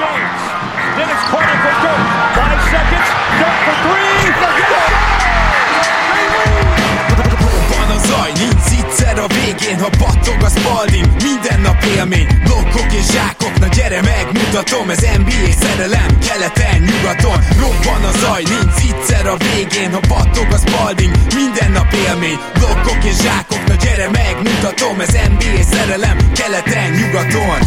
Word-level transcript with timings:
James. 0.00 0.42
Dennis 0.96 1.22
corner 1.28 1.58
for 1.62 1.74
Dirk. 1.84 2.04
Five 2.38 2.60
seconds. 2.72 3.08
Dirk 3.40 3.58
for 3.66 3.76
three. 3.84 4.10
A 7.90 7.98
zaj, 8.06 8.32
nincs 8.32 8.70
egyszer 8.78 9.18
a 9.18 9.26
végén, 9.26 9.78
ha 9.80 9.90
battog 9.98 10.42
a 10.42 10.48
spalding 10.48 11.06
Minden 11.22 11.60
nap 11.60 11.84
élmény, 11.96 12.26
blokkok 12.44 12.92
és 12.92 13.06
zsákok 13.12 13.58
Na 13.58 13.66
gyere 13.66 14.00
megmutatom, 14.02 14.90
ez 14.90 15.00
NBA 15.18 15.50
szerelem 15.60 16.18
Keleten, 16.26 16.80
nyugaton, 16.80 17.38
robban 17.60 18.04
a 18.10 18.12
zaj 18.18 18.42
Nincs 18.42 18.80
egyszer 18.88 19.26
a 19.26 19.36
végén, 19.36 19.92
ha 19.92 20.00
battog 20.08 20.48
a 20.52 20.58
spalding 20.66 21.14
Minden 21.34 21.70
nap 21.70 21.92
élmény, 21.92 22.38
blokkok 22.58 23.04
és 23.04 23.16
zsákok 23.24 23.64
Na 23.66 23.74
gyere 23.74 24.08
megmutatom, 24.10 25.00
ez 25.00 25.12
NBA 25.32 25.62
szerelem 25.72 26.16
Keleten, 26.32 26.90
nyugaton 26.90 27.60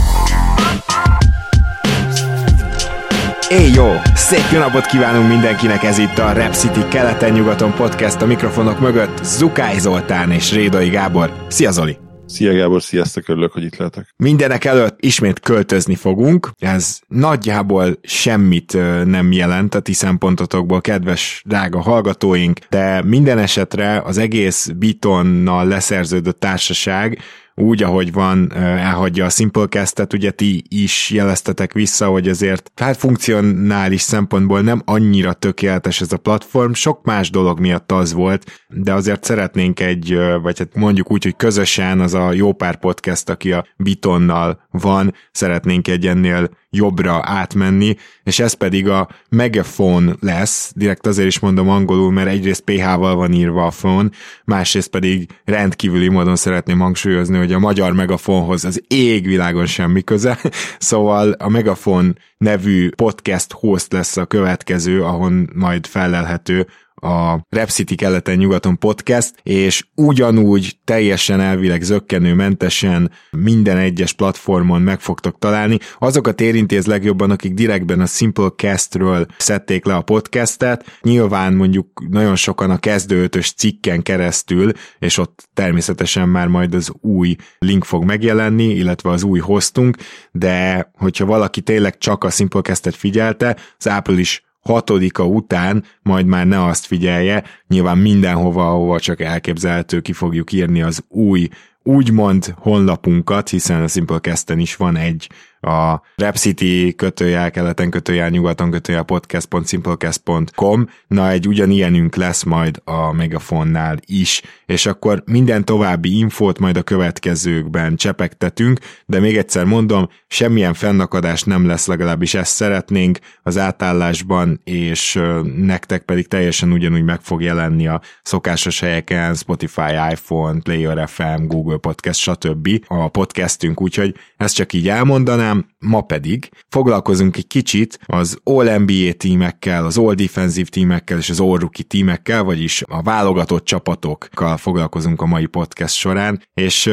Éj 3.60 3.72
jó! 3.74 3.92
Szép 4.16 4.52
jó 4.52 4.60
napot 4.60 4.86
kívánunk 4.86 5.28
mindenkinek, 5.28 5.84
ez 5.84 5.98
itt 5.98 6.18
a 6.18 6.34
Rap 6.34 6.54
City 6.54 6.88
keleten-nyugaton 6.90 7.74
podcast 7.74 8.22
a 8.22 8.26
mikrofonok 8.26 8.80
mögött 8.80 9.24
Zukály 9.24 9.80
Zoltán 9.80 10.32
és 10.32 10.54
Rédai 10.54 10.90
Gábor. 10.90 11.46
Szia 11.48 11.72
Zoli! 11.72 11.98
Szia 12.26 12.54
Gábor, 12.54 12.82
sziasztok, 12.82 13.30
örülök, 13.30 13.52
hogy 13.52 13.64
itt 13.64 13.78
lehetek. 13.78 14.14
Mindenek 14.18 14.66
előtt 14.66 14.96
ismét 15.00 15.40
költözni 15.40 15.96
fogunk, 15.96 16.50
ez 16.60 17.00
nagyjából 17.08 18.00
semmit 18.02 18.78
nem 19.06 19.32
jelent 19.32 19.76
a 19.76 19.80
ti 19.80 19.94
szempontotokból, 19.94 20.82
kedves 20.82 21.42
drága 21.46 21.82
hallgatóink, 21.82 22.60
de 22.70 23.04
minden 23.04 23.38
esetre 23.38 24.02
az 24.06 24.18
egész 24.18 24.70
Bitonnal 24.78 25.68
leszerződött 25.68 26.40
társaság 26.40 27.20
úgy, 27.56 27.84
ahogy 27.84 28.12
van, 28.12 28.52
ö, 28.56 28.60
elhagyja 28.60 29.26
a 29.26 29.30
Simplecast-et, 29.30 30.14
ugye 30.14 30.32
ti 30.32 30.64
is 30.68 31.10
jeleztetek 31.10 31.74
vissza, 31.74 32.08
hogy 32.08 32.28
azért 32.28 32.72
hát 32.76 32.98
funkcionális 32.98 34.02
szempontból 34.02 34.62
nem 34.62 34.82
annyira 34.86 35.34
tökéletes 35.34 36.02
ez 36.02 36.12
a 36.12 36.18
platform, 36.18 36.72
sok 36.72 37.04
más 37.04 37.30
dolog 37.30 37.60
miatt 37.60 37.92
az 37.92 38.14
volt, 38.14 38.66
de 38.68 38.94
azért 38.94 39.24
szeretnénk 39.24 39.80
egy, 39.80 40.14
ö, 40.14 40.38
vagy 40.42 40.58
hát 40.58 40.76
mondjuk 40.76 41.12
úgy, 41.12 41.24
hogy 41.24 41.36
közösen 41.36 42.00
az 42.00 42.14
a 42.14 42.32
jó 42.32 42.54
pár 42.54 42.76
podcast, 42.76 43.30
aki 43.30 43.52
a 43.52 43.66
Bitonnal 43.78 44.68
van, 44.72 45.14
szeretnénk 45.32 45.88
egy 45.88 46.08
ennél 46.08 46.50
jobbra 46.74 47.22
átmenni, 47.24 47.96
és 48.24 48.40
ez 48.40 48.54
pedig 48.54 48.88
a 48.88 49.08
Megaphone 49.30 50.14
lesz, 50.20 50.72
direkt 50.76 51.08
azért 51.08 51.28
is 51.28 51.40
mondom 51.40 51.70
angolul, 51.70 52.12
mert 52.12 52.28
egyrészt 52.28 52.62
PH-val 52.62 53.16
van 53.16 53.34
írva 53.34 53.66
a 53.66 53.70
phone, 53.70 54.10
másrészt 54.46 54.90
pedig 54.90 55.30
rendkívüli 55.46 56.08
módon 56.08 56.36
szeretném 56.36 56.80
hangsúlyozni, 56.80 57.38
hogy 57.38 57.54
a 57.54 57.60
magyar 57.60 57.94
Megafonhoz 57.94 58.66
az 58.66 58.84
égvilágon 58.88 59.66
semmi 59.66 60.04
köze, 60.04 60.40
szóval 60.80 61.32
a 61.32 61.50
Megafon 61.50 62.18
nevű 62.38 62.90
podcast 62.90 63.52
host 63.52 63.92
lesz 63.94 64.18
a 64.18 64.26
következő, 64.26 65.04
ahon 65.04 65.50
majd 65.54 65.86
felelhető 65.86 66.68
a 67.04 67.46
Rap 67.50 67.70
City 67.70 67.96
keleten-nyugaton 67.96 68.78
podcast, 68.78 69.34
és 69.44 69.86
ugyanúgy 69.96 70.78
teljesen 70.84 71.40
elvileg 71.40 71.82
zöggenőmentesen 71.82 73.12
minden 73.32 73.78
egyes 73.78 74.14
platformon 74.14 74.82
meg 74.82 75.00
fogtok 75.00 75.40
találni. 75.40 75.78
Azokat 76.00 76.42
érintéz 76.42 76.86
legjobban, 76.86 77.32
akik 77.32 77.54
direktben 77.54 78.00
a 78.00 78.06
Simplecast-ről 78.06 79.26
szedték 79.38 79.86
le 79.86 79.96
a 79.96 80.02
podcastet. 80.02 81.00
Nyilván 81.02 81.54
mondjuk 81.54 82.08
nagyon 82.10 82.36
sokan 82.36 82.70
a 82.70 82.78
kezdőötös 82.78 83.54
cikken 83.54 84.02
keresztül, 84.02 84.72
és 85.00 85.18
ott 85.18 85.48
természetesen 85.54 86.30
már 86.30 86.48
majd 86.48 86.74
az 86.74 86.92
új 87.02 87.36
link 87.60 87.84
fog 87.84 88.04
megjelenni, 88.04 88.70
illetve 88.70 89.10
az 89.10 89.24
új 89.24 89.40
hostunk, 89.40 89.98
de 90.32 90.92
hogyha 90.98 91.26
valaki 91.26 91.62
tényleg 91.62 91.98
csak 91.98 92.24
a 92.24 92.30
Simplecast-et 92.30 92.96
figyelte, 92.96 93.58
az 93.78 93.88
április 93.88 94.44
hatodika 94.64 95.26
után 95.26 95.84
majd 96.02 96.26
már 96.26 96.48
ne 96.48 96.66
azt 96.66 96.86
figyelje, 96.86 97.44
nyilván 97.68 97.98
mindenhova, 97.98 98.70
ahova 98.70 99.00
csak 99.00 99.22
elképzelhető, 99.22 100.00
ki 100.00 100.14
fogjuk 100.14 100.52
írni 100.52 100.82
az 100.82 101.04
új 101.08 101.48
úgymond 101.84 102.54
honlapunkat, 102.58 103.50
hiszen 103.50 103.82
a 103.82 103.88
Simplecast-en 103.88 104.60
is 104.60 104.76
van 104.76 104.96
egy 104.96 105.30
a 105.64 106.02
Rap 106.16 106.36
City 106.36 106.94
kötőjel, 106.96 107.52
keleten 107.52 107.90
kötőjel, 107.90 108.30
nyugaton 108.30 108.72
kötőjel 108.72 109.04
podcast.simplecast.com, 109.04 110.90
na 111.08 111.30
egy 111.30 111.48
ugyanilyenünk 111.48 112.16
lesz 112.16 112.44
majd 112.44 112.82
a 112.84 113.12
Megafonnál 113.12 113.98
is, 114.06 114.42
és 114.66 114.86
akkor 114.86 115.24
minden 115.26 115.66
további 115.66 116.18
infót 116.18 116.60
majd 116.60 116.78
a 116.78 116.84
következőkben 116.84 117.96
csepegtetünk, 117.96 118.80
de 119.06 119.20
még 119.20 119.38
egyszer 119.38 119.66
mondom, 119.66 120.10
semmilyen 120.28 120.74
fennakadás 120.74 121.44
nem 121.44 121.68
lesz, 121.68 121.88
legalábbis 121.88 122.34
ezt 122.34 122.56
szeretnénk 122.56 123.20
az 123.44 123.58
átállásban, 123.58 124.62
és 124.64 125.20
nektek 125.58 126.02
pedig 126.02 126.28
teljesen 126.28 126.72
ugyanúgy 126.72 127.04
meg 127.04 127.20
fog 127.22 127.42
jelenni 127.42 127.88
a 127.88 128.02
szokásos 128.24 128.80
helyeken, 128.80 129.34
Spotify, 129.34 129.92
iPhone, 130.12 130.60
Player 130.60 131.10
FM, 131.10 131.46
Google 131.46 131.78
Podcast, 131.78 132.20
stb. 132.20 132.70
a 132.88 133.08
podcastünk, 133.08 133.82
úgyhogy 133.82 134.16
ezt 134.38 134.56
csak 134.56 134.74
így 134.74 134.90
elmondanám, 134.90 135.53
ma 135.80 136.02
pedig 136.02 136.50
foglalkozunk 136.70 137.38
egy 137.38 137.48
kicsit 137.48 138.00
az 138.06 138.38
All-NBA 138.44 139.14
tímekkel, 139.18 139.86
az 139.86 139.98
All-Defensive 139.98 140.70
tímekkel 140.70 141.18
és 141.18 141.30
az 141.30 141.40
All-Rookie 141.40 141.86
tímekkel, 141.88 142.44
vagyis 142.44 142.84
a 142.88 143.02
válogatott 143.02 143.66
csapatokkal 143.66 144.58
foglalkozunk 144.58 145.22
a 145.22 145.26
mai 145.26 145.46
podcast 145.46 145.96
során, 145.96 146.44
és 146.54 146.86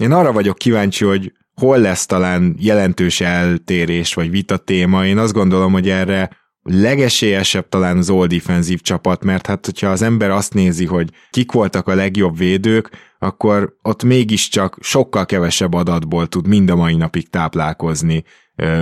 én 0.00 0.12
arra 0.12 0.32
vagyok 0.32 0.58
kíváncsi, 0.58 1.04
hogy 1.04 1.32
hol 1.54 1.78
lesz 1.78 2.06
talán 2.06 2.56
jelentős 2.58 3.20
eltérés 3.20 4.14
vagy 4.14 4.30
vita 4.30 4.56
téma. 4.56 5.06
Én 5.06 5.18
azt 5.18 5.32
gondolom, 5.32 5.72
hogy 5.72 5.88
erre 5.88 6.30
legesélyesebb 6.64 7.68
talán 7.68 7.98
az 7.98 8.10
all 8.10 8.26
defensív 8.26 8.80
csapat, 8.80 9.24
mert 9.24 9.46
hát 9.46 9.64
hogyha 9.64 9.88
az 9.88 10.02
ember 10.02 10.30
azt 10.30 10.54
nézi, 10.54 10.84
hogy 10.84 11.10
kik 11.30 11.52
voltak 11.52 11.88
a 11.88 11.94
legjobb 11.94 12.36
védők, 12.36 12.90
akkor 13.18 13.76
ott 13.82 14.02
mégiscsak 14.02 14.78
sokkal 14.80 15.26
kevesebb 15.26 15.74
adatból 15.74 16.26
tud 16.26 16.46
mind 16.46 16.70
a 16.70 16.76
mai 16.76 16.96
napig 16.96 17.30
táplálkozni, 17.30 18.24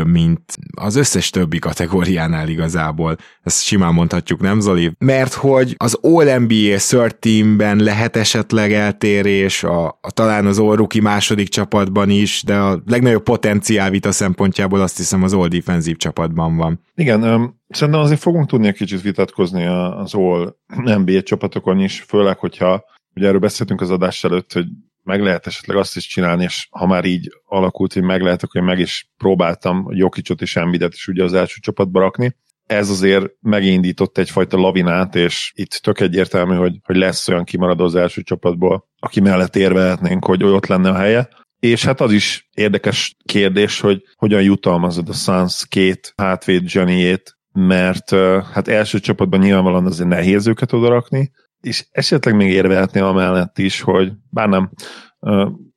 mint 0.07 0.41
az 0.77 0.97
összes 0.97 1.31
többi 1.31 1.59
kategóriánál 1.59 2.49
igazából. 2.49 3.17
Ezt 3.43 3.63
simán 3.65 3.95
mondhatjuk, 3.95 4.41
nem 4.41 4.61
Zoli? 4.61 4.93
Mert 4.99 5.33
hogy 5.33 5.75
az 5.79 5.99
All-NBA 6.01 6.77
third 6.77 7.17
teamben 7.17 7.77
lehet 7.77 8.17
esetleg 8.17 8.73
eltérés, 8.73 9.65
a, 9.65 9.87
a 9.87 10.11
talán 10.11 10.47
az 10.47 10.59
All-Rookie 10.59 11.03
második 11.03 11.49
csapatban 11.49 12.11
is, 12.11 12.43
de 12.43 12.57
a 12.57 12.83
legnagyobb 12.87 13.23
potenciál 13.23 13.91
vita 13.91 14.13
szempontjából 14.13 14.81
azt 14.81 14.97
hiszem 14.97 15.23
az 15.23 15.33
All-Defensive 15.33 15.97
csapatban 15.97 16.57
van. 16.57 16.81
Igen, 16.95 17.23
um, 17.23 17.61
szerintem 17.69 18.03
azért 18.03 18.21
fogunk 18.21 18.49
tudni 18.49 18.67
egy 18.67 18.77
kicsit 18.77 19.03
vitatkozni 19.03 19.67
az 19.67 20.15
All-NBA 20.15 21.23
csapatokon 21.23 21.81
is, 21.81 22.01
főleg, 22.09 22.39
hogyha 22.39 22.85
ugye 23.15 23.27
erről 23.27 23.41
beszéltünk 23.41 23.81
az 23.81 23.91
adás 23.91 24.25
előtt, 24.25 24.53
hogy 24.53 24.67
meg 25.03 25.21
lehet 25.21 25.47
esetleg 25.47 25.77
azt 25.77 25.97
is 25.97 26.07
csinálni, 26.07 26.43
és 26.43 26.67
ha 26.71 26.87
már 26.87 27.05
így 27.05 27.29
alakult, 27.45 27.93
hogy 27.93 28.03
meg 28.03 28.23
lehet, 28.23 28.43
akkor 28.43 28.61
meg 28.61 28.79
is 28.79 29.11
próbáltam 29.17 29.87
Jokicsot 29.91 30.41
és 30.41 30.57
Embidet 30.57 30.95
is 30.95 31.09
ugye 31.09 31.25
az 31.25 31.33
első 31.33 31.57
csapatba 31.61 32.01
rakni. 32.01 32.37
Ez 32.67 32.91
azért 32.91 33.27
megindított 33.41 34.19
egyfajta 34.19 34.57
lavinát, 34.57 35.15
és 35.15 35.53
itt 35.55 35.71
tök 35.71 36.01
egyértelmű, 36.01 36.55
hogy, 36.55 36.79
hogy 36.83 36.97
lesz 36.97 37.29
olyan 37.29 37.45
kimaradó 37.45 37.85
az 37.85 37.95
első 37.95 38.23
csapatból, 38.23 38.89
aki 38.99 39.21
mellett 39.21 39.57
érvehetnénk, 39.57 40.25
hogy 40.25 40.45
ott 40.45 40.67
lenne 40.67 40.89
a 40.89 40.97
helye. 40.97 41.29
És 41.59 41.85
hát 41.85 42.01
az 42.01 42.13
is 42.13 42.49
érdekes 42.55 43.17
kérdés, 43.25 43.81
hogy 43.81 44.03
hogyan 44.17 44.43
jutalmazod 44.43 45.09
a 45.09 45.13
Suns 45.13 45.67
két 45.69 46.13
hátvéd 46.17 46.63
Johnnyét, 46.67 47.37
mert 47.53 48.11
hát 48.53 48.69
első 48.69 48.99
csapatban 48.99 49.41
nyilvánvalóan 49.41 49.87
azért 49.87 50.09
nehéz 50.09 50.47
őket 50.47 50.73
odarakni, 50.73 51.31
és 51.63 51.87
esetleg 51.91 52.37
még 52.37 52.51
érvehetné 52.51 53.01
amellett 53.01 53.59
is, 53.59 53.81
hogy 53.81 54.13
bár 54.31 54.49
nem, 54.49 54.71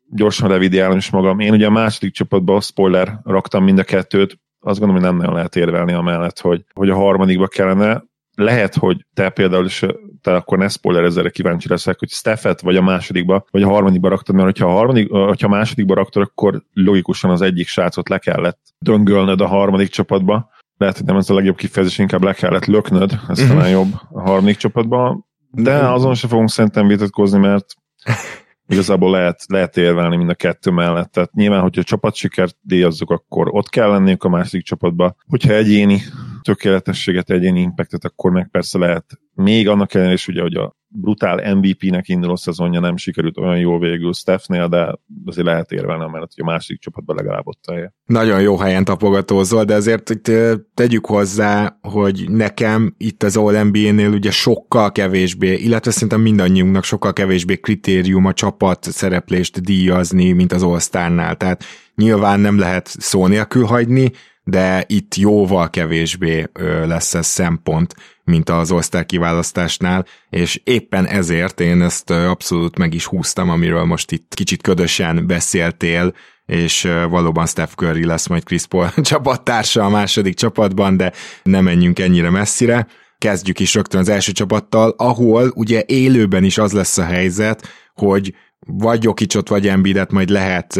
gyorsan 0.09 0.49
revidiálom 0.49 0.97
is 0.97 1.09
magam. 1.09 1.39
Én 1.39 1.51
ugye 1.51 1.65
a 1.65 1.71
második 1.71 2.13
csapatban, 2.13 2.61
spoiler, 2.61 3.19
raktam 3.23 3.63
mind 3.63 3.79
a 3.79 3.83
kettőt, 3.83 4.39
azt 4.59 4.79
gondolom, 4.79 5.01
hogy 5.01 5.11
nem 5.11 5.19
nagyon 5.19 5.33
lehet 5.35 5.55
érvelni 5.55 5.93
amellett, 5.93 6.39
hogy, 6.39 6.65
hogy 6.73 6.89
a 6.89 6.95
harmadikba 6.95 7.47
kellene. 7.47 8.03
lehet, 8.35 8.75
hogy 8.75 9.05
te 9.13 9.29
például 9.29 9.65
is, 9.65 9.85
te 10.21 10.35
akkor 10.35 10.57
ne 10.57 10.67
spoiler 10.67 11.03
ezzel 11.03 11.31
kíváncsi 11.31 11.69
leszek, 11.69 11.99
hogy 11.99 12.09
Steffet 12.09 12.61
vagy 12.61 12.75
a 12.75 12.81
másodikba, 12.81 13.45
vagy 13.51 13.61
a 13.61 13.67
harmadikba 13.67 14.09
raktad, 14.09 14.35
mert 14.35 14.47
hogyha 14.47 14.67
a, 14.67 14.71
harmadik, 14.71 15.09
hogyha 15.09 15.47
a 15.47 15.49
másodikba 15.49 15.93
raktad, 15.93 16.21
akkor 16.21 16.63
logikusan 16.73 17.29
az 17.29 17.41
egyik 17.41 17.67
srácot 17.67 18.09
le 18.09 18.17
kellett 18.17 18.59
döngölnöd 18.79 19.41
a 19.41 19.47
harmadik 19.47 19.89
csapatba. 19.89 20.49
Lehet, 20.77 20.97
hogy 20.97 21.05
nem 21.05 21.17
ez 21.17 21.29
a 21.29 21.33
legjobb 21.33 21.55
kifejezés, 21.55 21.97
inkább 21.97 22.23
le 22.23 22.33
kellett 22.33 22.65
löknöd, 22.65 23.19
ez 23.27 23.39
uh-huh. 23.39 23.55
talán 23.55 23.69
jobb 23.69 23.93
a 24.11 24.21
harmadik 24.21 24.57
csapatba. 24.57 25.25
De 25.55 25.89
azon 25.89 26.13
se 26.13 26.27
fogunk 26.27 26.49
szerintem 26.49 26.87
vitatkozni, 26.87 27.39
mert 27.39 27.65
igazából 28.67 29.11
lehet, 29.11 29.43
lehet 29.47 29.77
érvelni 29.77 30.15
mind 30.15 30.29
a 30.29 30.33
kettő 30.33 30.71
mellett. 30.71 31.11
Tehát 31.11 31.33
nyilván, 31.33 31.61
hogyha 31.61 31.83
csapatsikert 31.83 32.57
díjazzuk, 32.61 33.09
akkor 33.09 33.47
ott 33.51 33.69
kell 33.69 33.89
lenniük 33.89 34.23
a 34.23 34.29
másik 34.29 34.63
csapatba. 34.63 35.15
Hogyha 35.27 35.53
egyéni 35.53 36.01
tökéletességet, 36.41 37.29
egyéni 37.29 37.61
impactet, 37.61 38.05
akkor 38.05 38.31
meg 38.31 38.47
persze 38.51 38.77
lehet 38.77 39.19
még 39.35 39.67
annak 39.67 39.93
ellenére 39.93 40.15
is 40.15 40.27
ugye, 40.27 40.41
hogy 40.41 40.55
a 40.55 40.75
brutál 40.87 41.55
MVP-nek 41.55 42.07
induló 42.07 42.35
szezonja 42.35 42.79
nem 42.79 42.97
sikerült 42.97 43.37
olyan 43.37 43.57
jól 43.57 43.79
végül 43.79 44.13
Stephnél, 44.13 44.67
de 44.67 44.95
azért 45.25 45.47
lehet 45.47 45.71
érvelni 45.71 46.03
amellett, 46.03 46.31
hogy 46.35 46.43
a 46.47 46.51
másik 46.51 46.79
csapatban 46.79 47.15
legalább 47.15 47.47
ott 47.47 47.63
helye. 47.71 47.93
Nagyon 48.05 48.41
jó 48.41 48.57
helyen 48.57 48.83
tapogatózol, 48.83 49.63
de 49.63 49.75
azért 49.75 50.09
itt 50.09 50.31
tegyük 50.73 51.05
hozzá, 51.05 51.77
hogy 51.81 52.25
nekem 52.29 52.95
itt 52.97 53.23
az 53.23 53.37
All 53.37 53.63
NBA-nél 53.63 54.09
ugye 54.09 54.31
sokkal 54.31 54.91
kevésbé, 54.91 55.53
illetve 55.53 55.91
szerintem 55.91 56.21
mindannyiunknak 56.21 56.83
sokkal 56.83 57.13
kevésbé 57.13 57.55
kritérium 57.55 58.25
a 58.25 58.33
csapat 58.33 58.83
szereplést 58.83 59.61
díjazni, 59.61 60.31
mint 60.31 60.51
az 60.51 60.63
All-Star-nál. 60.63 61.35
Tehát 61.35 61.63
nyilván 61.95 62.39
nem 62.39 62.59
lehet 62.59 62.87
szó 62.87 63.27
nélkül 63.27 63.63
hagyni, 63.63 64.11
de 64.47 64.83
itt 64.87 65.15
jóval 65.15 65.69
kevésbé 65.69 66.45
lesz 66.85 67.13
ez 67.13 67.27
szempont, 67.27 67.95
mint 68.23 68.49
az 68.49 68.71
osztály 68.71 69.05
kiválasztásnál, 69.05 70.05
és 70.29 70.61
éppen 70.63 71.05
ezért 71.05 71.59
én 71.59 71.81
ezt 71.81 72.09
abszolút 72.09 72.77
meg 72.77 72.93
is 72.93 73.05
húztam, 73.05 73.49
amiről 73.49 73.83
most 73.83 74.11
itt 74.11 74.33
kicsit 74.35 74.61
ködösen 74.61 75.27
beszéltél, 75.27 76.13
és 76.45 76.87
valóban 77.09 77.45
Steph 77.45 77.73
Curry 77.73 78.05
lesz 78.05 78.27
majd 78.27 78.43
Chris 78.43 78.65
Paul 78.65 78.91
csapattársa 79.01 79.83
a 79.83 79.89
második 79.89 80.35
csapatban, 80.35 80.97
de 80.97 81.11
nem 81.43 81.63
menjünk 81.63 81.99
ennyire 81.99 82.29
messzire. 82.29 82.87
Kezdjük 83.17 83.59
is 83.59 83.73
rögtön 83.73 83.99
az 83.99 84.09
első 84.09 84.31
csapattal, 84.31 84.93
ahol 84.97 85.51
ugye 85.55 85.83
élőben 85.85 86.43
is 86.43 86.57
az 86.57 86.71
lesz 86.71 86.97
a 86.97 87.03
helyzet, 87.03 87.67
hogy 87.93 88.33
vagy 88.65 89.03
Jokicsot, 89.03 89.49
vagy 89.49 89.67
Embiidet 89.67 90.11
majd 90.11 90.29
lehet 90.29 90.79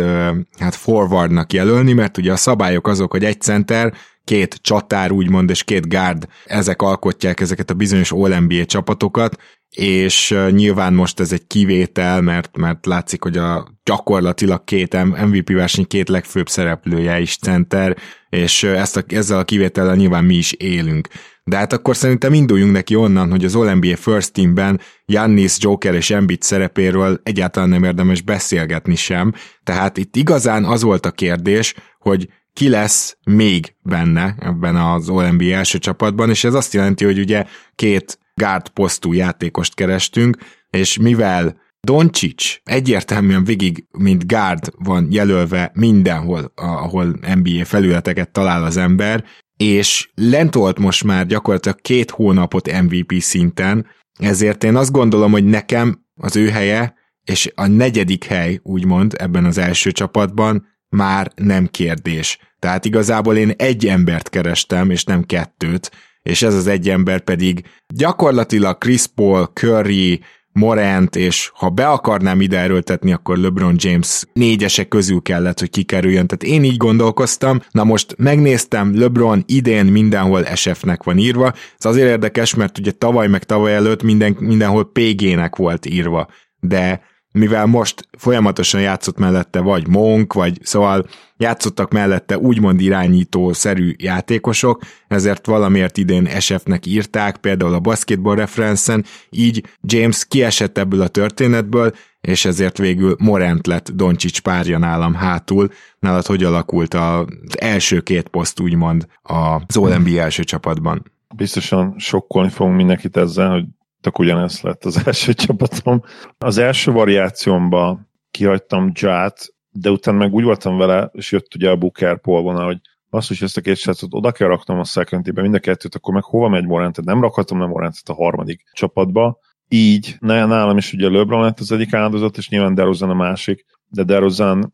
hát 0.60 0.76
forwardnak 0.76 1.54
jelölni, 1.54 1.94
mert 1.94 2.18
ugye 2.18 2.32
a 2.32 2.36
szabályok 2.36 2.88
azok, 2.88 3.12
hogy 3.12 3.24
egy 3.24 3.42
center, 3.42 3.94
két 4.24 4.60
csatár 4.62 5.12
úgymond, 5.12 5.50
és 5.50 5.64
két 5.64 5.90
guard, 5.90 6.28
ezek 6.46 6.82
alkotják 6.82 7.40
ezeket 7.40 7.70
a 7.70 7.74
bizonyos 7.74 8.12
All-NBA 8.12 8.66
csapatokat, 8.66 9.38
és 9.70 10.36
nyilván 10.50 10.94
most 10.94 11.20
ez 11.20 11.32
egy 11.32 11.48
kivétel, 11.48 12.22
mert, 12.22 12.58
mert 12.58 12.86
látszik, 12.86 13.24
hogy 13.24 13.38
a 13.38 13.68
gyakorlatilag 13.84 14.64
két 14.64 15.04
MVP 15.04 15.52
verseny 15.52 15.88
két 15.88 16.10
legfőbb 16.10 16.50
szereplője 16.50 17.20
is 17.20 17.38
center, 17.38 17.98
és 18.30 18.64
ezt 18.64 18.98
a, 18.98 19.04
ezzel 19.08 19.40
a 19.40 19.44
kivétellel 19.44 19.96
nyilván 19.96 20.24
mi 20.24 20.36
is 20.36 20.52
élünk. 20.52 21.08
De 21.50 21.58
hát 21.58 21.74
akkor 21.74 21.96
szerintem 21.96 22.34
induljunk 22.34 22.72
neki 22.72 22.96
onnan, 22.96 23.30
hogy 23.30 23.46
az 23.46 23.56
All-NBA 23.56 23.96
First 23.96 24.34
Teamben 24.34 24.80
Jannis, 25.06 25.58
Joker 25.60 25.94
és 25.94 26.10
Embiid 26.10 26.42
szerepéről 26.42 27.20
egyáltalán 27.24 27.70
nem 27.70 27.84
érdemes 27.84 28.22
beszélgetni 28.22 28.96
sem. 28.96 29.34
Tehát 29.64 29.98
itt 29.98 30.16
igazán 30.16 30.64
az 30.64 30.82
volt 30.82 31.06
a 31.06 31.12
kérdés, 31.12 31.74
hogy 32.00 32.30
ki 32.54 32.70
lesz 32.70 33.18
még 33.26 33.76
benne 33.82 34.36
ebben 34.40 34.76
az 34.76 35.10
All-NBA 35.10 35.54
első 35.54 35.78
csapatban, 35.78 36.30
és 36.30 36.44
ez 36.44 36.54
azt 36.54 36.74
jelenti, 36.74 37.06
hogy 37.06 37.20
ugye 37.20 37.46
két 37.76 38.20
guard 38.34 38.70
posztú 38.70 39.14
játékost 39.14 39.74
kerestünk, 39.74 40.38
és 40.70 40.98
mivel 40.98 41.64
Doncsics 41.80 42.60
egyértelműen 42.64 43.44
végig, 43.44 43.86
mint 43.98 44.28
guard 44.28 44.72
van 44.78 45.08
jelölve 45.12 45.72
mindenhol, 45.74 46.52
ahol 46.56 47.06
NBA 47.36 47.66
felületeket 47.66 48.32
talál 48.32 48.64
az 48.64 48.78
ember, 48.78 49.24
és 49.58 50.10
lent 50.16 50.54
volt 50.54 50.80
most 50.80 51.04
már 51.04 51.26
gyakorlatilag 51.26 51.82
két 51.82 52.12
hónapot 52.12 52.82
MVP 52.82 53.14
szinten, 53.20 53.86
ezért 54.20 54.64
én 54.64 54.76
azt 54.76 54.92
gondolom, 54.92 55.32
hogy 55.32 55.46
nekem 55.46 56.06
az 56.16 56.36
ő 56.36 56.50
helye, 56.50 56.94
és 57.24 57.52
a 57.56 57.68
negyedik 57.68 58.24
hely, 58.24 58.60
úgymond, 58.64 59.14
ebben 59.18 59.46
az 59.46 59.58
első 59.58 59.92
csapatban 59.92 60.68
már 60.90 61.32
nem 61.36 61.68
kérdés. 61.68 62.40
Tehát 62.60 62.86
igazából 62.86 63.38
én 63.38 63.50
egy 63.50 63.88
embert 63.88 64.30
kerestem, 64.30 64.90
és 64.90 65.04
nem 65.04 65.24
kettőt, 65.24 65.92
és 66.22 66.42
ez 66.42 66.54
az 66.54 66.68
egy 66.68 66.90
ember 66.90 67.22
pedig 67.22 67.64
gyakorlatilag 67.94 68.78
Chris 68.78 69.08
Paul, 69.08 69.46
Curry, 69.54 70.22
Morant, 70.60 71.16
és 71.16 71.52
ha 71.54 71.70
be 71.70 71.88
akarnám 71.88 72.42
ide 72.42 72.60
erőltetni, 72.60 73.14
akkor 73.14 73.38
LeBron 73.38 73.76
James 73.78 74.24
négyesek 74.34 74.88
közül 74.88 75.22
kellett, 75.22 75.60
hogy 75.60 75.70
kikerüljön. 75.70 76.28
Tehát 76.28 76.56
én 76.56 76.64
így 76.64 76.78
gondolkoztam. 76.78 77.60
Na 77.72 77.84
most 77.84 78.16
megnéztem, 78.18 79.00
LeBron 79.00 79.44
idén 79.48 79.86
mindenhol 79.86 80.46
SF-nek 80.56 81.04
van 81.04 81.18
írva. 81.18 81.54
Ez 81.78 81.86
azért 81.86 82.10
érdekes, 82.10 82.56
mert 82.56 82.78
ugye 82.78 82.92
tavaly 82.92 83.28
meg 83.28 83.44
tavaly 83.44 83.74
előtt 83.74 84.04
minden, 84.04 84.36
mindenhol 84.40 84.92
PG-nek 84.92 85.56
volt 85.56 85.86
írva. 85.86 86.28
De 86.60 87.02
mivel 87.36 87.66
most 87.66 88.08
folyamatosan 88.18 88.82
játszott 88.82 89.18
mellette 89.18 89.60
vagy 89.60 89.88
Monk, 89.88 90.34
vagy 90.34 90.60
szóval 90.62 91.06
játszottak 91.38 91.92
mellette 91.92 92.38
úgymond 92.38 92.82
irányító-szerű 92.82 93.94
játékosok, 93.98 94.82
ezért 95.08 95.46
valamiért 95.46 95.98
idén 95.98 96.30
SF-nek 96.40 96.86
írták, 96.86 97.38
például 97.38 97.74
a 97.74 97.80
Basketball 97.80 98.36
reference 98.36 99.02
így 99.30 99.64
James 99.82 100.26
kiesett 100.28 100.78
ebből 100.78 101.02
a 101.02 101.08
történetből, 101.08 101.92
és 102.22 102.46
ezért 102.46 102.78
végül 102.78 103.16
Morant 103.20 103.68
lett 103.68 103.92
Doncsics 103.92 104.42
párja 104.42 104.78
nálam 104.78 105.14
hátul. 105.14 105.70
Nálad 106.00 106.26
hogy 106.26 106.44
alakult 106.44 106.94
az 106.94 107.26
első 107.60 108.00
két 108.00 108.28
poszt 108.28 108.60
úgymond 108.60 109.08
az 109.22 109.78
OLMB 109.78 110.08
első 110.18 110.44
csapatban? 110.44 111.12
Biztosan 111.36 111.96
sokkolni 111.98 112.50
fogunk 112.50 112.76
mindenkit 112.76 113.18
ezzel, 113.18 113.50
hogy 113.50 113.64
tök 114.06 114.20
ugyanez 114.20 114.62
lett 114.62 114.86
az 114.86 115.02
első 115.06 115.34
csapatom. 115.46 116.02
Az 116.38 116.58
első 116.58 116.92
variációmba 116.92 118.00
kihagytam 118.32 118.92
Ját, 118.94 119.48
de 119.72 119.90
utána 119.90 120.18
meg 120.18 120.34
úgy 120.34 120.44
voltam 120.44 120.78
vele, 120.78 121.10
és 121.14 121.32
jött 121.32 121.56
ugye 121.56 121.70
a 121.70 121.76
Booker 121.76 122.20
Paul 122.20 122.64
hogy 122.64 122.80
azt, 123.10 123.28
hogy 123.28 123.38
ezt 123.42 123.58
a 123.58 123.62
két 123.62 123.78
srácot 123.78 124.14
oda 124.14 124.32
kell 124.32 124.48
raknom 124.48 124.80
a 124.80 124.84
second 124.84 125.42
mind 125.42 125.54
a 125.54 125.60
kettőt, 125.60 125.96
akkor 125.96 126.14
meg 126.14 126.24
hova 126.24 126.48
megy 126.48 126.66
Morantet? 126.66 127.06
Nem 127.06 127.22
rakhatom 127.22 127.58
nem 127.58 127.70
Morantet 127.70 128.10
a 128.10 128.14
harmadik 128.14 128.64
csapatba. 128.74 129.38
Így 129.68 130.16
nálam 130.20 130.78
is 130.78 130.94
ugye 130.94 131.10
LeBron 131.10 131.42
lett 131.42 131.60
az 131.60 131.72
egyik 131.72 131.94
áldozat, 131.94 132.38
és 132.38 132.50
nyilván 132.50 132.76
DeRozan 132.76 133.10
a 133.10 133.14
másik, 133.14 133.66
de 133.88 134.04
DeRozan 134.04 134.74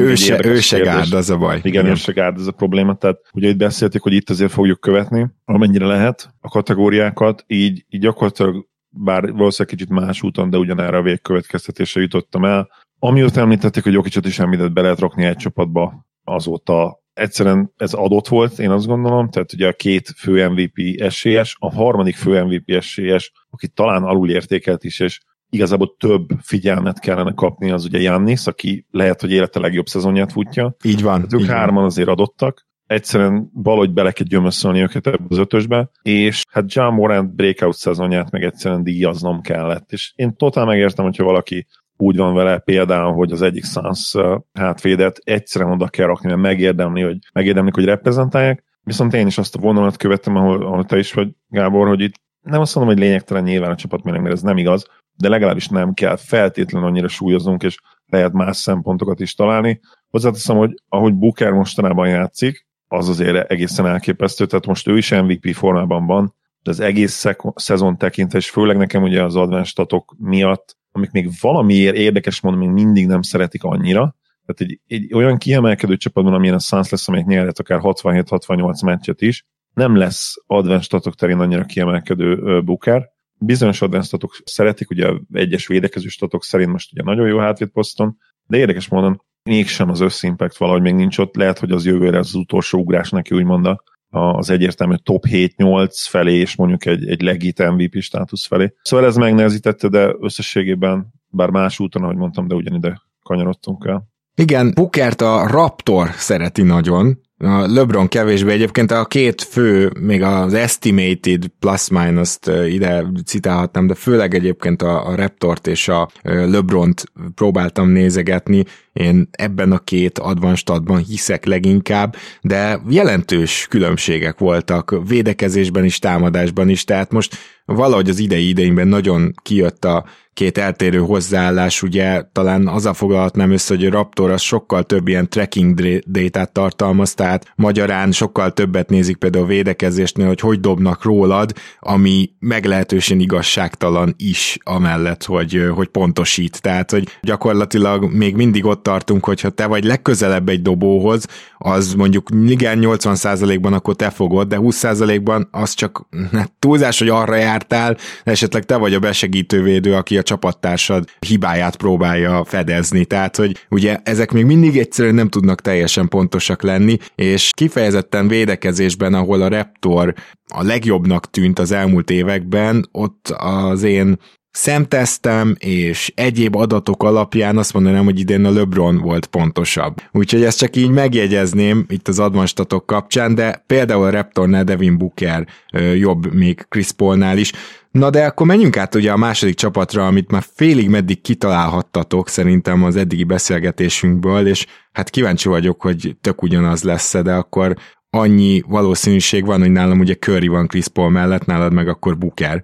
ő 0.00 0.14
se, 0.14 0.44
ő 0.44 0.60
se 0.60 0.78
gárd, 0.78 1.12
az 1.12 1.30
a 1.30 1.36
baj. 1.36 1.60
Igen, 1.62 1.86
ő 1.86 1.94
se 1.94 2.12
gárd, 2.12 2.38
ez 2.38 2.46
a 2.46 2.52
probléma. 2.52 2.96
Tehát 2.96 3.20
ugye 3.32 3.48
itt 3.48 3.56
beszélték, 3.56 4.00
hogy 4.02 4.12
itt 4.12 4.30
azért 4.30 4.52
fogjuk 4.52 4.80
követni, 4.80 5.28
amennyire 5.44 5.86
lehet 5.86 6.34
a 6.40 6.48
kategóriákat, 6.48 7.44
így, 7.46 7.84
így 7.88 8.00
gyakorlatilag 8.00 8.66
bár 8.88 9.32
valószínűleg 9.32 9.76
kicsit 9.76 9.88
más 9.88 10.22
úton, 10.22 10.50
de 10.50 10.56
ugyanerre 10.56 10.96
a 10.96 11.02
végkövetkeztetésre 11.02 12.00
jutottam 12.00 12.44
el. 12.44 12.68
Amióta 12.98 13.40
említették, 13.40 13.82
hogy 13.82 13.92
Jokicsot 13.92 14.26
is 14.26 14.38
említett 14.38 14.72
be 14.72 14.80
lehet 14.80 14.98
rakni 14.98 15.24
egy 15.24 15.36
csapatba, 15.36 16.06
azóta 16.24 17.02
egyszerűen 17.12 17.72
ez 17.76 17.92
adott 17.92 18.28
volt, 18.28 18.58
én 18.58 18.70
azt 18.70 18.86
gondolom, 18.86 19.30
tehát 19.30 19.52
ugye 19.52 19.68
a 19.68 19.72
két 19.72 20.08
fő 20.16 20.48
MVP 20.48 21.00
esélyes, 21.00 21.56
a 21.58 21.74
harmadik 21.74 22.16
fő 22.16 22.44
MVP 22.44 22.70
esélyes, 22.70 23.32
aki 23.50 23.68
talán 23.68 24.02
alul 24.02 24.30
értékelt 24.30 24.84
is, 24.84 25.00
és 25.00 25.20
igazából 25.50 25.96
több 25.98 26.28
figyelmet 26.42 26.98
kellene 26.98 27.32
kapni, 27.32 27.70
az 27.70 27.84
ugye 27.84 28.00
Jannis, 28.00 28.46
aki 28.46 28.86
lehet, 28.90 29.20
hogy 29.20 29.30
élete 29.30 29.60
legjobb 29.60 29.86
szezonját 29.86 30.32
futja. 30.32 30.76
Így 30.84 31.02
van. 31.02 31.20
Hát 31.20 31.32
ők 31.32 31.40
így 31.40 31.48
hárman 31.48 31.74
van. 31.74 31.84
azért 31.84 32.08
adottak. 32.08 32.66
Egyszerűen 32.86 33.50
valahogy 33.52 33.92
bele 33.92 34.12
kell 34.12 34.26
gyömöszölni 34.26 34.80
őket 34.80 35.06
ebbe 35.06 35.24
az 35.28 35.38
ötösbe, 35.38 35.90
és 36.02 36.44
hát 36.50 36.72
John 36.72 36.94
Morant 36.94 37.34
breakout 37.34 37.76
szezonját 37.76 38.30
meg 38.30 38.42
egyszerűen 38.42 38.82
díjaznom 38.82 39.40
kellett. 39.40 39.92
És 39.92 40.12
én 40.16 40.36
totál 40.36 40.64
megértem, 40.64 41.04
hogyha 41.04 41.24
valaki 41.24 41.66
úgy 41.96 42.16
van 42.16 42.34
vele 42.34 42.58
például, 42.58 43.12
hogy 43.12 43.32
az 43.32 43.42
egyik 43.42 43.64
Suns 43.64 44.14
hátvédet 44.52 45.20
egyszerűen 45.24 45.70
oda 45.70 45.88
kell 45.88 46.06
rakni, 46.06 46.28
mert 46.28 46.40
megérdemli, 46.40 47.02
hogy, 47.02 47.18
megérdemlik, 47.32 47.74
hogy 47.74 47.84
reprezentálják. 47.84 48.64
Viszont 48.82 49.14
én 49.14 49.26
is 49.26 49.38
azt 49.38 49.56
a 49.56 49.60
vonalat 49.60 49.96
követtem, 49.96 50.36
ahol, 50.36 50.62
ahol 50.62 50.84
te 50.84 50.98
is 50.98 51.12
vagy, 51.12 51.28
Gábor, 51.48 51.88
hogy 51.88 52.00
itt 52.00 52.14
nem 52.42 52.60
azt 52.60 52.74
mondom, 52.74 52.94
hogy 52.94 53.02
lényegtelen 53.02 53.42
nyilván 53.42 53.70
a 53.70 53.76
csapat, 53.76 54.02
mert 54.02 54.26
ez 54.26 54.42
nem 54.42 54.56
igaz, 54.56 54.86
de 55.18 55.28
legalábbis 55.28 55.68
nem 55.68 55.94
kell 55.94 56.16
feltétlenül 56.16 56.88
annyira 56.88 57.08
súlyoznunk, 57.08 57.62
és 57.62 57.76
lehet 58.06 58.32
más 58.32 58.56
szempontokat 58.56 59.20
is 59.20 59.34
találni. 59.34 59.80
Hozzáteszem, 60.08 60.56
hogy 60.56 60.74
ahogy 60.88 61.14
Booker 61.14 61.52
mostanában 61.52 62.08
játszik, 62.08 62.66
az 62.88 63.08
azért 63.08 63.50
egészen 63.50 63.86
elképesztő, 63.86 64.46
tehát 64.46 64.66
most 64.66 64.88
ő 64.88 64.96
is 64.96 65.10
MVP 65.10 65.54
formában 65.54 66.06
van, 66.06 66.34
de 66.62 66.70
az 66.70 66.80
egész 66.80 67.24
szezon 67.54 67.96
tekintve, 67.96 68.38
és 68.38 68.50
főleg 68.50 68.76
nekem 68.76 69.02
ugye 69.02 69.22
az 69.22 69.36
advanced 69.36 69.66
statok 69.66 70.14
miatt, 70.18 70.76
amik 70.92 71.10
még 71.10 71.30
valamiért 71.40 71.96
érdekes 71.96 72.40
mondom, 72.40 72.60
még 72.60 72.84
mindig 72.84 73.06
nem 73.06 73.22
szeretik 73.22 73.64
annyira, 73.64 74.16
tehát 74.46 74.72
egy, 74.72 74.80
egy 74.86 75.14
olyan 75.14 75.38
kiemelkedő 75.38 75.96
csapatban, 75.96 76.34
amilyen 76.34 76.54
a 76.54 76.58
Suns 76.58 76.90
lesz, 76.90 77.08
amelyik 77.08 77.26
nyerhet 77.26 77.58
akár 77.58 77.80
67-68 77.82 78.84
meccset 78.84 79.22
is, 79.22 79.46
nem 79.74 79.96
lesz 79.96 80.34
advanced 80.46 80.82
statok 80.82 81.14
terén 81.14 81.38
annyira 81.38 81.64
kiemelkedő 81.64 82.62
Booker. 82.62 83.10
Bizonyos 83.38 83.76
statok 83.76 84.36
szeretik, 84.44 84.90
ugye 84.90 85.12
egyes 85.32 85.66
védekező 85.66 86.08
statok 86.08 86.44
szerint 86.44 86.70
most 86.70 86.92
ugye 86.92 87.02
nagyon 87.02 87.28
jó 87.28 87.38
hátvédposzton, 87.38 88.16
de 88.46 88.56
érdekes 88.56 88.88
módon 88.88 89.22
mégsem 89.42 89.90
az 89.90 90.00
összimpact 90.00 90.56
valahogy 90.56 90.82
még 90.82 90.94
nincs 90.94 91.18
ott, 91.18 91.36
lehet, 91.36 91.58
hogy 91.58 91.70
az 91.70 91.84
jövőre 91.86 92.18
az 92.18 92.34
utolsó 92.34 92.78
ugrás 92.78 93.10
neki 93.10 93.34
úgymond 93.34 93.68
az 94.10 94.50
egyértelmű 94.50 94.94
top 95.02 95.24
7-8 95.30 95.90
felé, 96.08 96.34
és 96.34 96.56
mondjuk 96.56 96.86
egy, 96.86 97.08
egy 97.08 97.22
legit 97.22 97.70
MVP 97.70 98.00
státusz 98.00 98.46
felé. 98.46 98.74
Szóval 98.82 99.06
ez 99.06 99.16
megnehezítette, 99.16 99.88
de 99.88 100.14
összességében, 100.20 101.12
bár 101.28 101.50
más 101.50 101.78
úton, 101.78 102.02
ahogy 102.02 102.16
mondtam, 102.16 102.48
de 102.48 102.54
ugyanide 102.54 103.00
kanyarodtunk 103.22 103.84
el. 103.86 104.08
Igen, 104.34 104.72
Bukert 104.74 105.20
a 105.20 105.46
Raptor 105.46 106.08
szereti 106.10 106.62
nagyon, 106.62 107.20
a 107.38 107.66
LeBron 107.66 108.08
kevésbé. 108.08 108.52
Egyébként 108.52 108.90
a 108.90 109.04
két 109.04 109.42
fő, 109.42 109.92
még 110.00 110.22
az 110.22 110.54
estimated 110.54 111.46
plus-minus-t 111.58 112.50
ide 112.68 113.04
citálhatnám, 113.24 113.86
de 113.86 113.94
főleg 113.94 114.34
egyébként 114.34 114.82
a, 114.82 115.06
a 115.06 115.14
Raptort 115.14 115.66
és 115.66 115.88
a 115.88 116.08
LeBron-t 116.22 117.04
próbáltam 117.34 117.88
nézegetni, 117.88 118.64
én 118.98 119.28
ebben 119.30 119.72
a 119.72 119.78
két 119.78 120.18
advanstadban 120.18 120.98
hiszek 120.98 121.44
leginkább, 121.44 122.16
de 122.40 122.80
jelentős 122.88 123.66
különbségek 123.70 124.38
voltak 124.38 124.94
védekezésben 125.08 125.84
is, 125.84 125.98
támadásban 125.98 126.68
is, 126.68 126.84
tehát 126.84 127.12
most 127.12 127.36
valahogy 127.64 128.08
az 128.08 128.18
idei 128.18 128.48
idejében 128.48 128.88
nagyon 128.88 129.34
kijött 129.42 129.84
a 129.84 130.04
két 130.38 130.58
eltérő 130.58 130.98
hozzáállás, 130.98 131.82
ugye 131.82 132.22
talán 132.32 132.66
azzal 132.66 132.94
foglalhatnám 132.94 133.50
össze, 133.50 133.74
hogy 133.74 133.86
a 133.86 133.90
Raptor 133.90 134.30
az 134.30 134.40
sokkal 134.40 134.82
több 134.82 135.08
ilyen 135.08 135.28
tracking 135.28 135.80
data 136.06 136.44
tartalmaz, 136.44 137.14
tehát 137.14 137.52
magyarán 137.56 138.12
sokkal 138.12 138.52
többet 138.52 138.90
nézik 138.90 139.16
például 139.16 139.44
a 139.44 139.48
védekezésnél, 139.48 140.26
hogy 140.26 140.40
hogy 140.40 140.60
dobnak 140.60 141.04
rólad, 141.04 141.52
ami 141.80 142.30
meglehetősen 142.38 143.20
igazságtalan 143.20 144.14
is 144.16 144.58
amellett, 144.62 145.24
hogy, 145.24 145.62
hogy 145.74 145.88
pontosít. 145.88 146.62
Tehát, 146.62 146.90
hogy 146.90 147.08
gyakorlatilag 147.22 148.12
még 148.12 148.36
mindig 148.36 148.64
ott 148.64 148.87
tartunk, 148.88 149.24
hogyha 149.24 149.50
te 149.50 149.66
vagy 149.66 149.84
legközelebb 149.84 150.48
egy 150.48 150.62
dobóhoz, 150.62 151.26
az 151.58 151.94
mondjuk 151.94 152.28
igen 152.46 152.78
80%-ban 152.80 153.72
akkor 153.72 153.96
te 153.96 154.10
fogod, 154.10 154.48
de 154.48 154.56
20%-ban 154.60 155.48
az 155.50 155.74
csak 155.74 156.08
hát 156.32 156.52
túlzás, 156.58 156.98
hogy 156.98 157.08
arra 157.08 157.34
jártál, 157.34 157.96
esetleg 158.24 158.64
te 158.64 158.76
vagy 158.76 158.94
a 158.94 158.98
besegítővédő, 158.98 159.94
aki 159.94 160.18
a 160.18 160.22
csapattársad 160.22 161.04
hibáját 161.26 161.76
próbálja 161.76 162.44
fedezni. 162.44 163.04
Tehát, 163.04 163.36
hogy 163.36 163.66
ugye 163.70 163.98
ezek 164.02 164.32
még 164.32 164.44
mindig 164.44 164.78
egyszerűen 164.78 165.14
nem 165.14 165.28
tudnak 165.28 165.60
teljesen 165.60 166.08
pontosak 166.08 166.62
lenni, 166.62 166.96
és 167.14 167.50
kifejezetten 167.54 168.28
védekezésben, 168.28 169.14
ahol 169.14 169.42
a 169.42 169.48
Raptor 169.48 170.14
a 170.54 170.62
legjobbnak 170.62 171.30
tűnt 171.30 171.58
az 171.58 171.72
elmúlt 171.72 172.10
években, 172.10 172.88
ott 172.92 173.28
az 173.36 173.82
én 173.82 174.16
szemtesztem 174.58 175.54
és 175.58 176.12
egyéb 176.14 176.56
adatok 176.56 177.02
alapján 177.02 177.56
azt 177.58 177.72
mondanám, 177.72 178.04
hogy 178.04 178.18
idén 178.18 178.44
a 178.44 178.50
LeBron 178.50 178.98
volt 178.98 179.26
pontosabb. 179.26 179.96
Úgyhogy 180.12 180.44
ezt 180.44 180.58
csak 180.58 180.76
így 180.76 180.90
megjegyezném 180.90 181.84
itt 181.88 182.08
az 182.08 182.18
advanstatok 182.18 182.86
kapcsán, 182.86 183.34
de 183.34 183.64
például 183.66 184.04
a 184.04 184.10
Raptornál 184.10 184.64
Devin 184.64 184.98
Booker 184.98 185.46
jobb 185.94 186.32
még 186.34 186.66
Chris 186.68 186.90
Paulnál 186.90 187.38
is. 187.38 187.52
Na 187.90 188.10
de 188.10 188.24
akkor 188.24 188.46
menjünk 188.46 188.76
át 188.76 188.94
ugye 188.94 189.12
a 189.12 189.16
második 189.16 189.54
csapatra, 189.54 190.06
amit 190.06 190.30
már 190.30 190.44
félig 190.54 190.88
meddig 190.88 191.20
kitalálhattatok 191.20 192.28
szerintem 192.28 192.84
az 192.84 192.96
eddigi 192.96 193.24
beszélgetésünkből, 193.24 194.46
és 194.46 194.66
hát 194.92 195.10
kíváncsi 195.10 195.48
vagyok, 195.48 195.82
hogy 195.82 196.16
tök 196.20 196.42
ugyanaz 196.42 196.82
lesz 196.82 197.16
de 197.22 197.32
akkor 197.32 197.76
annyi 198.10 198.62
valószínűség 198.66 199.44
van, 199.44 199.60
hogy 199.60 199.70
nálam 199.70 199.98
ugye 199.98 200.14
Curry 200.14 200.48
van 200.48 200.66
Chris 200.66 200.88
Paul 200.88 201.10
mellett, 201.10 201.44
nálad 201.44 201.72
meg 201.72 201.88
akkor 201.88 202.18
Booker 202.18 202.62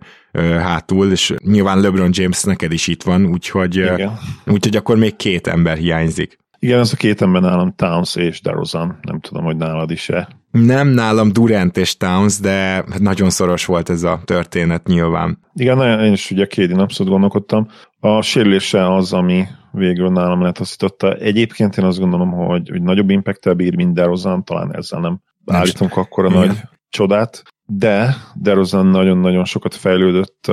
hátul, 0.58 1.10
és 1.10 1.34
nyilván 1.44 1.80
LeBron 1.80 2.10
James 2.12 2.42
neked 2.42 2.72
is 2.72 2.86
itt 2.86 3.02
van, 3.02 3.26
úgyhogy, 3.26 3.92
úgyhogy 4.46 4.76
akkor 4.76 4.96
még 4.96 5.16
két 5.16 5.46
ember 5.46 5.76
hiányzik. 5.76 6.38
Igen, 6.58 6.78
ez 6.78 6.92
a 6.92 6.96
két 6.96 7.22
ember 7.22 7.42
nálam 7.42 7.74
Towns 7.76 8.16
és 8.16 8.40
DeRozan. 8.40 8.98
Nem 9.02 9.20
tudom, 9.20 9.44
hogy 9.44 9.56
nálad 9.56 9.90
is-e. 9.90 10.28
Nem 10.50 10.88
nálam 10.88 11.32
Durant 11.32 11.76
és 11.76 11.96
Towns, 11.96 12.38
de 12.40 12.84
nagyon 12.98 13.30
szoros 13.30 13.64
volt 13.64 13.88
ez 13.88 14.02
a 14.02 14.20
történet 14.24 14.86
nyilván. 14.86 15.38
Igen, 15.54 16.00
én 16.00 16.12
is 16.12 16.30
ugye 16.30 16.46
két 16.46 16.72
abszolút 16.72 17.12
gondolkodtam. 17.12 17.68
A 18.00 18.22
sérülése 18.22 18.94
az, 18.94 19.12
ami 19.12 19.44
végül 19.72 20.08
nálam 20.08 20.42
letaszította. 20.42 21.14
Egyébként 21.14 21.76
én 21.76 21.84
azt 21.84 21.98
gondolom, 21.98 22.30
hogy, 22.30 22.68
hogy 22.68 22.82
nagyobb 22.82 23.10
impact 23.10 23.56
bír, 23.56 23.76
mint 23.76 23.94
DeRozan, 23.94 24.44
talán 24.44 24.76
ezzel 24.76 25.00
nem 25.00 25.20
állítunk 25.46 25.96
akkor 25.96 26.24
a 26.24 26.30
nagy 26.30 26.60
csodát, 26.88 27.42
de 27.66 28.16
DeRozan 28.34 28.86
nagyon-nagyon 28.86 29.44
sokat 29.44 29.74
fejlődött, 29.74 30.50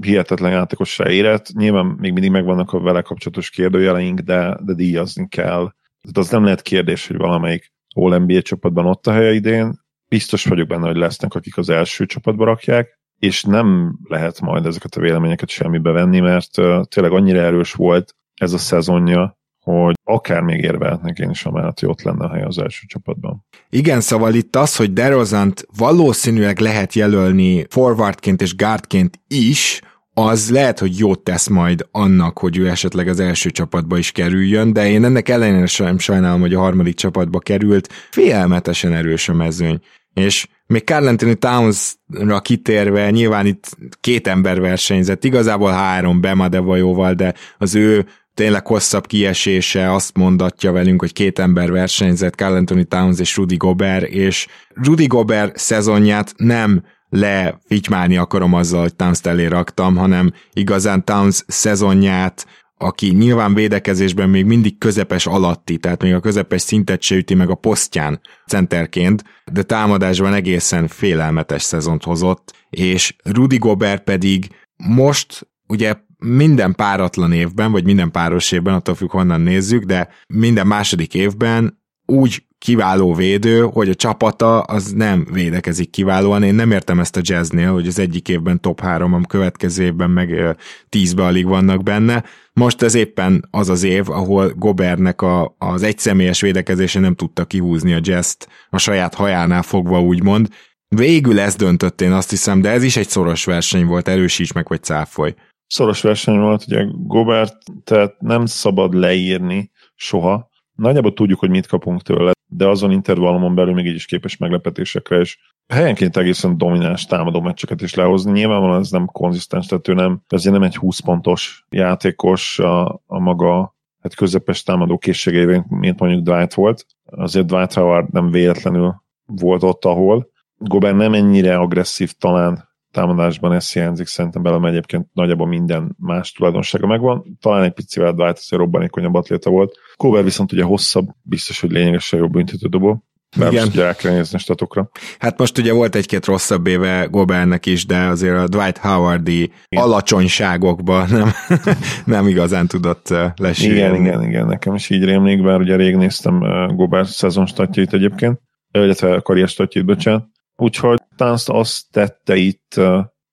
hihetetlen 0.00 0.50
játékossá 0.50 1.10
érett. 1.10 1.52
Nyilván 1.52 1.86
még 1.86 2.12
mindig 2.12 2.30
megvannak 2.30 2.72
a 2.72 2.80
vele 2.80 3.02
kapcsolatos 3.02 3.50
kérdőjeleink, 3.50 4.20
de, 4.20 4.56
de 4.62 4.74
díjazni 4.74 5.28
kell. 5.28 5.72
De 6.12 6.20
az 6.20 6.30
nem 6.30 6.44
lehet 6.44 6.62
kérdés, 6.62 7.06
hogy 7.06 7.16
valamelyik 7.16 7.72
All 7.94 8.18
NBA 8.18 8.42
csapatban 8.42 8.86
ott 8.86 9.06
a 9.06 9.12
helye 9.12 9.32
idén. 9.32 9.80
Biztos 10.08 10.44
vagyok 10.44 10.68
benne, 10.68 10.86
hogy 10.86 10.96
lesznek, 10.96 11.34
akik 11.34 11.56
az 11.56 11.68
első 11.68 12.06
csapatba 12.06 12.44
rakják, 12.44 12.98
és 13.18 13.42
nem 13.42 13.98
lehet 14.08 14.40
majd 14.40 14.66
ezeket 14.66 14.94
a 14.94 15.00
véleményeket 15.00 15.48
semmibe 15.48 15.90
venni, 15.90 16.20
mert 16.20 16.50
tényleg 16.88 17.12
annyira 17.12 17.40
erős 17.40 17.72
volt 17.72 18.14
ez 18.34 18.52
a 18.52 18.58
szezonja, 18.58 19.38
hogy 19.70 19.94
akár 20.04 20.40
még 20.40 20.62
érvehetnek 20.62 21.18
én 21.18 21.30
is 21.30 21.44
amellett, 21.44 21.80
hogy 21.80 21.94
lenne 22.02 22.24
a 22.24 22.32
hely 22.32 22.42
az 22.42 22.58
első 22.58 22.86
csapatban. 22.86 23.44
Igen, 23.70 24.00
szóval 24.00 24.34
itt 24.34 24.56
az, 24.56 24.76
hogy 24.76 24.92
DeRozant 24.92 25.66
valószínűleg 25.76 26.58
lehet 26.58 26.94
jelölni 26.94 27.66
forwardként 27.68 28.42
és 28.42 28.56
guardként 28.56 29.20
is, 29.28 29.80
az 30.14 30.50
lehet, 30.50 30.78
hogy 30.78 30.98
jót 30.98 31.20
tesz 31.20 31.46
majd 31.46 31.86
annak, 31.90 32.38
hogy 32.38 32.58
ő 32.58 32.68
esetleg 32.68 33.08
az 33.08 33.20
első 33.20 33.50
csapatba 33.50 33.98
is 33.98 34.12
kerüljön, 34.12 34.72
de 34.72 34.88
én 34.88 35.04
ennek 35.04 35.28
ellenére 35.28 35.66
sem 35.66 35.98
sajnálom, 35.98 36.40
hogy 36.40 36.54
a 36.54 36.60
harmadik 36.60 36.94
csapatba 36.94 37.38
került. 37.38 37.88
Félelmetesen 38.10 38.92
erős 38.92 39.28
a 39.28 39.34
mezőny. 39.34 39.80
És 40.14 40.46
még 40.66 40.84
Carl 40.84 41.06
Anthony 41.06 41.38
Towns-ra 41.38 42.40
kitérve, 42.40 43.10
nyilván 43.10 43.46
itt 43.46 43.76
két 44.00 44.26
ember 44.26 44.60
versenyzett, 44.60 45.24
igazából 45.24 45.70
három 45.70 46.20
Bemadevajóval, 46.20 47.14
de 47.14 47.34
az 47.58 47.74
ő 47.74 48.06
tényleg 48.34 48.66
hosszabb 48.66 49.06
kiesése 49.06 49.92
azt 49.92 50.16
mondatja 50.16 50.72
velünk, 50.72 51.00
hogy 51.00 51.12
két 51.12 51.38
ember 51.38 51.70
versenyzett, 51.70 52.34
Carl 52.34 52.54
Anthony 52.54 52.88
Towns 52.88 53.18
és 53.18 53.36
Rudy 53.36 53.56
Gobert, 53.56 54.06
és 54.06 54.46
Rudy 54.74 55.06
Gobert 55.06 55.58
szezonját 55.58 56.34
nem 56.36 56.82
lefitymálni 57.08 58.16
akarom 58.16 58.54
azzal, 58.54 58.80
hogy 58.80 58.94
Towns 58.94 59.20
elé 59.22 59.46
raktam, 59.46 59.96
hanem 59.96 60.32
igazán 60.52 61.04
Towns 61.04 61.44
szezonját, 61.46 62.46
aki 62.76 63.10
nyilván 63.10 63.54
védekezésben 63.54 64.28
még 64.30 64.44
mindig 64.44 64.78
közepes 64.78 65.26
alatti, 65.26 65.78
tehát 65.78 66.02
még 66.02 66.14
a 66.14 66.20
közepes 66.20 66.62
szintet 66.62 67.02
se 67.02 67.14
üti 67.14 67.34
meg 67.34 67.50
a 67.50 67.54
posztján 67.54 68.20
centerként, 68.46 69.24
de 69.52 69.62
támadásban 69.62 70.34
egészen 70.34 70.88
félelmetes 70.88 71.62
szezont 71.62 72.04
hozott, 72.04 72.54
és 72.70 73.16
Rudy 73.24 73.58
Gobert 73.58 74.04
pedig 74.04 74.48
most 74.76 75.48
ugye 75.66 75.94
minden 76.20 76.74
páratlan 76.74 77.32
évben, 77.32 77.72
vagy 77.72 77.84
minden 77.84 78.10
páros 78.10 78.52
évben, 78.52 78.74
attól 78.74 78.94
függ 78.94 79.10
honnan 79.10 79.40
nézzük, 79.40 79.84
de 79.84 80.08
minden 80.26 80.66
második 80.66 81.14
évben 81.14 81.78
úgy 82.06 82.44
kiváló 82.60 83.14
védő, 83.14 83.60
hogy 83.60 83.88
a 83.88 83.94
csapata 83.94 84.60
az 84.60 84.92
nem 84.92 85.26
védekezik 85.32 85.90
kiválóan. 85.90 86.42
Én 86.42 86.54
nem 86.54 86.70
értem 86.70 87.00
ezt 87.00 87.16
a 87.16 87.20
jazznél, 87.22 87.72
hogy 87.72 87.86
az 87.86 87.98
egyik 87.98 88.28
évben 88.28 88.60
top 88.60 88.80
3, 88.80 89.14
a 89.14 89.20
következő 89.20 89.84
évben 89.84 90.10
meg 90.10 90.56
10-be 90.90 91.24
alig 91.24 91.46
vannak 91.46 91.82
benne. 91.82 92.24
Most 92.52 92.82
ez 92.82 92.94
éppen 92.94 93.48
az 93.50 93.68
az 93.68 93.82
év, 93.82 94.10
ahol 94.10 94.52
Gobernek 94.56 95.22
a, 95.22 95.54
az 95.58 95.82
egyszemélyes 95.82 96.40
védekezése 96.40 97.00
nem 97.00 97.14
tudta 97.14 97.44
kihúzni 97.44 97.92
a 97.92 98.00
jazz 98.02 98.34
a 98.70 98.78
saját 98.78 99.14
hajánál 99.14 99.62
fogva, 99.62 100.02
úgymond. 100.02 100.48
Végül 100.88 101.40
ez 101.40 101.54
döntött 101.54 102.00
én 102.00 102.12
azt 102.12 102.30
hiszem, 102.30 102.60
de 102.60 102.70
ez 102.70 102.82
is 102.82 102.96
egy 102.96 103.08
szoros 103.08 103.44
verseny 103.44 103.86
volt, 103.86 104.08
erősíts 104.08 104.52
meg, 104.52 104.68
vagy 104.68 104.82
cáfolj 104.82 105.34
szoros 105.70 106.02
verseny 106.02 106.38
volt, 106.38 106.64
ugye 106.66 106.86
Gobert, 106.92 107.56
tehát 107.84 108.20
nem 108.20 108.46
szabad 108.46 108.94
leírni 108.94 109.70
soha. 109.94 110.48
Nagyjából 110.76 111.12
tudjuk, 111.12 111.38
hogy 111.38 111.50
mit 111.50 111.66
kapunk 111.66 112.02
tőle, 112.02 112.32
de 112.46 112.68
azon 112.68 112.90
intervallumon 112.90 113.54
belül 113.54 113.74
még 113.74 113.86
így 113.86 113.94
is 113.94 114.04
képes 114.04 114.36
meglepetésekre, 114.36 115.18
és 115.18 115.38
helyenként 115.72 116.16
egészen 116.16 116.56
domináns 116.56 117.06
támadó 117.06 117.40
meccseket 117.40 117.82
is 117.82 117.94
lehozni. 117.94 118.32
Nyilvánvalóan 118.32 118.80
ez 118.80 118.90
nem 118.90 119.06
konzisztens, 119.06 119.66
tehát 119.66 119.88
ő 119.88 119.94
nem, 119.94 120.22
ezért 120.28 120.54
nem 120.54 120.62
egy 120.62 120.76
20 120.76 120.98
pontos 120.98 121.66
játékos 121.68 122.58
a, 122.58 123.02
a 123.06 123.18
maga 123.18 123.76
hát 124.02 124.14
közepes 124.14 124.62
támadó 124.62 124.98
készségeivel, 124.98 125.66
mint 125.68 126.00
mondjuk 126.00 126.22
Dwight 126.22 126.54
volt. 126.54 126.86
Azért 127.04 127.46
Dwight 127.46 127.72
Howard 127.72 128.12
nem 128.12 128.30
véletlenül 128.30 129.02
volt 129.26 129.62
ott, 129.62 129.84
ahol. 129.84 130.30
Gobert 130.56 130.96
nem 130.96 131.14
ennyire 131.14 131.56
agresszív 131.56 132.12
talán 132.12 132.69
támadásban 132.90 133.52
ez 133.52 133.72
hiányzik, 133.72 134.06
szerintem 134.06 134.42
belem 134.42 134.64
egyébként 134.64 135.06
nagyjából 135.12 135.46
minden 135.46 135.96
más 135.98 136.32
tulajdonsága 136.32 136.86
megvan. 136.86 137.38
Talán 137.40 137.62
egy 137.62 137.72
picivel 137.72 138.14
azért 138.14 138.62
robbanékonyabb 138.62 139.14
atléta 139.14 139.50
volt. 139.50 139.78
Cover 139.96 140.24
viszont 140.24 140.52
ugye 140.52 140.62
hosszabb, 140.62 141.08
biztos, 141.22 141.60
hogy 141.60 141.70
lényegesen 141.70 142.18
jobb 142.18 142.30
büntetődobó. 142.30 143.04
Bár 143.38 143.52
Igen. 143.52 143.66
ugye 143.66 143.84
el 143.84 143.94
kell 143.94 144.12
nézni 144.12 144.38
statokra. 144.38 144.90
Hát 145.18 145.38
most 145.38 145.58
ugye 145.58 145.72
volt 145.72 145.94
egy-két 145.94 146.26
rosszabb 146.26 146.66
éve 146.66 147.06
Gobernek 147.10 147.66
is, 147.66 147.86
de 147.86 147.96
azért 147.96 148.36
a 148.36 148.48
Dwight 148.48 148.78
Howardi 148.78 149.52
igen. 149.68 149.84
alacsonyságokba 149.84 151.06
nem, 151.06 151.30
nem 152.04 152.26
igazán 152.26 152.66
tudott 152.66 153.14
lesírni. 153.36 153.76
Igen, 153.76 153.94
igen, 153.94 154.22
igen, 154.22 154.46
nekem 154.46 154.74
is 154.74 154.90
így 154.90 155.04
rémlik, 155.04 155.42
bár 155.42 155.60
ugye 155.60 155.76
rég 155.76 155.96
néztem 155.96 156.40
Gobert 156.74 157.08
szezon 157.08 157.46
statjait 157.46 157.92
egyébként, 157.92 158.40
illetve 158.72 159.20
karrier 159.20 159.48
statjait, 159.48 159.86
bocsánat. 159.86 160.26
Úgyhogy 160.60 160.98
Tánzt 161.16 161.48
azt 161.48 161.90
tette 161.90 162.36
itt 162.36 162.80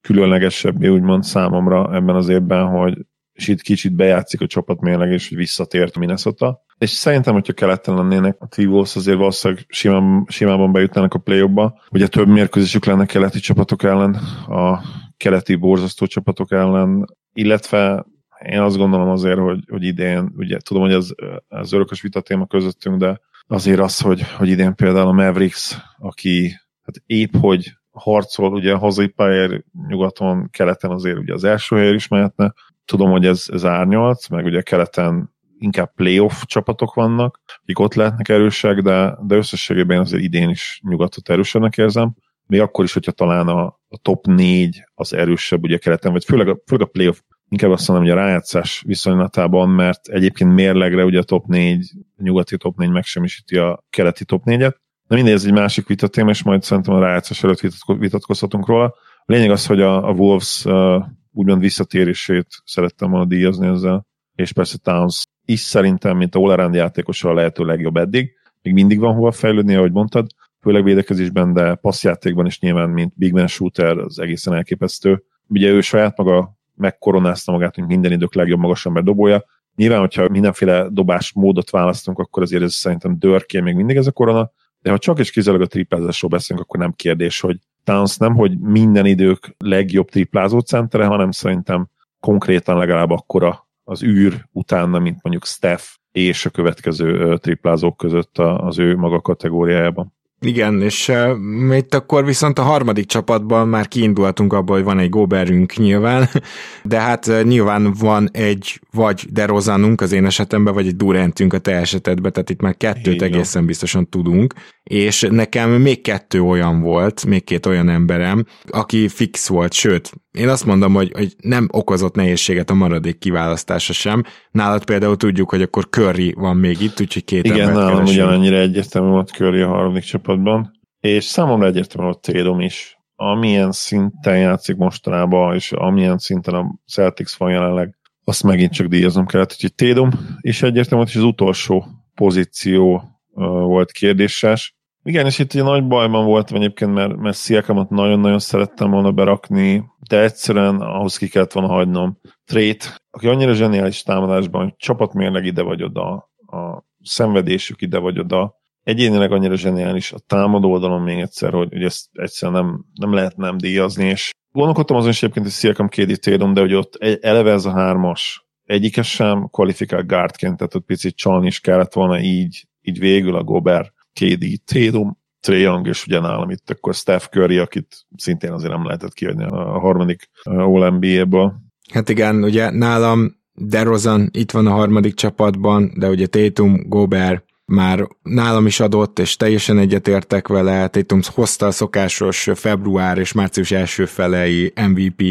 különlegesebbé, 0.02 0.88
úgymond 0.88 1.24
számomra 1.24 1.96
ebben 1.96 2.16
az 2.16 2.30
évben, 2.30 2.68
hogy 2.68 3.06
és 3.34 3.48
itt 3.48 3.62
kicsit 3.62 3.96
bejátszik 3.96 4.42
a 4.42 4.48
csapat 4.48 4.80
mérleg, 4.80 5.12
és 5.12 5.30
hogy 5.30 5.38
visszatért 5.38 5.98
Minnesota. 5.98 6.64
És 6.78 6.90
szerintem, 6.90 7.34
hogyha 7.34 7.54
keleten 7.54 7.96
lennének 7.96 8.38
a 8.40 8.48
T-Wolves, 8.48 8.96
azért 8.96 9.18
valószínűleg 9.18 9.66
simán, 9.68 10.26
simában 10.30 10.72
bejutnának 10.72 11.14
a 11.14 11.20
play 11.20 11.48
ba 11.48 11.82
Ugye 11.92 12.08
több 12.08 12.28
mérkőzésük 12.28 12.86
lenne 12.86 13.06
keleti 13.06 13.40
csapatok 13.40 13.84
ellen, 13.84 14.14
a 14.48 14.82
keleti 15.18 15.56
borzasztó 15.56 16.06
csapatok 16.06 16.52
ellen, 16.52 17.06
illetve 17.34 18.06
én 18.46 18.60
azt 18.60 18.78
gondolom 18.78 19.10
azért, 19.10 19.40
hogy, 19.40 19.60
hogy 19.70 19.84
idén, 19.84 20.34
ugye 20.38 20.58
tudom, 20.58 20.84
hogy 20.84 20.94
ez, 20.94 21.10
ez 21.48 21.74
örökös 21.74 22.02
vita 22.02 22.22
téma 22.22 22.46
közöttünk, 22.46 22.98
de 22.98 23.20
azért 23.48 23.80
az, 23.80 24.00
hogy, 24.00 24.32
hogy 24.32 24.50
idén 24.50 24.76
például 24.76 25.08
a 25.08 25.12
Mavericks, 25.12 25.78
aki 25.98 26.56
hát 26.88 27.04
épp 27.06 27.36
hogy 27.36 27.78
harcol, 27.92 28.54
ugye 28.54 28.74
a 28.74 28.78
hazai 28.78 29.08
pályáért 29.08 29.66
nyugaton, 29.88 30.50
keleten 30.50 30.92
azért 30.92 31.18
ugye 31.18 31.34
az 31.34 31.44
első 31.44 31.76
helyért 31.76 31.96
is 31.96 32.08
mehetne. 32.08 32.54
Tudom, 32.86 33.12
hogy 33.12 33.26
ez, 33.26 33.46
ez 33.52 33.66
árnyalt, 33.66 34.30
meg 34.30 34.46
ugye 34.46 34.62
keleten 34.62 35.36
inkább 35.60 35.94
playoff 35.96 36.44
csapatok 36.46 36.94
vannak, 36.94 37.40
akik 37.62 37.80
ott 37.80 37.94
lehetnek 37.94 38.30
erősek, 38.30 38.82
de, 38.82 39.18
de 39.22 39.36
összességében 39.36 40.00
azért 40.00 40.24
idén 40.24 40.50
is 40.50 40.82
nyugatot 40.84 41.30
erősebbnek 41.30 41.78
érzem. 41.78 42.16
Még 42.46 42.62
akkor 42.62 42.84
is, 42.84 42.94
hogyha 42.94 43.12
talán 43.12 43.48
a, 43.48 43.64
a 43.88 43.98
top 44.02 44.26
4 44.26 44.84
az 44.96 45.14
erősebb 45.14 45.64
ugye 45.64 45.78
keleten, 45.78 46.12
vagy 46.12 46.24
főleg 46.26 46.48
a, 46.48 46.58
főleg 46.66 46.88
a 46.88 46.92
playoff 46.92 47.20
inkább 47.50 47.72
azt 47.72 47.88
mondom, 47.88 48.08
hogy 48.08 48.18
a 48.18 48.22
rájátszás 48.22 48.84
viszonylatában, 48.86 49.70
mert 49.70 50.08
egyébként 50.08 50.54
mérlegre 50.54 51.06
ugye 51.06 51.20
a 51.20 51.24
top 51.24 51.46
4, 51.46 51.92
a 52.18 52.24
nyugati 52.24 52.58
top 52.58 52.78
4 52.78 52.90
megsemmisíti 52.90 53.58
a 53.58 53.84
keleti 53.90 54.26
top 54.26 54.42
4-et. 54.46 54.76
De 55.08 55.16
mindegy, 55.16 55.34
ez 55.34 55.46
egy 55.46 55.54
másik 55.54 55.88
vitatéma, 55.88 56.30
és 56.30 56.44
majd 56.44 56.64
szerintem 56.64 56.94
a 56.94 57.00
rájátszás 57.00 57.44
előtt 57.44 57.62
vitatkozhatunk 57.86 58.68
róla. 58.68 58.86
A 59.26 59.34
lényeg 59.34 59.52
az, 59.52 59.66
hogy 59.66 59.82
a, 59.82 60.10
a 60.10 60.12
Wolves 60.12 60.66
uh, 60.66 61.06
úgymond 61.32 61.62
visszatérését 61.62 62.48
szerettem 62.66 63.10
volna 63.10 63.26
díjazni 63.26 63.68
ezzel, 63.68 64.06
és 64.36 64.54
persze 64.54 64.78
Towns 64.78 65.26
is 65.46 65.60
szerintem, 65.60 66.18
mint 66.18 66.36
a 66.36 66.40
all 66.40 66.74
játékosa 66.74 67.30
a 67.30 67.34
lehető 67.34 67.66
legjobb 67.66 67.98
eddig. 67.98 68.32
Még 68.62 68.74
mindig 68.74 69.00
van 69.00 69.16
hova 69.16 69.32
fejlődni, 69.32 69.76
ahogy 69.76 69.92
mondtad, 69.92 70.28
főleg 70.62 70.84
védekezésben, 70.84 71.54
de 71.54 71.76
passzjátékban 71.76 72.46
is 72.46 72.60
nyilván, 72.60 72.90
mint 72.90 73.14
big 73.16 73.34
man 73.34 73.48
shooter, 73.48 73.98
az 73.98 74.20
egészen 74.20 74.54
elképesztő. 74.54 75.24
Ugye 75.48 75.70
ő 75.70 75.82
saját 75.82 76.18
maga 76.18 76.58
megkoronázta 76.76 77.52
magát, 77.52 77.76
mint 77.76 77.88
minden 77.88 78.12
idők 78.12 78.36
legjobb 78.36 78.60
magasember 78.60 79.04
dobója. 79.04 79.44
Nyilván, 79.76 80.00
hogyha 80.00 80.30
mindenféle 80.30 80.88
dobás 80.90 81.34
módot 81.34 81.70
választunk, 81.70 82.20
akkor 82.20 82.44
azért 82.44 82.64
ez 82.64 82.74
szerintem 82.74 83.20
dörké 83.20 83.60
még 83.60 83.76
mindig 83.76 83.96
ez 83.96 84.08
a 84.08 84.12
korona, 84.12 84.52
de 84.82 84.90
ha 84.90 84.98
csak 84.98 85.20
és 85.20 85.32
kizárólag 85.32 85.66
a 85.66 85.70
triplázásról 85.70 86.30
beszélünk, 86.30 86.66
akkor 86.66 86.80
nem 86.80 86.92
kérdés, 86.92 87.40
hogy 87.40 87.58
Towns 87.84 88.18
nem, 88.18 88.36
hogy 88.36 88.60
minden 88.60 89.06
idők 89.06 89.56
legjobb 89.58 90.10
triplázó 90.10 90.60
centere, 90.60 91.06
hanem 91.06 91.32
szerintem 91.32 91.88
konkrétan 92.20 92.78
legalább 92.78 93.10
akkora 93.10 93.68
az 93.84 94.04
űr 94.04 94.48
utána, 94.52 95.00
mint 95.00 95.20
mondjuk 95.24 95.46
Steph 95.46 95.84
és 96.12 96.46
a 96.46 96.50
következő 96.50 97.38
triplázók 97.38 97.98
között 97.98 98.38
az 98.38 98.80
ő 98.80 98.96
maga 98.96 99.22
kategóriájában. 99.22 100.17
Igen, 100.40 100.82
és 100.82 101.08
uh, 101.08 101.78
itt 101.78 101.94
akkor 101.94 102.26
viszont 102.26 102.60
a 102.60 102.62
harmadik 102.62 103.06
csapatban 103.06 103.68
már 103.68 103.88
kiindultunk 103.88 104.54
abból, 104.54 104.76
hogy 104.76 104.86
van 104.86 105.00
egy 105.00 105.10
Goberünk 105.10 105.76
nyilván, 105.76 106.30
de 106.84 107.00
hát 107.00 107.28
uh, 107.28 107.44
nyilván 107.44 107.94
van 108.00 108.30
egy 108.32 108.82
vagy 108.92 109.26
DeRozanunk 109.30 110.02
az 110.02 110.12
én 110.12 110.26
esetemben, 110.26 110.74
vagy 110.74 110.88
egy 110.88 110.96
Durantünk 110.96 111.54
a 111.54 111.60
te 111.60 111.72
esetedben, 111.72 112.32
tehát 112.32 112.50
itt 112.50 112.62
már 112.62 112.78
kettőt 112.78 113.14
Igen. 113.14 113.34
egészen 113.34 113.66
biztosan 113.66 114.10
tudunk, 114.10 114.54
és 114.88 115.28
nekem 115.30 115.70
még 115.70 116.02
kettő 116.02 116.42
olyan 116.42 116.82
volt, 116.82 117.26
még 117.26 117.44
két 117.44 117.66
olyan 117.66 117.90
emberem, 117.90 118.46
aki 118.68 119.08
fix 119.08 119.48
volt, 119.48 119.74
sőt, 119.74 120.12
én 120.32 120.50
azt 120.50 120.66
mondom, 120.66 120.94
hogy, 120.94 121.12
hogy 121.14 121.36
nem 121.42 121.68
okozott 121.72 122.16
nehézséget 122.16 122.70
a 122.70 122.74
maradék 122.74 123.18
kiválasztása 123.18 123.94
sem. 123.94 124.24
Nálad 124.52 124.86
például 124.86 125.18
tudjuk, 125.18 125.50
hogy 125.50 125.62
akkor 125.62 125.90
Curry 125.90 126.34
van 126.38 126.58
még 126.58 126.82
itt, 126.82 127.02
úgyhogy 127.02 127.24
két 127.24 127.46
Igen, 127.46 127.74
nálam 127.74 128.04
ugyanannyira 128.04 128.58
egyértelmű 128.58 129.10
volt 129.10 129.30
Curry 129.30 129.62
a 129.62 129.68
harmadik 129.68 130.04
csapatban, 130.04 130.72
és 131.00 131.24
számomra 131.24 131.66
egyértelmű 131.66 132.08
volt 132.08 132.22
Tédom 132.22 132.60
is. 132.60 132.98
Amilyen 133.16 133.72
szinten 133.72 134.38
játszik 134.38 134.76
mostanában, 134.76 135.56
és 135.56 135.72
amilyen 135.72 136.18
szinten 136.18 136.54
a 136.54 136.80
Celtics 136.92 137.36
van 137.36 137.52
jelenleg, 137.52 137.98
azt 138.24 138.44
megint 138.44 138.74
csak 138.74 138.88
díjaznom 138.88 139.26
kellett, 139.26 139.52
úgyhogy 139.52 139.76
Tédom 139.76 140.10
is 140.42 140.62
egyértelmű 140.62 141.04
volt, 141.04 141.10
és 141.10 141.16
az 141.16 141.24
utolsó 141.24 141.86
pozíció 142.14 143.04
volt 143.34 143.92
kérdéses. 143.92 144.77
Igen, 145.08 145.26
és 145.26 145.40
itt 145.40 145.54
egy 145.54 145.64
nagy 145.64 145.88
bajban 145.88 146.26
voltam 146.26 146.58
egyébként, 146.58 146.94
mert, 146.94 147.16
mert 147.16 147.36
Sziakamot 147.36 147.90
nagyon-nagyon 147.90 148.40
szerettem 148.40 148.90
volna 148.90 149.12
berakni, 149.12 149.84
de 150.08 150.22
egyszerűen 150.22 150.82
ahhoz 150.82 151.18
ki 151.18 151.28
kellett 151.28 151.52
volna 151.52 151.74
hagynom. 151.74 152.20
Trét, 152.46 152.96
aki 153.10 153.28
annyira 153.28 153.54
zseniális 153.54 154.04
támadásban, 154.04 154.64
hogy 154.64 154.74
csapatmérleg 154.78 155.46
ide 155.46 155.62
vagy 155.62 155.84
oda, 155.84 156.30
a 156.48 156.84
szenvedésük 157.04 157.82
ide 157.82 157.98
vagy 157.98 158.20
oda, 158.20 158.56
egyénileg 158.84 159.32
annyira 159.32 159.56
zseniális 159.56 160.12
a 160.12 160.20
támadó 160.20 160.72
oldalon 160.72 161.02
még 161.02 161.20
egyszer, 161.20 161.54
hogy, 161.54 161.70
hogy 161.72 161.84
ezt 161.84 162.06
egyszerűen 162.12 162.64
nem, 162.64 162.86
nem 162.94 163.14
lehet 163.14 163.38
nem 163.38 163.58
díjazni, 163.58 164.06
és 164.06 164.32
gondolkodtam 164.52 164.98
azon 164.98 165.10
is 165.10 165.24
egyébként, 165.24 165.46
hogy 165.46 165.54
Sziakam 165.54 165.88
kédi 165.88 166.18
tédom, 166.18 166.54
de 166.54 166.60
hogy 166.60 166.74
ott 166.74 166.96
eleve 167.22 167.52
ez 167.52 167.66
a 167.66 167.72
hármas, 167.72 168.48
egyikes 168.64 169.10
sem 169.10 169.48
kvalifikál 169.52 170.04
guardként, 170.04 170.58
tehát 170.58 170.76
ott 170.76 170.86
picit 170.86 171.16
csalni 171.16 171.48
is 171.48 171.60
kellett 171.60 171.94
volna 171.94 172.20
így, 172.20 172.68
így 172.82 173.00
végül 173.00 173.36
a 173.36 173.44
Gober 173.44 173.96
KD, 174.20 174.46
Tatum, 174.66 175.18
Trae 175.40 175.58
Young, 175.58 175.88
és 175.88 176.06
ugye 176.06 176.20
nálam 176.20 176.50
itt 176.50 176.70
akkor 176.70 176.94
Steph 176.94 177.26
Curry, 177.26 177.58
akit 177.58 178.06
szintén 178.16 178.52
azért 178.52 178.72
nem 178.72 178.86
lehetett 178.86 179.14
kiadni 179.14 179.44
a 179.44 179.80
harmadik 179.80 180.30
All-NBA-ből. 180.44 181.54
Hát 181.94 182.10
igen, 182.10 182.44
ugye 182.44 182.70
nálam 182.70 183.36
DeRozan 183.54 184.30
itt 184.34 184.52
van 184.52 184.68
a 184.68 184.72
harmadik 184.72 185.14
csapatban, 185.14 185.92
de 185.96 186.10
ugye 186.10 186.28
Tatum, 186.28 186.90
Gobert 186.90 187.46
már 187.66 188.08
nálam 188.24 188.66
is 188.66 188.80
adott, 188.80 189.20
és 189.20 189.36
teljesen 189.36 189.78
egyetértek 189.78 190.48
vele, 190.48 190.88
Tatum 190.88 191.20
hozta 191.34 191.66
a 191.66 191.72
szokásos 191.72 192.50
február 192.56 193.18
és 193.18 193.32
március 193.32 193.72
első 193.72 194.06
felei 194.06 194.74
MVP 194.88 195.22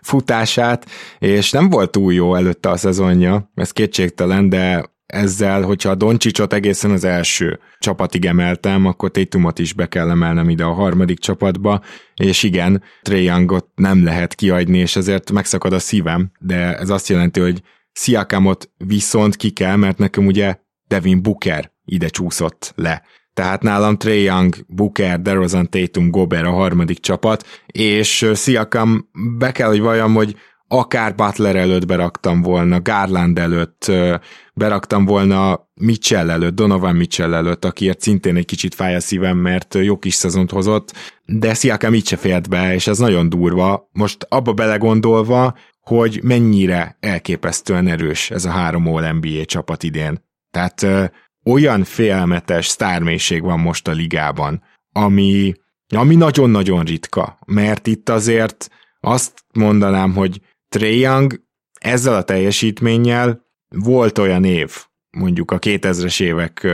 futását, 0.00 0.86
és 1.18 1.50
nem 1.50 1.70
volt 1.70 1.90
túl 1.90 2.12
jó 2.12 2.34
előtte 2.34 2.70
a 2.70 2.76
szezonja, 2.76 3.50
ez 3.54 3.70
kétségtelen, 3.70 4.48
de 4.48 4.91
ezzel, 5.12 5.62
hogyha 5.62 5.90
a 5.90 5.94
Doncsicsot 5.94 6.52
egészen 6.52 6.90
az 6.90 7.04
első 7.04 7.60
csapatig 7.78 8.24
emeltem, 8.24 8.86
akkor 8.86 9.10
Tatumot 9.10 9.58
is 9.58 9.72
be 9.72 9.86
kell 9.86 10.10
emelnem 10.10 10.48
ide 10.48 10.64
a 10.64 10.72
harmadik 10.72 11.18
csapatba, 11.18 11.82
és 12.14 12.42
igen, 12.42 12.82
Trae 13.02 13.20
Youngot 13.20 13.66
nem 13.74 14.04
lehet 14.04 14.34
kiadni, 14.34 14.78
és 14.78 14.96
ezért 14.96 15.30
megszakad 15.30 15.72
a 15.72 15.78
szívem, 15.78 16.30
de 16.38 16.76
ez 16.78 16.90
azt 16.90 17.08
jelenti, 17.08 17.40
hogy 17.40 17.62
Siakamot 17.92 18.70
viszont 18.76 19.36
ki 19.36 19.50
kell, 19.50 19.76
mert 19.76 19.98
nekem 19.98 20.26
ugye 20.26 20.56
Devin 20.88 21.22
Booker 21.22 21.72
ide 21.84 22.08
csúszott 22.08 22.72
le. 22.76 23.02
Tehát 23.34 23.62
nálam 23.62 23.96
Trae 23.96 24.14
Young, 24.14 24.56
Booker, 24.66 25.20
DeRozan, 25.20 25.70
Tatum, 25.70 26.10
Gober 26.10 26.44
a 26.44 26.50
harmadik 26.50 27.00
csapat, 27.00 27.62
és 27.66 28.30
Siakam 28.34 29.08
be 29.38 29.52
kell, 29.52 29.68
hogy 29.68 29.80
valljam, 29.80 30.14
hogy 30.14 30.36
akár 30.72 31.14
Butler 31.14 31.56
előtt 31.56 31.86
beraktam 31.86 32.42
volna, 32.42 32.80
Garland 32.80 33.38
előtt 33.38 33.90
beraktam 34.54 35.04
volna 35.04 35.68
Mitchell 35.74 36.30
előtt, 36.30 36.54
Donovan 36.54 36.96
Mitchell 36.96 37.34
előtt, 37.34 37.64
akiért 37.64 38.00
szintén 38.00 38.36
egy 38.36 38.44
kicsit 38.44 38.74
fáj 38.74 38.94
a 38.94 39.00
szívem, 39.00 39.36
mert 39.36 39.74
jó 39.74 39.98
kis 39.98 40.14
szezont 40.14 40.50
hozott, 40.50 40.92
de 41.24 41.54
Siakam 41.54 41.94
így 41.94 42.06
se 42.06 42.16
félt 42.16 42.48
be, 42.48 42.74
és 42.74 42.86
ez 42.86 42.98
nagyon 42.98 43.28
durva. 43.28 43.88
Most 43.92 44.26
abba 44.28 44.52
belegondolva, 44.52 45.54
hogy 45.80 46.20
mennyire 46.22 46.96
elképesztően 47.00 47.86
erős 47.86 48.30
ez 48.30 48.44
a 48.44 48.50
három 48.50 48.88
All 48.88 49.12
NBA 49.12 49.44
csapat 49.44 49.82
idén. 49.82 50.24
Tehát 50.50 50.82
ö, 50.82 51.04
olyan 51.44 51.84
félmetes 51.84 52.66
sztármélység 52.66 53.42
van 53.42 53.60
most 53.60 53.88
a 53.88 53.92
ligában, 53.92 54.62
ami, 54.92 55.54
ami 55.96 56.14
nagyon-nagyon 56.14 56.84
ritka, 56.84 57.38
mert 57.46 57.86
itt 57.86 58.08
azért 58.08 58.68
azt 59.00 59.44
mondanám, 59.52 60.14
hogy 60.14 60.40
Trae 60.72 60.94
Young 60.94 61.42
ezzel 61.80 62.14
a 62.14 62.22
teljesítménnyel 62.22 63.46
volt 63.68 64.18
olyan 64.18 64.44
év, 64.44 64.76
mondjuk 65.10 65.50
a 65.50 65.58
2000-es 65.58 66.22
évek 66.22 66.64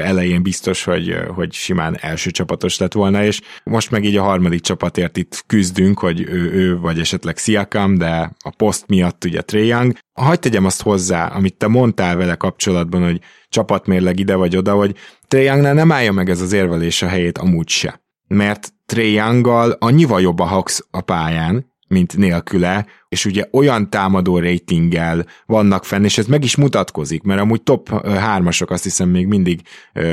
elején 0.00 0.42
biztos, 0.42 0.84
hogy, 0.84 1.16
hogy 1.34 1.52
simán 1.52 1.96
első 2.00 2.30
csapatos 2.30 2.78
lett 2.78 2.92
volna, 2.92 3.24
és 3.24 3.40
most 3.64 3.90
meg 3.90 4.04
így 4.04 4.16
a 4.16 4.22
harmadik 4.22 4.60
csapatért 4.60 5.16
itt 5.16 5.44
küzdünk, 5.46 5.98
hogy 5.98 6.20
ő, 6.20 6.52
ő 6.52 6.78
vagy 6.78 6.98
esetleg 6.98 7.36
Siakam, 7.36 7.98
de 7.98 8.32
a 8.38 8.54
poszt 8.56 8.86
miatt 8.86 9.24
ugye 9.24 9.40
Trae 9.40 9.64
Young. 9.64 9.92
Hagy 10.12 10.38
tegyem 10.38 10.64
azt 10.64 10.82
hozzá, 10.82 11.26
amit 11.26 11.56
te 11.56 11.66
mondtál 11.66 12.16
vele 12.16 12.34
kapcsolatban, 12.34 13.04
hogy 13.04 13.20
csapatmérleg 13.48 14.18
ide 14.18 14.34
vagy 14.34 14.56
oda, 14.56 14.74
hogy 14.74 14.96
Trae 15.28 15.42
Youngnál 15.42 15.74
nem 15.74 15.92
állja 15.92 16.12
meg 16.12 16.30
ez 16.30 16.40
az 16.40 16.52
érvelés 16.52 17.02
a 17.02 17.08
helyét 17.08 17.38
amúgy 17.38 17.68
se. 17.68 18.02
Mert 18.26 18.72
Trae 18.86 19.06
Younggal 19.06 19.70
annyival 19.70 20.20
jobb 20.20 20.38
a 20.38 20.44
Hawks 20.44 20.80
a 20.90 21.00
pályán, 21.00 21.76
mint 21.88 22.16
nélküle, 22.16 22.86
és 23.08 23.24
ugye 23.24 23.44
olyan 23.52 23.90
támadó 23.90 24.38
ratinggel 24.38 25.26
vannak 25.46 25.84
fenn, 25.84 26.04
és 26.04 26.18
ez 26.18 26.26
meg 26.26 26.44
is 26.44 26.56
mutatkozik, 26.56 27.22
mert 27.22 27.40
amúgy 27.40 27.62
top 27.62 28.06
hármasok 28.06 28.70
azt 28.70 28.82
hiszem 28.82 29.08
még 29.08 29.26
mindig 29.26 29.60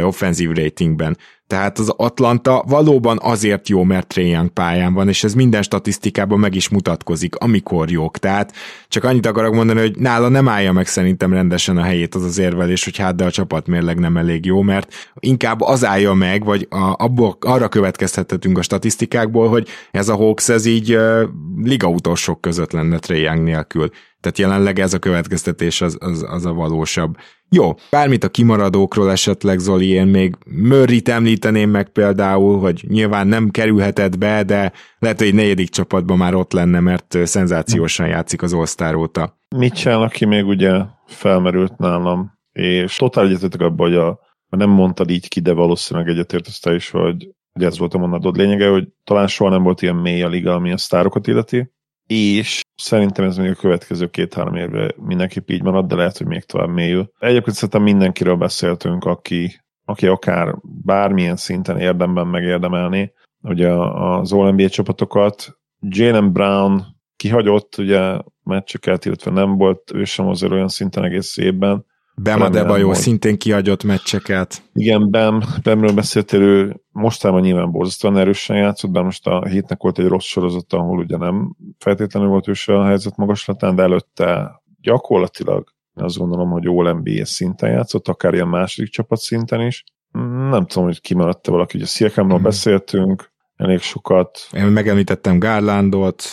offenzív 0.01 0.51
ratingben. 0.51 1.17
Tehát 1.47 1.79
az 1.79 1.89
Atlanta 1.89 2.63
valóban 2.67 3.19
azért 3.21 3.69
jó, 3.69 3.83
mert 3.83 4.07
Trae 4.07 4.25
Young 4.25 4.49
pályán 4.49 4.93
van, 4.93 5.07
és 5.07 5.23
ez 5.23 5.33
minden 5.33 5.61
statisztikában 5.61 6.39
meg 6.39 6.55
is 6.55 6.69
mutatkozik, 6.69 7.35
amikor 7.35 7.91
jók. 7.91 8.17
Tehát 8.17 8.53
csak 8.87 9.03
annyit 9.03 9.25
akarok 9.25 9.53
mondani, 9.53 9.79
hogy 9.79 9.97
nála 9.97 10.27
nem 10.27 10.47
állja 10.47 10.71
meg 10.71 10.87
szerintem 10.87 11.33
rendesen 11.33 11.77
a 11.77 11.83
helyét 11.83 12.15
az 12.15 12.23
az 12.23 12.37
érvelés, 12.37 12.83
hogy 12.83 12.97
hát 12.97 13.15
de 13.15 13.25
a 13.25 13.31
csapat 13.31 13.67
mérleg 13.67 13.99
nem 13.99 14.17
elég 14.17 14.45
jó, 14.45 14.61
mert 14.61 14.93
inkább 15.19 15.61
az 15.61 15.85
állja 15.85 16.13
meg, 16.13 16.43
vagy 16.43 16.67
a, 16.69 17.03
abból, 17.03 17.37
arra 17.39 17.67
következtethetünk 17.67 18.57
a 18.57 18.61
statisztikákból, 18.61 19.49
hogy 19.49 19.67
ez 19.91 20.09
a 20.09 20.15
Hawks 20.15 20.49
ez 20.49 20.65
így 20.65 20.95
uh, 20.95 21.21
liga 21.63 21.87
utolsók 21.87 22.41
között 22.41 22.71
lenne 22.71 22.99
Trae 22.99 23.17
Young 23.17 23.43
nélkül. 23.43 23.89
Tehát 24.25 24.39
jelenleg 24.39 24.79
ez 24.79 24.93
a 24.93 24.99
következtetés 24.99 25.81
az, 25.81 25.97
az, 25.99 26.25
az 26.29 26.45
a 26.45 26.53
valósabb. 26.53 27.17
Jó, 27.49 27.73
bármit 27.91 28.23
a 28.23 28.29
kimaradókról 28.29 29.11
esetleg, 29.11 29.59
Zoli, 29.59 29.87
én 29.87 30.07
még 30.07 30.35
Murray-t 30.45 31.09
említeném 31.09 31.69
meg 31.69 31.89
például, 31.89 32.59
hogy 32.59 32.85
nyilván 32.87 33.27
nem 33.27 33.49
kerülhetett 33.49 34.17
be, 34.17 34.43
de 34.43 34.71
lehet, 34.99 35.17
hogy 35.17 35.27
egy 35.27 35.33
negyedik 35.33 35.69
csapatban 35.69 36.17
már 36.17 36.35
ott 36.35 36.53
lenne, 36.53 36.79
mert 36.79 37.17
szenzációsan 37.23 38.07
játszik 38.07 38.41
az 38.41 38.75
all 38.77 38.95
óta. 38.95 39.37
Mitchell, 39.55 40.01
aki 40.01 40.25
még 40.25 40.45
ugye 40.45 40.81
felmerült 41.05 41.77
nálam, 41.77 42.31
és 42.51 42.95
totál 42.95 43.25
egyetetek 43.25 43.61
abban, 43.61 43.87
hogy 43.87 43.97
a, 43.97 44.19
nem 44.49 44.69
mondtad 44.69 45.09
így 45.09 45.27
ki, 45.27 45.39
de 45.39 45.53
valószínűleg 45.53 46.09
egyetértesz 46.09 46.59
te 46.59 46.73
is, 46.73 46.89
hogy, 46.89 47.29
hogy 47.53 47.63
ez 47.63 47.77
volt 47.77 47.93
a 47.93 47.97
mondatod 47.97 48.37
lényege, 48.37 48.69
hogy 48.69 48.87
talán 49.03 49.27
soha 49.27 49.49
nem 49.49 49.63
volt 49.63 49.81
ilyen 49.81 49.95
mély 49.95 50.21
a 50.21 50.27
liga, 50.27 50.53
ami 50.53 50.71
a 50.71 50.77
sztárokat 50.77 51.27
illeti, 51.27 51.73
és 52.07 52.61
szerintem 52.75 53.25
ez 53.25 53.37
még 53.37 53.49
a 53.49 53.55
következő 53.55 54.07
két-három 54.07 54.55
évre 54.55 54.89
mindenképp 54.95 55.49
így 55.49 55.63
marad, 55.63 55.85
de 55.85 55.95
lehet, 55.95 56.17
hogy 56.17 56.27
még 56.27 56.43
tovább 56.43 56.69
mélyül. 56.69 57.11
Egyébként 57.19 57.55
szerintem 57.55 57.83
mindenkiről 57.83 58.35
beszéltünk, 58.35 59.05
aki, 59.05 59.61
aki 59.85 60.07
akár 60.07 60.55
bármilyen 60.83 61.35
szinten 61.35 61.79
érdemben 61.79 62.27
megérdemelni, 62.27 63.13
ugye 63.41 63.69
az 63.69 64.33
All-NBA 64.33 64.69
csapatokat. 64.69 65.57
Jalen 65.79 66.31
Brown 66.31 66.85
kihagyott 67.15 67.77
ugye 67.77 68.17
meccseket, 68.43 69.05
illetve 69.05 69.31
nem 69.31 69.57
volt 69.57 69.91
ő 69.93 70.03
sem 70.03 70.27
azért 70.27 70.51
olyan 70.51 70.67
szinten 70.67 71.03
egész 71.03 71.37
évben, 71.37 71.85
Bem 72.15 72.77
jó 72.77 72.93
szintén 72.93 73.37
kihagyott 73.37 73.83
meccseket. 73.83 74.61
Igen, 74.73 75.09
Bem, 75.09 75.43
Bemről 75.63 75.93
beszéltél, 75.93 76.41
ő 76.41 76.81
mostában 76.91 77.41
nyilván 77.41 77.71
borzasztóan 77.71 78.17
erősen 78.17 78.57
játszott, 78.57 78.91
de 78.91 79.01
most 79.01 79.27
a 79.27 79.45
hétnek 79.45 79.81
volt 79.81 79.99
egy 79.99 80.07
rossz 80.07 80.25
sorozat, 80.25 80.73
ahol 80.73 80.97
ugye 80.97 81.17
nem 81.17 81.55
feltétlenül 81.79 82.29
volt 82.29 82.47
ő 82.47 82.73
a 82.73 82.85
helyzet 82.85 83.17
magaslatán, 83.17 83.75
de 83.75 83.83
előtte 83.83 84.61
gyakorlatilag 84.81 85.73
azt 85.95 86.17
gondolom, 86.17 86.49
hogy 86.49 86.63
jól 86.63 86.93
NBA 86.93 87.25
szinten 87.25 87.69
játszott, 87.69 88.07
akár 88.07 88.33
ilyen 88.33 88.47
második 88.47 88.91
csapat 88.91 89.19
szinten 89.19 89.61
is. 89.61 89.83
Nem 90.49 90.65
tudom, 90.65 90.83
hogy 90.83 91.01
kimaradt-e 91.01 91.51
valaki, 91.51 91.77
ugye 91.77 91.85
Sziakámról 91.85 92.39
mm. 92.39 92.43
beszéltünk, 92.43 93.31
elég 93.55 93.79
sokat. 93.79 94.39
Én 94.51 94.65
megemlítettem 94.65 95.39
Garlandot, 95.39 96.23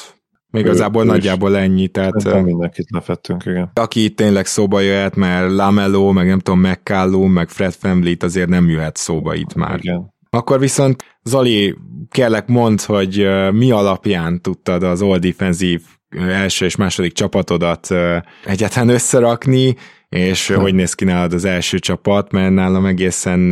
még 0.53 0.65
igazából 0.65 1.05
nagyjából 1.05 1.57
ennyi, 1.57 1.89
tehát... 1.89 2.43
mindenkit 2.43 2.91
lefettünk, 2.91 3.45
igen. 3.47 3.71
Aki 3.75 4.05
itt 4.05 4.17
tényleg 4.17 4.47
szóba 4.47 4.81
jöhet, 4.81 5.17
mert 5.17 5.51
Lamelo, 5.51 6.13
meg 6.13 6.27
nem 6.27 6.39
tudom, 6.39 6.61
McCallum, 6.61 7.33
meg 7.33 7.49
Fred 7.49 7.73
Family 7.73 8.17
azért 8.21 8.49
nem 8.49 8.69
jöhet 8.69 8.97
szóba 8.97 9.35
itt 9.35 9.55
már. 9.55 9.79
Igen. 9.79 10.15
Akkor 10.31 10.59
viszont 10.59 11.05
Zali, 11.25 11.75
kérlek 12.11 12.47
mondd, 12.47 12.79
hogy 12.87 13.29
mi 13.53 13.71
alapján 13.71 14.41
tudtad 14.41 14.83
az 14.83 15.03
all 15.03 15.19
defensív 15.19 15.83
első 16.17 16.65
és 16.65 16.77
második 16.77 17.13
csapatodat 17.13 17.89
egyáltalán 18.45 18.89
összerakni, 18.89 19.77
és 20.09 20.49
hm. 20.49 20.61
hogy 20.61 20.75
néz 20.75 20.95
ki 20.95 21.05
nálad 21.05 21.33
az 21.33 21.45
első 21.45 21.79
csapat, 21.79 22.33
mert 22.33 22.53
nálam 22.53 22.87
egészen, 22.87 23.51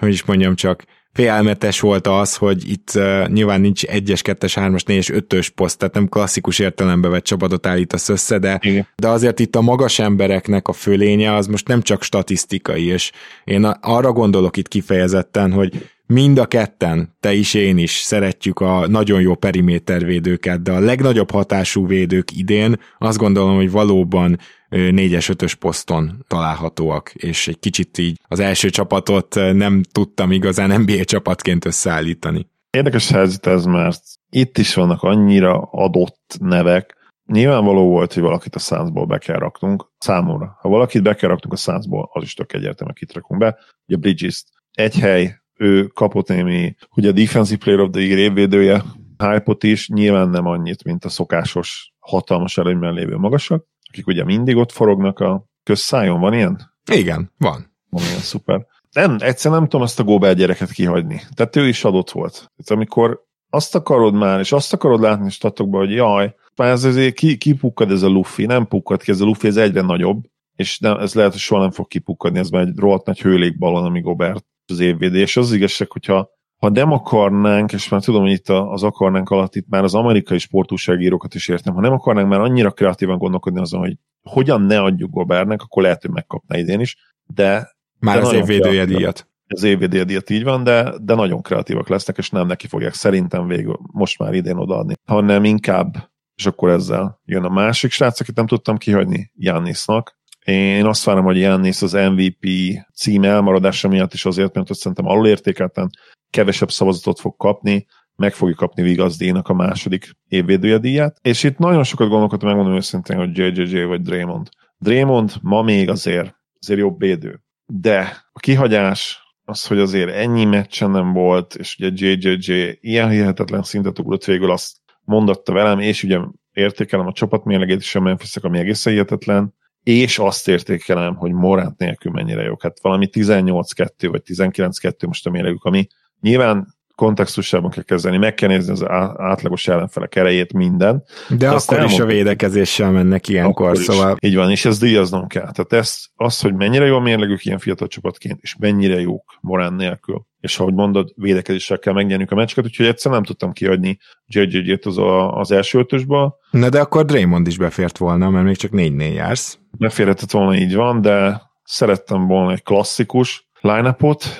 hogy 0.00 0.12
is 0.12 0.24
mondjam 0.24 0.54
csak, 0.54 0.84
félelmetes 1.12 1.80
volt 1.80 2.06
az, 2.06 2.36
hogy 2.36 2.70
itt 2.70 2.90
uh, 2.94 3.28
nyilván 3.28 3.60
nincs 3.60 3.84
egyes, 3.84 4.22
kettes, 4.22 4.54
hármas, 4.54 4.82
négyes, 4.82 5.10
ötös 5.10 5.48
poszt, 5.48 5.78
tehát 5.78 5.94
nem 5.94 6.08
klasszikus 6.08 6.58
értelembe 6.58 7.08
vett 7.08 7.24
csapatot 7.24 7.66
állítasz 7.66 8.08
össze, 8.08 8.38
de, 8.38 8.58
Igen. 8.62 8.86
de 8.96 9.08
azért 9.08 9.40
itt 9.40 9.56
a 9.56 9.60
magas 9.60 9.98
embereknek 9.98 10.68
a 10.68 10.72
fölénye 10.72 11.34
az 11.34 11.46
most 11.46 11.68
nem 11.68 11.82
csak 11.82 12.02
statisztikai, 12.02 12.84
és 12.84 13.12
én 13.44 13.64
arra 13.64 14.12
gondolok 14.12 14.56
itt 14.56 14.68
kifejezetten, 14.68 15.52
hogy 15.52 15.90
mind 16.06 16.38
a 16.38 16.46
ketten, 16.46 17.16
te 17.20 17.32
is, 17.32 17.54
én 17.54 17.78
is 17.78 17.90
szeretjük 17.90 18.60
a 18.60 18.86
nagyon 18.88 19.20
jó 19.20 19.34
perimétervédőket, 19.34 20.62
de 20.62 20.72
a 20.72 20.80
legnagyobb 20.80 21.30
hatású 21.30 21.86
védők 21.86 22.36
idén 22.36 22.80
azt 22.98 23.18
gondolom, 23.18 23.56
hogy 23.56 23.70
valóban 23.70 24.38
négyes, 24.72 25.28
ötös 25.28 25.54
poszton 25.54 26.24
találhatóak, 26.28 27.14
és 27.14 27.48
egy 27.48 27.58
kicsit 27.58 27.98
így 27.98 28.20
az 28.28 28.40
első 28.40 28.70
csapatot 28.70 29.34
nem 29.34 29.82
tudtam 29.92 30.32
igazán 30.32 30.80
NBA 30.80 31.04
csapatként 31.04 31.64
összeállítani. 31.64 32.46
Érdekes 32.70 33.10
helyzet 33.10 33.46
ez, 33.46 33.64
mert 33.64 34.02
itt 34.30 34.58
is 34.58 34.74
vannak 34.74 35.02
annyira 35.02 35.60
adott 35.60 36.36
nevek, 36.38 37.00
Nyilvánvaló 37.26 37.88
volt, 37.88 38.12
hogy 38.12 38.22
valakit 38.22 38.54
a 38.54 38.58
százból 38.58 39.06
be 39.06 39.18
kell 39.18 39.38
raknunk, 39.38 39.90
számomra. 39.98 40.56
Ha 40.60 40.68
valakit 40.68 41.02
be 41.02 41.14
kell 41.14 41.28
raknunk 41.28 41.54
a 41.54 41.56
százból, 41.56 42.10
az 42.12 42.22
is 42.22 42.34
tök 42.34 42.52
egyértelműen 42.52 42.96
kit 42.98 43.12
rakunk 43.12 43.40
be. 43.40 43.58
Ugye 43.86 43.96
Bridges 43.96 44.44
egy 44.72 44.98
hely, 44.98 45.42
ő 45.54 45.86
kapott 45.86 46.28
némi, 46.28 46.74
ugye 46.96 47.08
a 47.08 47.12
Defensive 47.12 47.58
Player 47.58 47.80
of 47.80 47.90
the 47.90 48.00
Year 48.00 48.18
évvédője, 48.18 48.82
hype 49.18 49.56
is, 49.60 49.88
nyilván 49.88 50.28
nem 50.28 50.46
annyit, 50.46 50.84
mint 50.84 51.04
a 51.04 51.08
szokásos 51.08 51.92
hatalmas 51.98 52.58
előnyben 52.58 52.94
lévő 52.94 53.16
magasak, 53.16 53.66
akik 53.92 54.06
ugye 54.06 54.24
mindig 54.24 54.56
ott 54.56 54.72
forognak 54.72 55.18
a 55.18 55.44
közszájon, 55.62 56.20
van 56.20 56.32
ilyen? 56.32 56.72
Igen, 56.92 57.32
van. 57.38 57.72
Van 57.90 58.02
ilyen, 58.02 58.18
szuper. 58.18 58.66
Nem, 58.92 59.16
egyszer 59.18 59.52
nem 59.52 59.62
tudom 59.62 59.82
ezt 59.82 60.00
a 60.00 60.04
Góbel 60.04 60.34
gyereket 60.34 60.72
kihagyni. 60.72 61.20
Tehát 61.34 61.56
ő 61.56 61.68
is 61.68 61.84
adott 61.84 62.10
volt. 62.10 62.32
Tehát 62.32 62.70
amikor 62.70 63.24
azt 63.50 63.74
akarod 63.74 64.14
már, 64.14 64.40
és 64.40 64.52
azt 64.52 64.72
akarod 64.72 65.00
látni 65.00 65.30
statokban, 65.30 65.80
hogy 65.80 65.92
jaj, 65.92 66.34
már 66.56 66.70
ez 66.70 66.84
azért 66.84 67.14
ki, 67.14 67.36
kipukkad 67.36 67.90
ez 67.90 68.02
a 68.02 68.08
Luffy, 68.08 68.46
nem 68.46 68.66
pukkad 68.66 69.02
ki, 69.02 69.10
ez 69.10 69.20
a 69.20 69.24
Luffy 69.24 69.46
ez 69.46 69.56
egyre 69.56 69.80
nagyobb, 69.80 70.24
és 70.56 70.78
nem, 70.78 70.98
ez 70.98 71.14
lehet, 71.14 71.32
hogy 71.32 71.40
soha 71.40 71.60
nem 71.60 71.70
fog 71.70 71.88
kipukkadni, 71.88 72.38
ez 72.38 72.50
már 72.50 72.62
egy 72.62 72.76
rohadt 72.76 73.06
nagy 73.06 73.20
hőlékbalon, 73.20 73.84
ami 73.84 74.00
Gobert 74.00 74.46
az 74.66 74.80
évvédé, 74.80 75.20
és 75.20 75.36
az, 75.36 75.46
az 75.46 75.52
igazság, 75.52 75.90
hogyha 75.90 76.30
ha 76.62 76.68
nem 76.68 76.92
akarnánk, 76.92 77.72
és 77.72 77.88
már 77.88 78.02
tudom, 78.02 78.22
hogy 78.22 78.30
itt 78.30 78.48
az 78.48 78.82
akarnánk 78.82 79.30
alatt 79.30 79.54
itt 79.54 79.68
már 79.68 79.82
az 79.84 79.94
amerikai 79.94 80.38
sportúságírókat 80.38 81.34
is 81.34 81.48
értem, 81.48 81.74
ha 81.74 81.80
nem 81.80 81.92
akarnánk 81.92 82.28
már 82.28 82.40
annyira 82.40 82.70
kreatívan 82.70 83.18
gondolkodni 83.18 83.60
azon, 83.60 83.80
hogy 83.80 83.96
hogyan 84.22 84.62
ne 84.62 84.80
adjuk 84.80 85.10
Gobernek, 85.10 85.62
akkor 85.62 85.82
lehet, 85.82 86.02
hogy 86.02 86.10
megkapná 86.10 86.58
idén 86.58 86.80
is, 86.80 86.96
de... 87.26 87.76
Már 87.98 88.20
de 88.20 88.26
az 88.26 88.32
évvédője 88.32 88.84
díjat. 88.84 89.28
Az 89.46 89.62
évvédője 89.62 90.04
díjat 90.04 90.30
így 90.30 90.44
van, 90.44 90.64
de, 90.64 90.94
de 91.00 91.14
nagyon 91.14 91.42
kreatívak 91.42 91.88
lesznek, 91.88 92.18
és 92.18 92.30
nem 92.30 92.46
neki 92.46 92.66
fogják 92.66 92.94
szerintem 92.94 93.46
végül 93.46 93.78
most 93.92 94.18
már 94.18 94.34
idén 94.34 94.56
odaadni, 94.56 94.94
hanem 95.04 95.44
inkább, 95.44 96.10
és 96.34 96.46
akkor 96.46 96.70
ezzel 96.70 97.20
jön 97.24 97.44
a 97.44 97.52
másik 97.52 97.90
srác, 97.90 98.20
akit 98.20 98.36
nem 98.36 98.46
tudtam 98.46 98.76
kihagyni, 98.76 99.30
Jannisnak, 99.34 100.20
én 100.44 100.86
azt 100.86 101.04
várom, 101.04 101.24
hogy 101.24 101.38
Jannis 101.38 101.82
az 101.82 101.92
MVP 101.92 102.46
cím 102.94 103.22
elmaradása 103.22 103.88
miatt 103.88 104.12
is 104.12 104.24
azért, 104.24 104.54
mert 104.54 104.70
azt 104.70 104.80
szerintem 104.80 105.06
alulértékelten 105.06 105.90
kevesebb 106.32 106.70
szavazatot 106.70 107.20
fog 107.20 107.36
kapni, 107.36 107.86
meg 108.16 108.34
fogja 108.34 108.54
kapni 108.54 108.82
Vigazdénak 108.82 109.48
a 109.48 109.54
második 109.54 110.10
évvédője 110.28 110.78
díját. 110.78 111.18
És 111.22 111.42
itt 111.42 111.58
nagyon 111.58 111.84
sokat 111.84 112.08
gondolkodtam, 112.08 112.48
megmondom 112.48 112.76
őszintén, 112.76 113.16
hogy 113.16 113.38
JJJ 113.38 113.82
vagy 113.82 114.02
Draymond. 114.02 114.48
Draymond 114.78 115.32
ma 115.42 115.62
még 115.62 115.88
azért, 115.88 116.34
azért 116.60 116.80
jobb 116.80 116.98
védő. 116.98 117.40
De 117.66 118.26
a 118.32 118.38
kihagyás, 118.38 119.20
az, 119.44 119.66
hogy 119.66 119.78
azért 119.78 120.14
ennyi 120.14 120.44
meccsen 120.44 120.90
nem 120.90 121.12
volt, 121.12 121.54
és 121.54 121.76
ugye 121.78 121.90
JJJ 121.94 122.78
ilyen 122.80 123.08
hihetetlen 123.08 123.62
szintet 123.62 123.98
ugrott 123.98 124.24
végül, 124.24 124.50
azt 124.50 124.76
mondatta 125.04 125.52
velem, 125.52 125.78
és 125.78 126.02
ugye 126.02 126.18
értékelem 126.52 127.06
a 127.06 127.12
csapatmérlegét 127.12 127.80
is 127.80 127.94
a 127.94 128.00
memphis 128.00 128.36
ami 128.36 128.58
egészen 128.58 128.92
hihetetlen, 128.92 129.54
és 129.82 130.18
azt 130.18 130.48
értékelem, 130.48 131.14
hogy 131.14 131.32
Morant 131.32 131.78
nélkül 131.78 132.12
mennyire 132.12 132.42
jók. 132.42 132.62
Hát 132.62 132.80
valami 132.82 133.08
18-2 133.12 134.08
vagy 134.10 134.22
19-2 134.24 135.06
most 135.06 135.26
a 135.26 135.30
mérlegük, 135.30 135.64
ami 135.64 135.86
Nyilván 136.22 136.80
kontextusában 136.94 137.70
kell 137.70 137.82
kezdeni, 137.82 138.16
meg 138.16 138.34
kell 138.34 138.48
nézni 138.48 138.72
az 138.72 138.84
átlagos 139.16 139.68
ellenfelek 139.68 140.16
erejét, 140.16 140.52
minden. 140.52 141.04
De, 141.28 141.36
de 141.36 141.48
akkor 141.48 141.76
elmond... 141.76 141.92
is 141.92 141.98
a 141.98 142.04
védekezéssel 142.04 142.90
mennek 142.90 143.28
ilyenkor, 143.28 143.66
akkor 143.66 143.78
szóval... 143.78 144.16
Így 144.20 144.34
van, 144.34 144.50
és 144.50 144.64
ezt 144.64 144.80
díjaznom 144.80 145.26
kell. 145.26 145.50
Tehát 145.52 145.72
ezt, 145.72 146.10
az, 146.14 146.40
hogy 146.40 146.54
mennyire 146.54 146.84
jó 146.84 146.98
mérlegük 146.98 147.44
ilyen 147.44 147.58
fiatal 147.58 147.88
csapatként, 147.88 148.38
és 148.40 148.56
mennyire 148.58 149.00
jók 149.00 149.34
Morán 149.40 149.74
nélkül, 149.74 150.26
és 150.40 150.58
ahogy 150.58 150.74
mondod, 150.74 151.12
védekezéssel 151.16 151.78
kell 151.78 151.92
megnyerni 151.92 152.26
a 152.28 152.34
meccseket, 152.34 152.64
úgyhogy 152.64 152.86
egyszer 152.86 153.12
nem 153.12 153.24
tudtam 153.24 153.52
kiadni 153.52 153.98
JJJ-t 154.26 154.86
az, 154.86 154.98
a, 154.98 155.36
az 155.36 155.50
első 155.50 155.78
ötösből. 155.78 156.34
Na 156.50 156.68
de 156.68 156.80
akkor 156.80 157.04
Draymond 157.04 157.46
is 157.46 157.58
befért 157.58 157.98
volna, 157.98 158.30
mert 158.30 158.44
még 158.44 158.56
csak 158.56 158.70
négy 158.70 158.94
négy 158.94 159.14
jársz. 159.14 159.58
Beférhetett 159.78 160.30
volna, 160.30 160.56
így 160.56 160.74
van, 160.74 161.00
de 161.00 161.42
szerettem 161.64 162.26
volna 162.26 162.52
egy 162.52 162.62
klasszikus, 162.62 163.50
line 163.62 163.96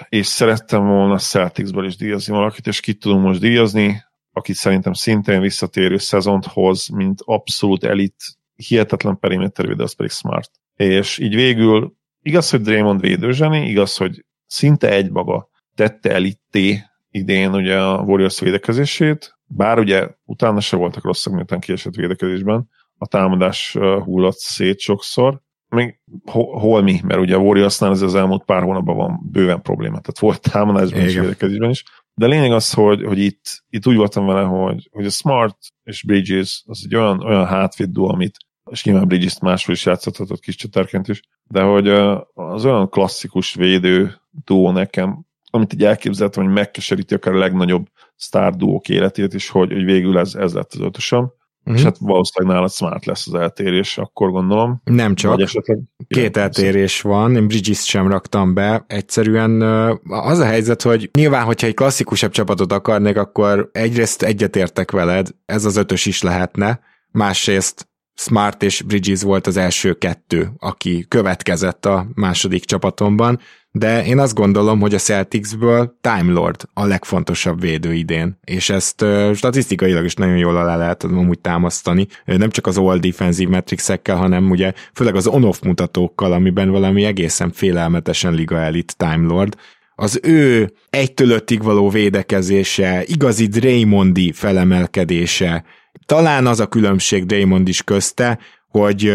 és 0.09 0.27
szerettem 0.27 0.87
volna 0.87 1.19
Celticsből 1.19 1.87
is 1.87 1.97
díjazni 1.97 2.33
valakit, 2.33 2.67
és 2.67 2.81
kit 2.81 3.01
tudunk 3.01 3.25
most 3.25 3.41
díjazni, 3.41 4.03
akit 4.33 4.57
szerintem 4.57 4.93
szintén 4.93 5.41
visszatérő 5.41 5.97
szezont 5.97 6.47
hoz, 6.47 6.89
mint 6.89 7.21
abszolút 7.25 7.85
elit, 7.85 8.25
hihetetlen 8.55 9.19
perimétervédő, 9.19 9.83
az 9.83 9.95
pedig 9.95 10.11
Smart. 10.11 10.51
És 10.75 11.19
így 11.19 11.35
végül 11.35 11.95
igaz, 12.23 12.51
hogy 12.51 12.61
Draymond 12.61 13.01
védőzseni, 13.01 13.69
igaz, 13.69 13.97
hogy 13.97 14.25
szinte 14.47 14.91
egy 14.91 15.11
maga 15.11 15.49
tette 15.75 16.11
elitté 16.11 16.83
idén 17.11 17.55
ugye 17.55 17.81
a 17.81 18.01
Warriors 18.01 18.41
védekezését, 18.41 19.39
bár 19.45 19.79
ugye 19.79 20.09
utána 20.25 20.61
se 20.61 20.77
voltak 20.77 21.05
rosszak, 21.05 21.35
miután 21.35 21.61
kiesett 21.61 21.95
védekezésben, 21.95 22.69
a 22.99 23.07
támadás 23.07 23.73
hullott 24.05 24.39
szét 24.39 24.79
sokszor, 24.79 25.41
még 25.75 26.01
hol 26.31 26.83
mi, 26.83 27.01
mert 27.05 27.21
ugye 27.21 27.35
a 27.35 27.39
Warriorsnál 27.39 27.91
ez 27.91 28.03
az 28.03 28.15
elmúlt 28.15 28.45
pár 28.45 28.63
hónapban 28.63 28.97
van 28.97 29.21
bőven 29.31 29.63
probléma, 29.63 30.01
tehát 30.01 30.19
volt 30.19 30.51
támadásban 30.51 31.01
és 31.01 31.15
védekezésben 31.15 31.71
is, 31.71 31.85
de 32.15 32.27
lényeg 32.27 32.53
az, 32.53 32.73
hogy, 32.73 33.05
hogy 33.05 33.19
itt, 33.19 33.65
itt 33.69 33.87
úgy 33.87 33.97
voltam 33.97 34.27
vele, 34.27 34.43
hogy, 34.43 34.89
hogy 34.93 35.07
a 35.07 35.11
Smart 35.11 35.57
és 35.85 36.03
Bridges 36.03 36.63
az 36.67 36.83
egy 36.85 36.95
olyan, 36.95 37.21
olyan 37.21 37.47
hátvéd 37.47 37.89
duo, 37.89 38.13
amit 38.13 38.37
és 38.71 38.85
nyilván 38.85 39.07
Bridges 39.09 39.39
máshol 39.39 39.75
is 39.75 39.87
játszhatott 39.87 40.41
kis 40.41 40.55
csatárként 40.55 41.09
is, 41.09 41.21
de 41.45 41.63
hogy 41.63 41.89
az 42.35 42.65
olyan 42.65 42.89
klasszikus 42.89 43.55
védő 43.55 44.15
duo 44.45 44.73
nekem, 44.73 45.25
amit 45.51 45.73
így 45.73 45.85
elképzeltem, 45.85 46.45
hogy 46.45 46.53
megkeseríti 46.53 47.15
akár 47.15 47.35
a 47.35 47.39
legnagyobb 47.39 47.87
sztár 48.17 48.55
duók 48.55 48.89
életét, 48.89 49.35
és 49.35 49.49
hogy, 49.49 49.73
hogy 49.73 49.85
végül 49.85 50.19
ez, 50.19 50.35
ez 50.35 50.55
lett 50.55 50.73
az 50.73 50.81
ötösöm. 50.81 51.33
Mm-hmm. 51.71 51.79
És 51.79 51.85
hát 51.85 51.97
valószínűleg 51.99 52.55
nálad 52.55 52.71
smart 52.73 53.05
lesz 53.05 53.27
az 53.27 53.35
eltérés, 53.35 53.99
akkor 53.99 54.31
gondolom. 54.31 54.81
Nem 54.85 55.15
csak. 55.15 55.41
esetleg 55.41 55.79
Két 56.09 56.37
eltérés 56.37 57.01
van, 57.01 57.37
én 57.37 57.47
Bridges 57.47 57.85
sem 57.85 58.09
raktam 58.09 58.55
be. 58.55 58.85
Egyszerűen 58.87 59.63
az 60.05 60.39
a 60.39 60.45
helyzet, 60.45 60.83
hogy 60.83 61.11
nyilván, 61.13 61.45
hogyha 61.45 61.67
egy 61.67 61.75
klasszikusabb 61.75 62.31
csapatot 62.31 62.73
akarnék, 62.73 63.17
akkor 63.17 63.71
egyrészt 63.73 64.23
egyetértek 64.23 64.91
veled, 64.91 65.29
ez 65.47 65.65
az 65.65 65.77
ötös 65.77 66.07
is 66.07 66.23
lehetne, 66.23 66.81
másrészt 67.11 67.91
Smart 68.15 68.63
és 68.63 68.83
Bridges 68.83 69.23
volt 69.23 69.47
az 69.47 69.57
első 69.57 69.93
kettő, 69.93 70.51
aki 70.59 71.05
következett 71.09 71.87
a 71.87 72.07
második 72.15 72.65
csapatomban, 72.65 73.41
de 73.75 74.05
én 74.05 74.19
azt 74.19 74.35
gondolom, 74.35 74.81
hogy 74.81 74.95
a 74.95 74.99
Celticsből 74.99 75.99
Time 76.01 76.33
Lord 76.33 76.63
a 76.75 76.85
legfontosabb 76.85 77.61
védő 77.61 77.95
idén, 77.95 78.39
és 78.45 78.71
ezt 78.71 79.05
statisztikailag 79.35 80.05
is 80.05 80.15
nagyon 80.15 80.37
jól 80.37 80.57
alá 80.57 80.77
lehet 80.77 81.05
úgy 81.05 81.41
támasztani, 81.41 82.07
nem 82.25 82.51
csak 82.51 82.67
az 82.67 82.79
all 82.79 82.99
defensive 82.99 83.51
metricsekkel, 83.51 84.17
hanem 84.17 84.51
ugye 84.51 84.73
főleg 84.95 85.15
az 85.15 85.27
on-off 85.27 85.61
mutatókkal, 85.61 86.33
amiben 86.33 86.71
valami 86.71 87.05
egészen 87.05 87.53
félelmetesen 87.53 88.35
liga 88.35 88.59
elit 88.59 88.97
Time 88.97 89.27
Lord, 89.27 89.57
az 89.95 90.21
ő 90.23 90.73
egytől 90.91 91.31
öttig 91.31 91.63
való 91.63 91.89
védekezése, 91.89 93.03
igazi 93.07 93.47
Draymondi 93.47 94.33
felemelkedése, 94.33 95.65
talán 96.07 96.47
az 96.47 96.61
a 96.61 96.67
különbség 96.67 97.27
Draymond 97.27 97.69
is 97.69 97.83
közte, 97.83 98.39
hogy 98.69 99.15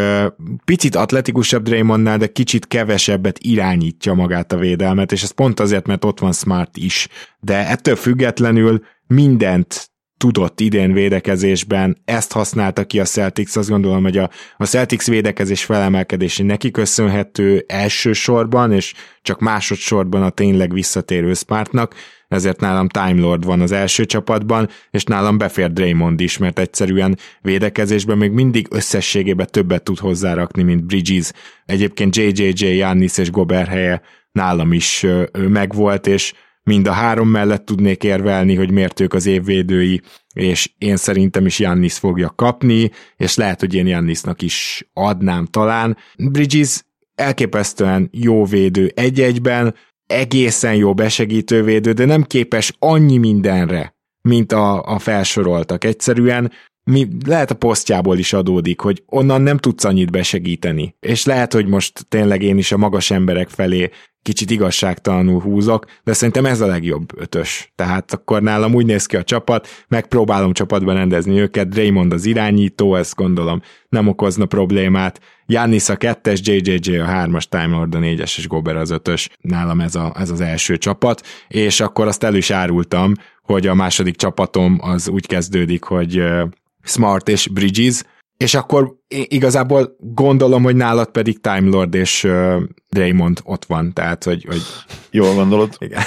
picit 0.65 0.95
atletikusabb 0.95 1.63
Draymondnál, 1.63 2.17
de 2.17 2.27
kicsit 2.27 2.67
kevesebbet 2.67 3.39
irányítja 3.39 4.13
magát 4.13 4.51
a 4.51 4.57
védelmet, 4.57 5.11
és 5.11 5.23
ez 5.23 5.31
pont 5.31 5.59
azért, 5.59 5.87
mert 5.87 6.05
ott 6.05 6.19
van 6.19 6.33
Smart 6.33 6.77
is. 6.77 7.07
De 7.39 7.67
ettől 7.67 7.95
függetlenül 7.95 8.81
mindent 9.07 9.89
tudott 10.17 10.59
idén 10.59 10.93
védekezésben, 10.93 11.97
ezt 12.05 12.31
használta 12.31 12.85
ki 12.85 12.99
a 12.99 13.03
Celtics, 13.03 13.55
azt 13.55 13.69
gondolom, 13.69 14.03
hogy 14.03 14.17
a, 14.17 14.29
a 14.57 14.65
Celtics 14.65 15.05
védekezés 15.05 15.65
felemelkedési 15.65 16.43
neki 16.43 16.71
köszönhető 16.71 17.63
elsősorban, 17.67 18.71
és 18.71 18.93
csak 19.21 19.39
másodszorban 19.39 20.23
a 20.23 20.29
tényleg 20.29 20.73
visszatérő 20.73 21.33
Smartnak, 21.33 21.95
ezért 22.27 22.59
nálam 22.59 22.87
Time 22.87 23.19
Lord 23.21 23.45
van 23.45 23.61
az 23.61 23.71
első 23.71 24.05
csapatban, 24.05 24.69
és 24.91 25.03
nálam 25.03 25.37
befér 25.37 25.73
Draymond 25.73 26.19
is, 26.19 26.37
mert 26.37 26.59
egyszerűen 26.59 27.17
védekezésben 27.41 28.17
még 28.17 28.31
mindig 28.31 28.67
összességében 28.69 29.47
többet 29.49 29.83
tud 29.83 29.99
hozzárakni, 29.99 30.63
mint 30.63 30.85
Bridges. 30.85 31.31
Egyébként 31.65 32.15
JJJ, 32.15 32.65
Jannis 32.65 33.17
és 33.17 33.31
Gobert 33.31 33.67
helye 33.67 34.01
nálam 34.31 34.73
is 34.73 35.05
megvolt, 35.31 36.07
és 36.07 36.33
mind 36.67 36.87
a 36.87 36.91
három 36.91 37.29
mellett 37.29 37.65
tudnék 37.65 38.03
érvelni, 38.03 38.55
hogy 38.55 38.71
miért 38.71 38.99
ők 38.99 39.13
az 39.13 39.25
évvédői, 39.25 40.01
és 40.33 40.71
én 40.77 40.95
szerintem 40.95 41.45
is 41.45 41.59
Jannis 41.59 41.97
fogja 41.97 42.33
kapni, 42.35 42.91
és 43.17 43.35
lehet, 43.35 43.59
hogy 43.59 43.73
én 43.73 43.87
Jannisnak 43.87 44.41
is 44.41 44.87
adnám 44.93 45.45
talán. 45.45 45.97
Bridges 46.17 46.83
elképesztően 47.15 48.09
jó 48.11 48.45
védő 48.45 48.91
egy-egyben, 48.95 49.75
egészen 50.07 50.75
jó 50.75 50.93
besegítő 50.93 51.63
védő, 51.63 51.91
de 51.91 52.05
nem 52.05 52.23
képes 52.23 52.73
annyi 52.79 53.17
mindenre, 53.17 53.95
mint 54.21 54.51
a, 54.51 54.83
a 54.83 54.99
felsoroltak. 54.99 55.83
Egyszerűen 55.83 56.51
mi 56.83 57.07
lehet 57.25 57.51
a 57.51 57.55
posztjából 57.55 58.17
is 58.17 58.33
adódik, 58.33 58.79
hogy 58.79 59.03
onnan 59.05 59.41
nem 59.41 59.57
tudsz 59.57 59.83
annyit 59.83 60.11
besegíteni. 60.11 60.95
És 60.99 61.25
lehet, 61.25 61.53
hogy 61.53 61.67
most 61.67 62.05
tényleg 62.07 62.41
én 62.41 62.57
is 62.57 62.71
a 62.71 62.77
magas 62.77 63.11
emberek 63.11 63.49
felé 63.49 63.89
kicsit 64.27 64.51
igazságtalanul 64.51 65.41
húzok, 65.41 65.85
de 66.03 66.13
szerintem 66.13 66.45
ez 66.45 66.61
a 66.61 66.67
legjobb 66.67 67.19
ötös. 67.19 67.71
Tehát 67.75 68.13
akkor 68.13 68.41
nálam 68.41 68.73
úgy 68.73 68.85
néz 68.85 69.05
ki 69.05 69.15
a 69.15 69.23
csapat, 69.23 69.67
megpróbálom 69.87 70.53
csapatban 70.53 70.95
rendezni 70.95 71.39
őket, 71.39 71.69
Draymond 71.69 72.13
az 72.13 72.25
irányító, 72.25 72.95
ezt 72.95 73.15
gondolom 73.15 73.61
nem 73.89 74.07
okozna 74.07 74.45
problémát, 74.45 75.19
Jannis 75.45 75.89
a 75.89 75.95
kettes, 75.95 76.39
JJJ 76.43 76.97
a 76.97 77.05
hármas, 77.05 77.47
Time 77.47 77.75
Lord 77.75 77.95
a 77.95 77.99
négyes 77.99 78.37
és 78.37 78.47
Gober 78.47 78.75
az 78.75 78.89
ötös. 78.89 79.29
Nálam 79.41 79.79
ez, 79.79 79.95
a, 79.95 80.13
ez 80.17 80.29
az 80.29 80.41
első 80.41 80.77
csapat, 80.77 81.27
és 81.47 81.79
akkor 81.79 82.07
azt 82.07 82.23
el 82.23 82.35
is 82.35 82.49
árultam, 82.49 83.13
hogy 83.41 83.67
a 83.67 83.73
második 83.73 84.15
csapatom 84.15 84.77
az 84.81 85.09
úgy 85.09 85.27
kezdődik, 85.27 85.83
hogy 85.83 86.23
Smart 86.83 87.29
és 87.29 87.47
Bridges, 87.47 88.01
és 88.37 88.53
akkor 88.53 88.95
igazából 89.09 89.95
gondolom, 89.99 90.63
hogy 90.63 90.75
nálad 90.75 91.07
pedig 91.07 91.41
Time 91.41 91.69
Lord 91.69 91.93
és 91.93 92.23
uh, 92.23 92.63
Draymond 92.89 93.39
ott 93.43 93.65
van, 93.65 93.93
tehát 93.93 94.23
hogy... 94.23 94.45
hogy 94.45 94.61
Jól 95.11 95.33
gondolod. 95.33 95.75
Igen. 95.79 96.01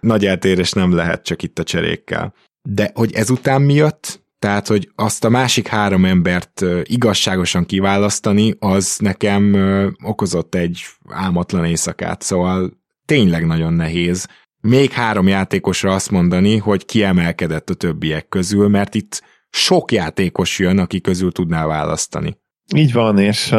Nagy 0.00 0.26
eltérés 0.26 0.72
nem 0.72 0.94
lehet 0.94 1.24
csak 1.24 1.42
itt 1.42 1.58
a 1.58 1.62
cserékkel. 1.62 2.34
De 2.68 2.90
hogy 2.94 3.12
ezután 3.12 3.62
mi 3.62 3.74
jött, 3.74 4.22
tehát, 4.38 4.66
hogy 4.66 4.90
azt 4.94 5.24
a 5.24 5.28
másik 5.28 5.66
három 5.66 6.04
embert 6.04 6.60
uh, 6.60 6.80
igazságosan 6.82 7.66
kiválasztani, 7.66 8.54
az 8.58 8.96
nekem 8.98 9.52
uh, 9.52 9.86
okozott 10.02 10.54
egy 10.54 10.84
álmatlan 11.08 11.64
éjszakát, 11.64 12.22
szóval 12.22 12.82
tényleg 13.04 13.46
nagyon 13.46 13.72
nehéz. 13.72 14.26
Még 14.60 14.90
három 14.90 15.28
játékosra 15.28 15.94
azt 15.94 16.10
mondani, 16.10 16.56
hogy 16.56 16.84
kiemelkedett 16.84 17.70
a 17.70 17.74
többiek 17.74 18.28
közül, 18.28 18.68
mert 18.68 18.94
itt 18.94 19.22
sok 19.54 19.92
játékos 19.92 20.58
jön, 20.58 20.78
aki 20.78 21.00
közül 21.00 21.32
tudnál 21.32 21.66
választani. 21.66 22.38
Így 22.74 22.92
van, 22.92 23.18
és 23.18 23.54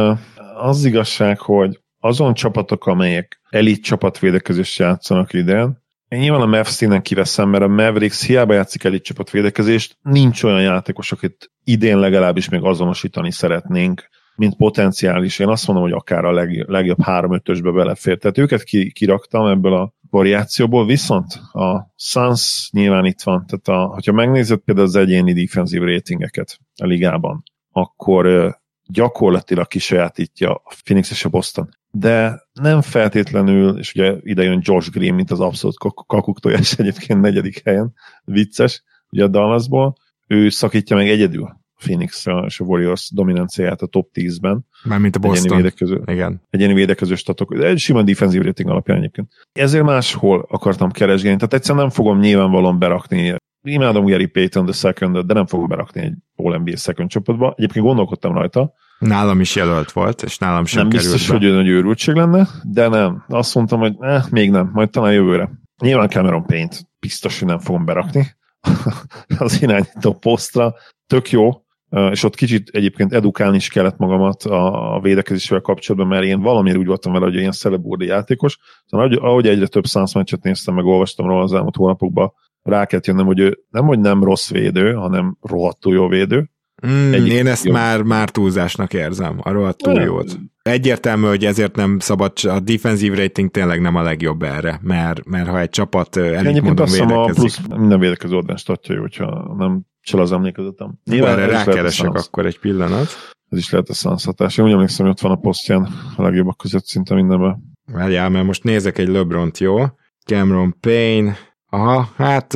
az 0.58 0.86
igazság, 0.86 1.39
hogy 1.39 1.79
azon 1.99 2.34
csapatok, 2.34 2.86
amelyek 2.86 3.41
elit 3.49 3.84
csapatvédekezést 3.84 4.79
játszanak 4.79 5.34
idén, 5.34 5.84
én 6.08 6.19
nyilván 6.19 6.41
a 6.41 6.45
Mavs 6.45 6.81
innen 6.81 7.01
kiveszem, 7.01 7.49
mert 7.49 7.63
a 7.63 7.67
Mavericks 7.67 8.25
hiába 8.25 8.53
játszik 8.53 8.84
elit 8.84 9.03
csapatvédekezést, 9.03 9.97
nincs 10.01 10.43
olyan 10.43 10.62
játékos, 10.62 11.12
akit 11.12 11.51
idén 11.63 11.97
legalábbis 11.97 12.49
még 12.49 12.63
azonosítani 12.63 13.31
szeretnénk, 13.31 14.10
mint 14.36 14.55
potenciális. 14.55 15.39
Én 15.39 15.47
azt 15.47 15.67
mondom, 15.67 15.86
hogy 15.86 15.93
akár 15.93 16.25
a 16.25 16.31
leg, 16.31 16.65
legjobb 16.67 17.01
három-ötösbe 17.01 17.71
belefér. 17.71 18.17
Tehát 18.17 18.38
őket 18.38 18.63
ki, 18.63 18.91
kiraktam 18.91 19.47
ebből 19.47 19.73
a 19.73 19.93
variációból, 20.10 20.86
viszont 20.86 21.34
a 21.52 21.94
Suns 21.96 22.70
nyilván 22.72 23.06
itt 23.06 23.22
van. 23.22 23.46
Tehát 23.46 23.82
a, 23.82 23.94
hogyha 23.94 24.12
megnézed 24.12 24.60
például 24.60 24.88
az 24.88 24.96
egyéni 24.96 25.34
defensív 25.34 25.82
ratingeket 25.82 26.60
a 26.76 26.86
ligában, 26.86 27.44
akkor 27.72 28.56
gyakorlatilag 28.88 29.68
kisajátítja 29.68 30.54
a 30.54 30.74
Phoenix 30.84 31.12
és 31.12 31.26
a 31.26 31.30
Boston. 31.30 31.70
De 31.91 32.41
nem 32.54 32.82
feltétlenül, 32.82 33.78
és 33.78 33.94
ugye 33.94 34.15
ide 34.22 34.44
jön 34.44 34.62
Josh 34.63 34.91
Green, 34.91 35.15
mint 35.15 35.32
az 35.32 35.39
abszolút 35.39 35.78
kakuktojás 36.08 36.74
egyébként 36.80 37.22
negyedik 37.22 37.62
helyen, 37.65 37.94
vicces, 38.24 38.84
ugye 39.10 39.24
a 39.24 39.28
Dallasból, 39.28 39.96
ő 40.28 40.50
szakítja 40.50 40.96
meg 40.96 41.10
egyedül 41.10 41.63
Phoenix 41.80 42.26
és 42.46 42.60
a 42.60 42.64
Warriors 42.64 43.12
dominanciáját 43.14 43.82
a 43.82 43.86
top 43.86 44.10
10-ben. 44.14 44.66
Mármint 44.84 45.16
a 45.16 45.20
Boston. 45.20 45.46
Egyéni 45.46 45.62
védekező, 45.62 46.02
Igen. 46.06 46.42
Egyéni 46.50 46.74
védekező 46.74 47.16
statok. 47.16 47.56
Egy 47.64 47.80
sima 47.80 48.02
defensív 48.02 48.42
rating 48.42 48.70
alapján 48.70 48.98
egyébként. 48.98 49.32
Ezért 49.54 49.84
máshol 49.84 50.46
akartam 50.50 50.92
keresgélni. 50.92 51.38
Tehát 51.38 51.54
egyszerűen 51.54 51.84
nem 51.84 51.94
fogom 51.94 52.20
nyilvánvalóan 52.20 52.80
berakni 52.80 53.36
imádom 53.66 54.06
Gary 54.06 54.26
Payton 54.26 54.66
the 54.66 54.74
second 54.74 55.18
de 55.18 55.34
nem 55.34 55.46
fogom 55.46 55.68
berakni 55.68 56.02
egy 56.02 56.14
All 56.36 56.58
NBA 56.58 56.78
second 56.78 57.10
csapatba. 57.10 57.54
Egyébként 57.58 57.86
gondolkodtam 57.86 58.34
rajta. 58.34 58.74
Nálam 59.00 59.40
is 59.40 59.56
jelölt 59.56 59.92
volt, 59.92 60.22
és 60.22 60.38
nálam 60.38 60.66
sem 60.66 60.82
Nem 60.82 60.90
biztos, 60.90 61.28
be. 61.28 61.38
hogy 61.38 61.54
nagy 61.54 61.68
őrültség 61.68 62.16
lenne, 62.16 62.48
de 62.64 62.88
nem. 62.88 63.24
Azt 63.28 63.56
mondtam, 63.56 63.80
hogy 63.80 63.96
eh, 64.00 64.24
még 64.30 64.52
nem, 64.52 64.70
majd 64.74 64.90
talán 64.90 65.14
jövőre. 65.14 65.50
Nyilván 65.82 66.10
Cameron 66.10 66.46
Paint 66.46 66.88
biztos, 67.00 67.40
hogy 67.40 67.48
nem 67.48 67.60
fogom 67.60 67.86
berakni 67.86 68.36
az 69.38 69.62
irányító 69.62 70.14
posztra. 70.14 70.74
Tök 71.08 71.32
jó, 71.32 71.64
és 72.12 72.23
ott 72.23 72.36
kicsit 72.36 72.69
egyébként 72.69 73.13
edukálni 73.13 73.55
is 73.55 73.67
kellett 73.67 73.97
magamat 73.97 74.43
a, 74.43 74.95
a 74.95 74.99
védekezésével 74.99 75.62
kapcsolatban, 75.62 76.10
mert 76.10 76.25
én 76.25 76.41
valamiért 76.41 76.77
úgy 76.77 76.86
voltam 76.86 77.13
vele, 77.13 77.25
hogy 77.25 77.36
ilyen 77.36 77.51
szelebúrdi 77.51 78.05
játékos. 78.05 78.58
Szóval 78.86 79.05
ahogy, 79.05 79.19
ahogy 79.21 79.47
egyre 79.47 79.67
több 79.67 79.86
Suns 79.86 80.13
meccset 80.13 80.43
néztem, 80.43 80.75
meg 80.75 80.86
olvastam 80.86 81.27
róla 81.27 81.43
az 81.43 81.53
elmúlt 81.53 81.75
hónapokban, 81.75 82.34
rá 82.62 82.86
kellett 82.86 83.05
jönnöm, 83.05 83.25
hogy 83.25 83.39
ő 83.39 83.58
nem, 83.69 83.86
hogy 83.86 83.99
nem 83.99 84.23
rossz 84.23 84.49
védő, 84.49 84.93
hanem 84.93 85.38
rohadtul 85.41 85.93
jó 85.93 86.08
védő. 86.08 86.49
Mm, 86.88 87.13
én 87.13 87.47
ezt 87.47 87.65
jó. 87.65 87.71
már, 87.71 88.01
már 88.01 88.29
túlzásnak 88.29 88.93
érzem, 88.93 89.39
a 89.41 89.51
rohadtul 89.51 90.01
jót. 90.01 90.39
Egyértelmű, 90.62 91.27
hogy 91.27 91.45
ezért 91.45 91.75
nem 91.75 91.99
szabad, 91.99 92.31
a 92.43 92.60
defensive 92.60 93.15
rating 93.15 93.51
tényleg 93.51 93.81
nem 93.81 93.95
a 93.95 94.01
legjobb 94.01 94.43
erre, 94.43 94.79
mert, 94.84 95.25
mert 95.25 95.47
ha 95.47 95.60
egy 95.60 95.69
csapat 95.69 96.17
elit 96.17 96.62
módon 96.62 96.86
védekezik. 96.86 97.15
A 97.15 97.25
plusz 97.34 97.62
minden 97.77 97.99
védekező 97.99 98.36
oldalán 98.36 98.58
statja, 98.58 98.99
hogyha 98.99 99.55
nem 99.58 99.86
csal 100.06 100.22
az 100.22 100.32
emlékezetem. 100.32 101.00
Nyilván 101.04 101.39
erre 101.39 101.52
rákeresek 101.52 102.13
akkor 102.13 102.46
egy 102.46 102.60
pillanat. 102.60 103.08
Ez 103.50 103.58
is 103.58 103.70
lehet 103.70 103.89
a 103.89 103.94
szanszhatás. 103.94 104.58
Én 104.58 104.65
úgy 104.65 104.72
emlékszem, 104.72 105.06
hogy 105.06 105.15
ott 105.15 105.22
van 105.22 105.32
a 105.32 105.39
posztján 105.39 105.88
a 106.15 106.22
legjobbak 106.22 106.58
között 106.58 106.86
szinte 106.86 107.15
mindenben. 107.15 107.63
Várjál, 107.86 108.30
mert 108.30 108.46
most 108.46 108.63
nézek 108.63 108.98
egy 108.98 109.08
LeBron-t, 109.08 109.58
jó? 109.58 109.86
Cameron 110.26 110.76
Payne, 110.80 111.38
aha, 111.70 112.10
hát 112.15 112.54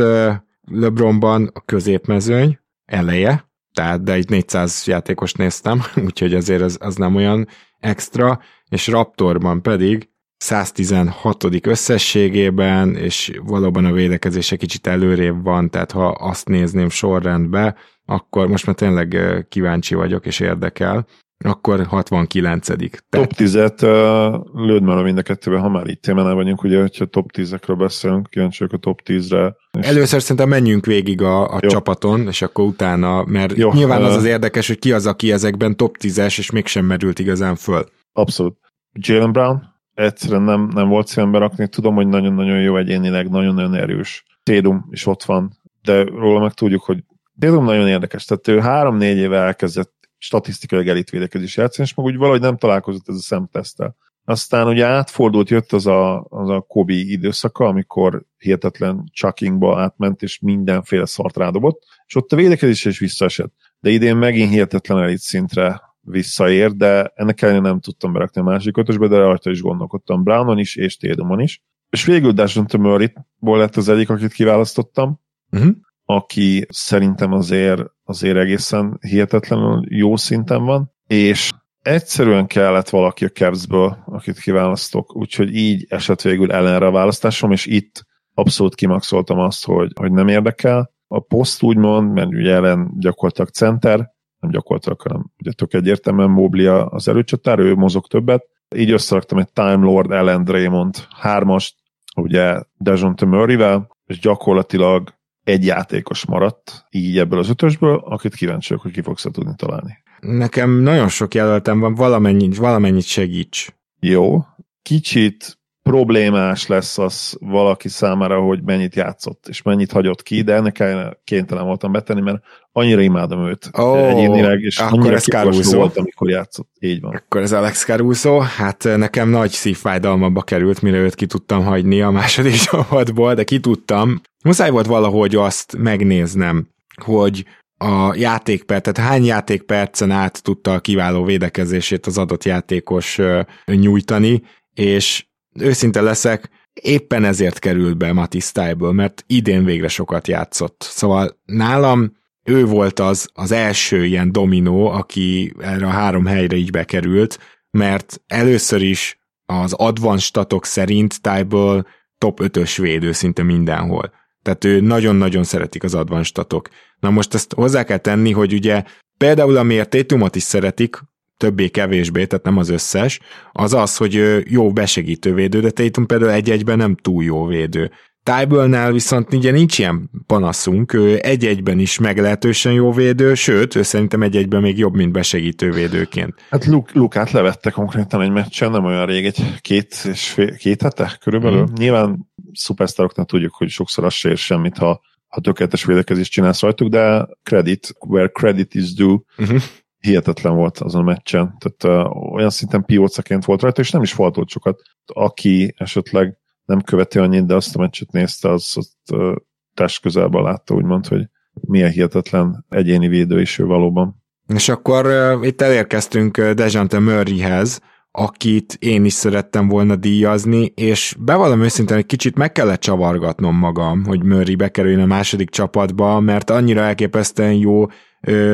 LeBronban 0.61 1.49
a 1.53 1.61
középmezőny 1.61 2.59
eleje, 2.85 3.49
tehát 3.73 4.03
de 4.03 4.17
itt 4.17 4.29
400 4.29 4.87
játékos 4.87 5.33
néztem, 5.33 5.81
úgyhogy 6.05 6.33
azért 6.33 6.61
az, 6.61 6.77
az 6.81 6.95
nem 6.95 7.15
olyan 7.15 7.47
extra, 7.79 8.39
és 8.69 8.87
Raptorban 8.87 9.61
pedig 9.61 10.09
116. 10.39 11.45
összességében, 11.67 12.95
és 12.95 13.39
valóban 13.43 13.85
a 13.85 13.91
védekezése 13.91 14.55
kicsit 14.55 14.87
előrébb 14.87 15.43
van, 15.43 15.69
tehát 15.69 15.91
ha 15.91 16.07
azt 16.07 16.47
nézném 16.47 16.89
sorrendbe, 16.89 17.75
akkor 18.05 18.47
most 18.47 18.65
már 18.65 18.75
tényleg 18.75 19.17
kíváncsi 19.49 19.95
vagyok, 19.95 20.25
és 20.25 20.39
érdekel, 20.39 21.07
akkor 21.45 21.85
69 21.85 22.65
Tehát... 22.65 22.99
Top 23.09 23.33
10-et 23.37 23.83
uh, 23.83 24.65
lőd 24.65 24.83
már 24.83 24.97
a 24.97 25.01
mind 25.01 25.17
a 25.17 25.21
kettőben, 25.21 25.61
ha 25.61 25.69
már 25.69 25.87
itt 25.87 26.01
témánál 26.01 26.33
vagyunk, 26.33 26.63
ugye, 26.63 26.79
hogyha 26.81 27.05
top 27.05 27.29
10-ekről 27.33 27.75
beszélünk, 27.77 28.27
kíváncsiak 28.29 28.73
a 28.73 28.77
top 28.77 29.01
10-re. 29.05 29.55
És... 29.79 29.87
Először 29.87 30.21
szerintem 30.21 30.49
menjünk 30.49 30.85
végig 30.85 31.21
a, 31.21 31.53
a 31.53 31.59
csapaton, 31.59 32.27
és 32.27 32.41
akkor 32.41 32.65
utána, 32.65 33.23
mert 33.23 33.57
Jó, 33.57 33.73
nyilván 33.73 34.03
az 34.03 34.15
az 34.15 34.25
érdekes, 34.25 34.67
hogy 34.67 34.79
ki 34.79 34.91
az, 34.91 35.05
aki 35.05 35.31
ezekben 35.31 35.77
top 35.77 35.95
10-es, 35.99 36.37
és 36.37 36.51
mégsem 36.51 36.85
merült 36.85 37.19
igazán 37.19 37.55
föl. 37.55 37.85
Abszolút. 38.13 38.57
Jalen 38.93 39.31
Brown, 39.31 39.68
egyszerűen 39.99 40.41
nem, 40.41 40.69
nem 40.73 40.87
volt 40.87 41.07
szívembe 41.07 41.37
rakni. 41.37 41.67
Tudom, 41.67 41.95
hogy 41.95 42.07
nagyon-nagyon 42.07 42.61
jó 42.61 42.77
egyénileg, 42.77 43.29
nagyon-nagyon 43.29 43.75
erős. 43.75 44.23
Tédum 44.43 44.87
is 44.89 45.05
ott 45.05 45.23
van, 45.23 45.51
de 45.81 46.03
róla 46.03 46.39
meg 46.39 46.53
tudjuk, 46.53 46.83
hogy 46.83 47.03
Tédum 47.39 47.65
nagyon 47.65 47.87
érdekes. 47.87 48.25
Tehát 48.25 48.47
ő 48.47 48.59
három-négy 48.59 49.17
éve 49.17 49.37
elkezdett 49.37 49.93
statisztikai 50.17 50.89
elitvédekezés 50.89 51.57
játszani, 51.57 51.87
és 51.87 51.93
meg 51.93 52.05
úgy 52.05 52.17
valahogy 52.17 52.41
nem 52.41 52.57
találkozott 52.57 53.09
ez 53.09 53.15
a 53.15 53.19
szemtesztel. 53.21 53.95
Aztán 54.25 54.67
ugye 54.67 54.85
átfordult, 54.85 55.49
jött 55.49 55.71
az 55.71 55.87
a, 55.87 56.23
az 56.29 56.49
a 56.49 56.65
Kobe 56.67 56.93
időszaka, 56.93 57.65
amikor 57.65 58.23
hihetetlen 58.37 59.03
chuckingba 59.13 59.79
átment, 59.81 60.21
és 60.21 60.39
mindenféle 60.39 61.05
szart 61.05 61.37
rádobott, 61.37 61.83
és 62.05 62.15
ott 62.15 62.31
a 62.31 62.35
védekezés 62.35 62.85
is 62.85 62.99
visszaesett. 62.99 63.53
De 63.79 63.89
idén 63.89 64.15
megint 64.15 64.49
hihetetlen 64.49 64.97
elit 64.97 65.19
szintre 65.19 65.81
visszaér, 66.01 66.71
de 66.71 67.11
ennek 67.15 67.41
ellenére 67.41 67.63
nem 67.63 67.79
tudtam 67.79 68.13
berakni 68.13 68.41
a 68.41 68.43
másik 68.43 68.77
ötösbe, 68.77 69.07
de 69.07 69.17
rajta 69.17 69.49
is 69.49 69.61
gondolkodtam 69.61 70.23
Brownon 70.23 70.59
is, 70.59 70.75
és 70.75 70.97
Tédomon 70.97 71.39
is. 71.39 71.63
És 71.89 72.05
végül 72.05 72.31
Dashon 72.31 72.65
Murray-ból 72.77 73.57
lett 73.57 73.75
az 73.75 73.89
egyik, 73.89 74.09
akit 74.09 74.33
kiválasztottam, 74.33 75.19
uh-huh. 75.51 75.71
aki 76.05 76.65
szerintem 76.69 77.33
azért, 77.33 77.83
azért 78.03 78.37
egészen 78.37 78.97
hihetetlenül 79.01 79.83
jó 79.87 80.15
szinten 80.15 80.63
van, 80.63 80.91
és 81.07 81.49
egyszerűen 81.81 82.47
kellett 82.47 82.89
valaki 82.89 83.25
a 83.25 83.29
Cavs-ből, 83.29 83.97
akit 84.05 84.39
kiválasztok, 84.39 85.15
úgyhogy 85.15 85.55
így 85.55 85.85
esett 85.89 86.21
végül 86.21 86.51
ellenre 86.51 86.85
a 86.85 86.91
választásom, 86.91 87.51
és 87.51 87.65
itt 87.65 88.07
abszolút 88.33 88.75
kimaxoltam 88.75 89.39
azt, 89.39 89.65
hogy, 89.65 89.91
hogy 89.99 90.11
nem 90.11 90.27
érdekel. 90.27 90.91
A 91.07 91.19
poszt 91.19 91.63
úgymond, 91.63 92.13
mert 92.13 92.27
ugye 92.27 92.53
ellen 92.53 92.91
gyakorlatilag 92.97 93.49
center, 93.49 94.11
nem 94.39 94.51
gyakorlatilag, 94.51 95.01
hanem 95.01 95.31
ugye 95.39 95.51
tök 95.51 95.73
egyértelműen 95.73 96.29
Moblia 96.29 96.85
az 96.85 97.07
előcsatár, 97.07 97.59
ő 97.59 97.75
mozog 97.75 98.07
többet. 98.07 98.45
Így 98.75 98.91
összeraktam 98.91 99.37
egy 99.37 99.51
Time 99.53 99.85
Lord 99.85 100.11
Ellen 100.11 100.43
Draymond 100.43 100.95
hármast, 101.09 101.75
ugye 102.15 102.61
Dejounte 102.77 103.25
Murray-vel, 103.25 103.97
és 104.05 104.19
gyakorlatilag 104.19 105.13
egy 105.43 105.65
játékos 105.65 106.25
maradt 106.25 106.85
így 106.89 107.17
ebből 107.17 107.39
az 107.39 107.49
ötösből, 107.49 108.01
akit 108.05 108.35
kíváncsi 108.35 108.75
hogy 108.75 108.91
ki 108.91 109.01
fogsz 109.01 109.25
tudni 109.31 109.53
találni. 109.55 109.97
Nekem 110.19 110.71
nagyon 110.71 111.07
sok 111.07 111.33
jelöltem 111.33 111.79
van, 111.79 111.95
valamennyit, 111.95 112.57
valamennyit 112.57 113.05
segíts. 113.05 113.75
Jó. 113.99 114.45
Kicsit 114.81 115.58
problémás 115.89 116.67
lesz 116.67 116.97
az 116.97 117.37
valaki 117.39 117.87
számára, 117.87 118.39
hogy 118.39 118.63
mennyit 118.63 118.95
játszott, 118.95 119.45
és 119.47 119.61
mennyit 119.61 119.91
hagyott 119.91 120.23
ki, 120.23 120.41
de 120.41 120.53
ennek 120.53 120.83
kénytelen 121.23 121.65
voltam 121.65 121.91
betenni, 121.91 122.21
mert 122.21 122.43
annyira 122.71 123.01
imádom 123.01 123.47
őt 123.47 123.69
oh, 123.71 124.09
egyénileg, 124.09 124.61
és 124.61 124.77
akkor 124.77 125.13
ez 125.13 125.23
Caruso 125.23 125.77
volt, 125.77 125.97
amikor 125.97 126.29
játszott. 126.29 126.69
Így 126.79 127.01
van. 127.01 127.15
Akkor 127.15 127.41
ez 127.41 127.51
Alex 127.51 127.85
Caruso, 127.85 128.39
hát 128.39 128.83
nekem 128.83 129.29
nagy 129.29 129.51
szívfájdalmamba 129.51 130.41
került, 130.41 130.81
mire 130.81 130.97
őt 130.97 131.15
ki 131.15 131.25
tudtam 131.25 131.63
hagyni 131.63 132.01
a 132.01 132.09
második 132.09 132.55
csapatból, 132.71 133.33
de 133.33 133.43
ki 133.43 133.59
tudtam. 133.59 134.21
Muszáj 134.43 134.69
volt 134.69 134.85
valahogy 134.85 135.35
azt 135.35 135.77
megnéznem, 135.77 136.67
hogy 137.03 137.45
a 137.77 138.15
játékperc, 138.15 138.91
tehát 138.91 139.09
hány 139.09 139.25
játékpercen 139.25 140.11
át 140.11 140.43
tudta 140.43 140.73
a 140.73 140.79
kiváló 140.79 141.23
védekezését 141.23 142.05
az 142.05 142.17
adott 142.17 142.43
játékos 142.43 143.19
nyújtani, 143.65 144.41
és 144.73 145.27
őszinte 145.61 146.01
leszek, 146.01 146.49
éppen 146.73 147.23
ezért 147.23 147.59
került 147.59 147.97
be 147.97 148.13
Mati 148.13 148.39
Style-ből, 148.39 148.91
mert 148.91 149.23
idén 149.27 149.65
végre 149.65 149.87
sokat 149.87 150.27
játszott. 150.27 150.85
Szóval 150.89 151.39
nálam 151.45 152.17
ő 152.43 152.65
volt 152.65 152.99
az, 152.99 153.29
az 153.33 153.51
első 153.51 154.05
ilyen 154.05 154.31
dominó, 154.31 154.87
aki 154.87 155.53
erre 155.59 155.85
a 155.85 155.89
három 155.89 156.25
helyre 156.25 156.55
így 156.55 156.71
bekerült, 156.71 157.39
mert 157.71 158.21
először 158.27 158.81
is 158.81 159.19
az 159.45 159.73
advanced 159.73 160.25
statok 160.25 160.65
szerint 160.65 161.21
Tyből 161.21 161.87
top 162.17 162.39
5-ös 162.43 162.77
védő 162.81 163.11
szinte 163.11 163.43
mindenhol. 163.43 164.11
Tehát 164.41 164.63
ő 164.63 164.79
nagyon-nagyon 164.79 165.43
szeretik 165.43 165.83
az 165.83 165.95
advanced 165.95 166.25
statok. 166.25 166.69
Na 166.99 167.09
most 167.09 167.33
ezt 167.33 167.53
hozzá 167.53 167.83
kell 167.83 167.97
tenni, 167.97 168.31
hogy 168.31 168.53
ugye 168.53 168.83
például 169.17 169.57
amiért 169.57 169.89
Tétumot 169.89 170.35
is 170.35 170.43
szeretik, 170.43 170.97
többé-kevésbé, 171.39 172.25
tehát 172.25 172.45
nem 172.45 172.57
az 172.57 172.69
összes, 172.69 173.19
az 173.51 173.73
az, 173.73 173.97
hogy 173.97 174.43
jó 174.47 174.71
besegítő 174.71 175.33
védő, 175.33 175.59
de 175.59 175.69
Tatum 175.69 176.05
például 176.05 176.31
egy-egyben 176.31 176.77
nem 176.77 176.95
túl 176.95 177.23
jó 177.23 177.45
védő. 177.45 177.91
Tyburnál 178.23 178.91
viszont 178.91 179.33
ugye 179.33 179.51
nincs 179.51 179.79
ilyen 179.79 180.09
panaszunk, 180.25 180.93
ő 180.93 181.19
egy-egyben 181.21 181.79
is 181.79 181.99
meglehetősen 181.99 182.73
jó 182.73 182.91
védő, 182.91 183.33
sőt, 183.33 183.75
ő 183.75 183.81
szerintem 183.81 184.21
egy-egyben 184.21 184.61
még 184.61 184.77
jobb, 184.77 184.95
mint 184.95 185.11
besegítő 185.11 185.71
védőként. 185.71 186.33
Hát 186.49 186.65
Luk, 186.65 186.93
Lukát 186.93 187.31
levette 187.31 187.69
konkrétan 187.69 188.21
egy 188.21 188.31
meccsen, 188.31 188.71
nem 188.71 188.85
olyan 188.85 189.05
rég, 189.05 189.25
egy 189.25 189.59
két, 189.61 189.95
és 190.11 190.29
fél, 190.29 190.55
két 190.55 190.81
hete 190.81 191.17
körülbelül. 191.21 191.61
Mm. 191.61 191.73
Nyilván 191.75 192.31
szupersztároknál 192.53 193.25
tudjuk, 193.25 193.55
hogy 193.55 193.69
sokszor 193.69 194.05
az 194.05 194.13
se 194.13 194.29
ér 194.29 194.37
semmit, 194.37 194.77
ha, 194.77 195.01
ha 195.27 195.41
tökéletes 195.41 195.85
védekezést 195.85 196.31
csinálsz 196.31 196.61
rajtuk, 196.61 196.89
de 196.89 197.27
credit, 197.43 197.95
where 198.07 198.27
credit 198.27 198.75
is 198.75 198.93
due. 198.93 199.19
Uh-huh 199.37 199.61
hihetetlen 199.99 200.55
volt 200.55 200.77
azon 200.77 201.01
a 201.01 201.03
meccsen, 201.03 201.57
tehát 201.57 202.05
uh, 202.05 202.33
olyan 202.33 202.49
szinten 202.49 202.85
piócaként 202.85 203.45
volt 203.45 203.61
rajta, 203.61 203.81
és 203.81 203.91
nem 203.91 204.01
is 204.01 204.13
faltolt 204.13 204.49
sokat. 204.49 204.81
Aki 205.05 205.73
esetleg 205.77 206.37
nem 206.65 206.81
követi 206.81 207.19
annyit, 207.19 207.45
de 207.45 207.55
azt 207.55 207.75
a 207.75 207.79
meccset 207.79 208.11
nézte, 208.11 208.51
az 208.51 208.73
ott 208.75 209.17
uh, 209.19 209.35
test 209.73 210.01
közelben 210.01 210.43
látta, 210.43 210.73
úgymond, 210.73 211.07
hogy 211.07 211.21
milyen 211.53 211.91
hihetetlen 211.91 212.65
egyéni 212.69 213.07
védő 213.07 213.41
is 213.41 213.59
ő 213.59 213.65
valóban. 213.65 214.23
És 214.47 214.69
akkor 214.69 215.05
uh, 215.05 215.47
itt 215.47 215.61
elérkeztünk 215.61 216.41
Dejante 216.41 216.99
Murrayhez, 216.99 217.81
akit 218.11 218.77
én 218.79 219.05
is 219.05 219.13
szerettem 219.13 219.67
volna 219.67 219.95
díjazni, 219.95 220.65
és 220.75 221.15
bevallom 221.19 221.61
őszintén, 221.61 221.97
egy 221.97 222.05
kicsit 222.05 222.37
meg 222.37 222.51
kellett 222.51 222.79
csavargatnom 222.79 223.55
magam, 223.55 224.05
hogy 224.05 224.23
Murray 224.23 224.55
bekerüljön 224.55 224.99
a 225.01 225.05
második 225.05 225.49
csapatba, 225.49 226.19
mert 226.19 226.49
annyira 226.49 226.81
elképesztően 226.81 227.53
jó 227.53 227.85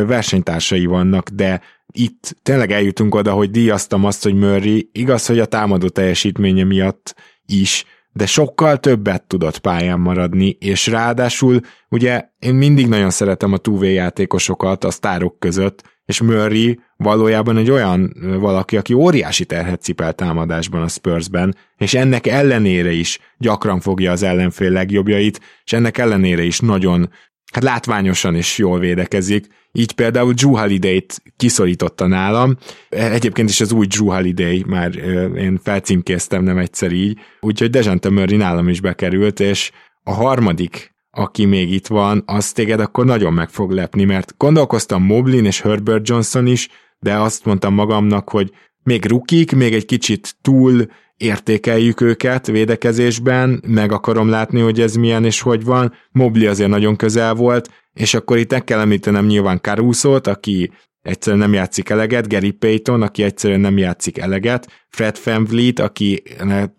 versenytársai 0.06 0.86
vannak, 0.86 1.30
de 1.30 1.62
itt 1.92 2.36
tényleg 2.44 2.72
eljutunk 2.72 3.16
oda, 3.16 3.32
hogy 3.32 3.52
díjaztam 3.52 4.06
azt, 4.06 4.24
hogy 4.24 4.34
Murray 4.34 4.90
igaz, 4.92 5.26
hogy 5.26 5.40
a 5.40 5.46
támadó 5.46 5.88
teljesítménye 5.88 6.64
miatt 6.64 7.16
is, 7.46 7.86
de 8.12 8.26
sokkal 8.26 8.78
többet 8.78 9.24
tudott 9.24 9.58
pályán 9.58 10.00
maradni, 10.00 10.58
és 10.60 10.88
ráadásul 10.88 11.60
ugye 11.90 12.24
én 12.40 12.54
mindig 12.54 12.88
nagyon 12.88 13.10
szeretem 13.10 13.54
a 13.54 13.58
túvé 13.58 13.94
játékosokat 13.94 14.84
a 14.84 14.92
sztárok 14.92 15.40
között, 15.40 15.84
és 16.06 16.22
Murray 16.22 16.80
valójában 16.98 17.58
egy 17.58 17.72
olyan 17.72 18.14
valaki, 18.40 18.78
aki 18.78 18.94
óriási 18.94 19.46
terhet 19.46 19.82
cipel 19.82 20.14
támadásban 20.14 20.82
a 20.82 20.88
Spursben, 20.88 21.56
és 21.78 21.94
ennek 21.94 22.28
ellenére 22.28 22.92
is 22.92 23.20
gyakran 23.38 23.80
fogja 23.80 24.12
az 24.12 24.24
ellenfél 24.24 24.72
legjobbjait, 24.72 25.40
és 25.64 25.74
ennek 25.74 25.98
ellenére 25.98 26.44
is 26.44 26.60
nagyon 26.60 27.10
hát 27.56 27.64
látványosan 27.64 28.36
is 28.36 28.58
jól 28.58 28.80
védekezik. 28.80 29.48
Így 29.72 29.92
például 29.92 30.34
Drew 30.34 30.56
Holiday-t 30.56 31.22
kiszorította 31.38 32.08
nálam. 32.08 32.58
Egyébként 32.90 33.50
is 33.50 33.62
az 33.62 33.72
új 33.72 33.86
Drew 33.86 34.10
Holiday, 34.10 34.64
már 34.68 34.96
én 35.36 35.60
felcímkéztem 35.64 36.44
nem 36.44 36.58
egyszer 36.58 36.92
így, 36.92 37.20
úgyhogy 37.40 37.70
Dejante 37.70 38.10
Murray 38.10 38.38
nálam 38.38 38.70
is 38.70 38.82
bekerült, 38.82 39.40
és 39.40 39.72
a 40.04 40.14
harmadik 40.14 40.94
aki 41.18 41.46
még 41.46 41.72
itt 41.72 41.88
van, 41.88 42.24
az 42.26 42.52
téged 42.52 42.80
akkor 42.80 43.06
nagyon 43.06 43.34
meg 43.34 43.50
fog 43.50 43.72
lepni, 43.72 44.04
mert 44.04 44.34
gondolkoztam 44.38 45.04
Moblin 45.04 45.46
és 45.46 45.62
Herbert 45.62 46.08
Johnson 46.08 46.48
is, 46.48 46.70
de 47.00 47.16
azt 47.16 47.46
mondtam 47.46 47.74
magamnak, 47.74 48.30
hogy 48.30 48.52
még 48.84 49.06
rukik, 49.06 49.56
még 49.56 49.74
egy 49.74 49.86
kicsit 49.86 50.36
túl 50.42 50.86
értékeljük 51.18 52.02
őket 52.02 52.48
védekezésben, 52.48 53.64
meg 53.68 53.92
akarom 53.92 54.30
látni, 54.30 54.60
hogy 54.60 54.80
ez 54.80 54.96
milyen 54.96 55.26
és 55.26 55.42
hogy 55.42 55.64
van. 55.64 55.94
Mobli 56.12 56.46
azért 56.46 56.70
nagyon 56.70 56.96
közel 56.96 57.34
volt, 57.34 57.70
és 57.94 58.14
akkor 58.14 58.38
itt 58.38 58.64
kell 58.64 58.80
említenem 58.80 59.26
nyilván 59.26 59.60
caruso 59.62 60.20
aki 60.24 60.72
egyszerűen 61.02 61.42
nem 61.42 61.54
játszik 61.54 61.90
eleget, 61.90 62.28
Gary 62.28 62.52
Payton, 62.52 63.02
aki 63.02 63.24
egyszerűen 63.24 63.60
nem 63.60 63.78
játszik 63.78 64.18
eleget, 64.18 64.86
Fred 64.90 65.20
VanVleet, 65.24 65.80
aki 65.80 66.24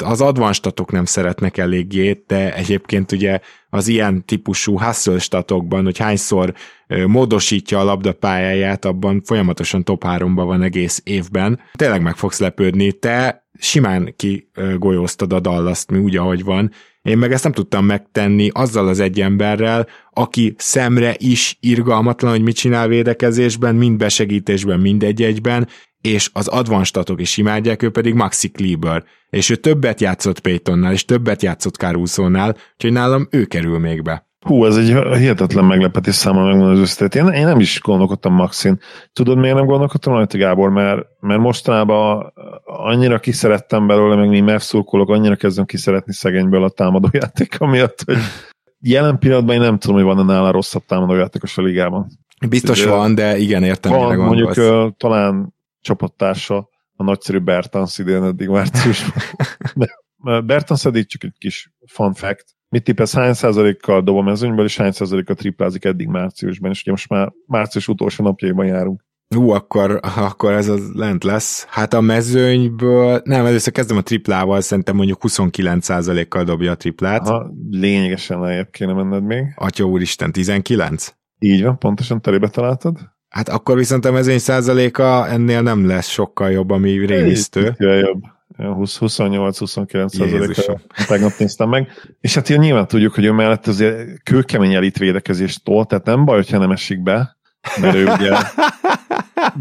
az 0.04 0.20
advanstatok 0.20 0.92
nem 0.92 1.04
szeretnek 1.04 1.56
eléggé, 1.56 2.22
de 2.26 2.54
egyébként 2.54 3.12
ugye 3.12 3.38
az 3.68 3.88
ilyen 3.88 4.24
típusú 4.24 4.80
hustle 4.80 5.18
statokban, 5.18 5.84
hogy 5.84 5.98
hányszor 5.98 6.52
módosítja 7.06 7.80
a 7.80 7.84
labdapályáját, 7.84 8.84
abban 8.84 9.22
folyamatosan 9.24 9.84
top 9.84 10.04
3 10.04 10.34
van 10.34 10.62
egész 10.62 11.00
évben. 11.04 11.60
Tényleg 11.72 12.02
meg 12.02 12.16
fogsz 12.16 12.38
lepődni, 12.38 12.92
te 12.92 13.45
simán 13.58 14.14
kigolyóztad 14.16 15.32
a 15.32 15.40
dallas 15.40 15.84
mi 15.88 15.98
úgy, 15.98 16.16
ahogy 16.16 16.44
van, 16.44 16.70
én 17.02 17.18
meg 17.18 17.32
ezt 17.32 17.42
nem 17.42 17.52
tudtam 17.52 17.84
megtenni 17.84 18.50
azzal 18.52 18.88
az 18.88 19.00
egy 19.00 19.20
emberrel, 19.20 19.86
aki 20.10 20.54
szemre 20.58 21.14
is 21.18 21.56
irgalmatlan, 21.60 22.30
hogy 22.30 22.42
mit 22.42 22.56
csinál 22.56 22.88
védekezésben, 22.88 23.74
mind 23.74 23.96
besegítésben, 23.96 24.80
mind 24.80 25.02
egy-egyben, 25.02 25.68
és 26.00 26.30
az 26.32 26.48
advanstatok 26.48 27.20
is 27.20 27.36
imádják, 27.36 27.82
ő 27.82 27.90
pedig 27.90 28.14
Maxi 28.14 28.50
Kleber, 28.50 29.04
és 29.30 29.50
ő 29.50 29.56
többet 29.56 30.00
játszott 30.00 30.40
Paytonnál, 30.40 30.92
és 30.92 31.04
többet 31.04 31.42
játszott 31.42 31.74
Caruso-nál, 31.74 32.56
úgyhogy 32.72 32.92
nálam 32.92 33.28
ő 33.30 33.44
kerül 33.44 33.78
még 33.78 34.02
be. 34.02 34.26
Hú, 34.46 34.64
ez 34.64 34.76
egy 34.76 35.16
hihetetlen 35.18 35.64
meglepetés 35.64 36.14
számomra 36.14 36.48
megmondani 36.48 36.76
az 36.76 36.82
összetét. 36.82 37.22
Én, 37.22 37.28
én 37.28 37.44
nem 37.44 37.60
is 37.60 37.80
gondolkodtam 37.80 38.32
Maxin. 38.32 38.80
Tudod, 39.12 39.38
miért 39.38 39.56
nem 39.56 39.66
gondolkodtam 39.66 40.12
rajta, 40.12 40.38
Gábor? 40.38 40.70
Mert, 40.70 41.06
mert 41.20 41.40
mostanában 41.40 42.32
annyira 42.64 43.18
kiszerettem 43.18 43.86
belőle, 43.86 44.16
meg 44.16 44.28
mi 44.28 44.40
mevszurkolok, 44.40 45.10
annyira 45.10 45.36
kezdem 45.36 45.64
kiszeretni 45.64 46.12
szegényből 46.12 46.64
a 46.64 46.68
támadójáték, 46.68 47.58
miatt, 47.58 48.02
hogy 48.04 48.18
jelen 48.80 49.18
pillanatban 49.18 49.54
én 49.54 49.60
nem 49.60 49.78
tudom, 49.78 49.96
hogy 49.96 50.04
van-e 50.04 50.22
nála 50.22 50.50
rosszabb 50.50 50.82
támadójátékos 50.86 51.58
a 51.58 51.62
ligában. 51.62 52.06
Biztos 52.48 52.84
de, 52.84 52.90
van, 52.90 53.14
de 53.14 53.38
igen, 53.38 53.62
értem, 53.62 53.92
van, 53.92 54.10
mire 54.10 54.24
mondjuk 54.24 54.56
uh, 54.56 54.90
talán 54.96 55.54
csapattársa 55.80 56.68
a 56.96 57.02
nagyszerű 57.02 57.38
Bertans 57.38 57.98
idén 57.98 58.22
eddig 58.22 58.48
márciusban. 58.48 59.22
Bertans 60.46 60.84
eddig 60.84 61.06
csak 61.06 61.24
egy 61.24 61.34
kis 61.38 61.72
fun 61.86 62.14
fact, 62.14 62.55
mit 62.68 62.84
tippesz, 62.84 63.14
hány 63.14 63.32
százalékkal 63.32 64.02
dob 64.02 64.16
a 64.16 64.22
mezőnyből, 64.22 64.64
és 64.64 64.76
hány 64.76 64.92
százalékkal 64.92 65.36
triplázik 65.36 65.84
eddig 65.84 66.06
márciusban, 66.06 66.70
és 66.70 66.80
ugye 66.80 66.90
most 66.90 67.08
már 67.08 67.32
március 67.46 67.88
utolsó 67.88 68.24
napjaiban 68.24 68.66
járunk. 68.66 69.04
Hú, 69.34 69.50
akkor, 69.50 70.00
akkor 70.16 70.52
ez 70.52 70.68
az 70.68 70.90
lent 70.94 71.24
lesz. 71.24 71.66
Hát 71.68 71.94
a 71.94 72.00
mezőnyből, 72.00 73.20
nem, 73.24 73.46
először 73.46 73.72
kezdem 73.72 73.96
a 73.96 74.02
triplával, 74.02 74.60
szerintem 74.60 74.96
mondjuk 74.96 75.18
29%-kal 75.22 76.44
dobja 76.44 76.70
a 76.70 76.74
triplát. 76.74 77.28
Aha, 77.28 77.50
lényegesen 77.70 78.40
lejjebb 78.40 78.70
kéne 78.70 78.92
menned 78.92 79.22
még. 79.22 79.44
Atya 79.56 79.84
úristen, 79.84 80.32
19? 80.32 81.14
Így 81.38 81.62
van, 81.62 81.78
pontosan 81.78 82.20
terébe 82.20 82.48
találtad. 82.48 82.98
Hát 83.28 83.48
akkor 83.48 83.76
viszont 83.76 84.04
a 84.04 84.12
mezőny 84.12 84.38
százaléka 84.38 85.28
ennél 85.28 85.62
nem 85.62 85.86
lesz 85.86 86.08
sokkal 86.08 86.50
jobb, 86.50 86.70
ami 86.70 87.06
rémisztő. 87.06 87.74
jobb. 87.78 88.22
28-29 88.58 90.08
százaléka 90.08 90.80
tegnap 91.06 91.32
néztem 91.38 91.68
meg. 91.68 91.88
És 92.20 92.34
hát 92.34 92.48
ilyen 92.48 92.60
nyilván 92.60 92.86
tudjuk, 92.86 93.14
hogy 93.14 93.24
ő 93.24 93.32
mellett 93.32 93.66
azért 93.66 94.22
kőkemény 94.22 94.74
elit 94.74 94.98
védekezést 94.98 95.64
tol, 95.64 95.86
tehát 95.86 96.04
nem 96.04 96.24
baj, 96.24 96.36
hogyha 96.36 96.58
nem 96.58 96.70
esik 96.70 97.02
be, 97.02 97.36
mert 97.80 97.94
ő 97.94 98.06
ugye 98.06 98.36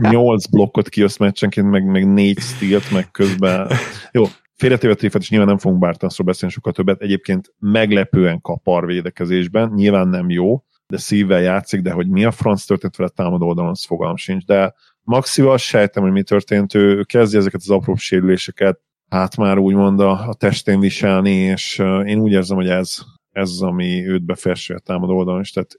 8 0.09 0.45
blokkot 0.45 0.89
kioszt 0.89 1.19
meccsenként, 1.19 1.69
meg, 1.69 1.85
meg 1.85 2.13
4 2.13 2.39
stílt, 2.39 2.91
meg 2.91 3.11
közben. 3.11 3.67
Jó, 4.11 4.23
félretéve 4.55 4.93
tréfet, 4.93 5.21
és 5.21 5.29
nyilván 5.29 5.47
nem 5.47 5.57
fogunk 5.57 5.81
Bártanszról 5.81 6.27
beszélni 6.27 6.53
sokkal 6.53 6.73
többet. 6.73 7.01
Egyébként 7.01 7.53
meglepően 7.59 8.41
kapar 8.41 8.85
védekezésben, 8.85 9.71
nyilván 9.75 10.07
nem 10.07 10.29
jó, 10.29 10.63
de 10.87 10.97
szívvel 10.97 11.41
játszik, 11.41 11.81
de 11.81 11.91
hogy 11.91 12.07
mi 12.07 12.25
a 12.25 12.31
franc 12.31 12.65
történt 12.65 12.95
vele 12.95 13.09
támadó 13.09 13.47
oldalon, 13.47 13.71
az 13.71 13.85
fogalm 13.85 14.15
sincs. 14.15 14.45
De 14.45 14.73
Maxival 15.01 15.57
sejtem, 15.57 16.03
hogy 16.03 16.11
mi 16.11 16.23
történt, 16.23 16.73
ő 16.73 17.03
kezdi 17.03 17.37
ezeket 17.37 17.61
az 17.63 17.69
apró 17.69 17.95
sérüléseket, 17.95 18.79
hát 19.09 19.37
már 19.37 19.57
úgymond 19.57 19.99
a, 19.99 20.27
a 20.27 20.33
testén 20.33 20.79
viselni, 20.79 21.31
és 21.31 21.79
én 22.05 22.19
úgy 22.19 22.31
érzem, 22.31 22.57
hogy 22.57 22.69
ez, 22.69 22.97
ez 23.31 23.59
ami 23.59 24.07
őt 24.07 24.25
befelső 24.25 24.73
a 24.73 24.79
támadó 24.79 25.17
oldalon 25.17 25.41
is. 25.41 25.51
Tehát 25.51 25.71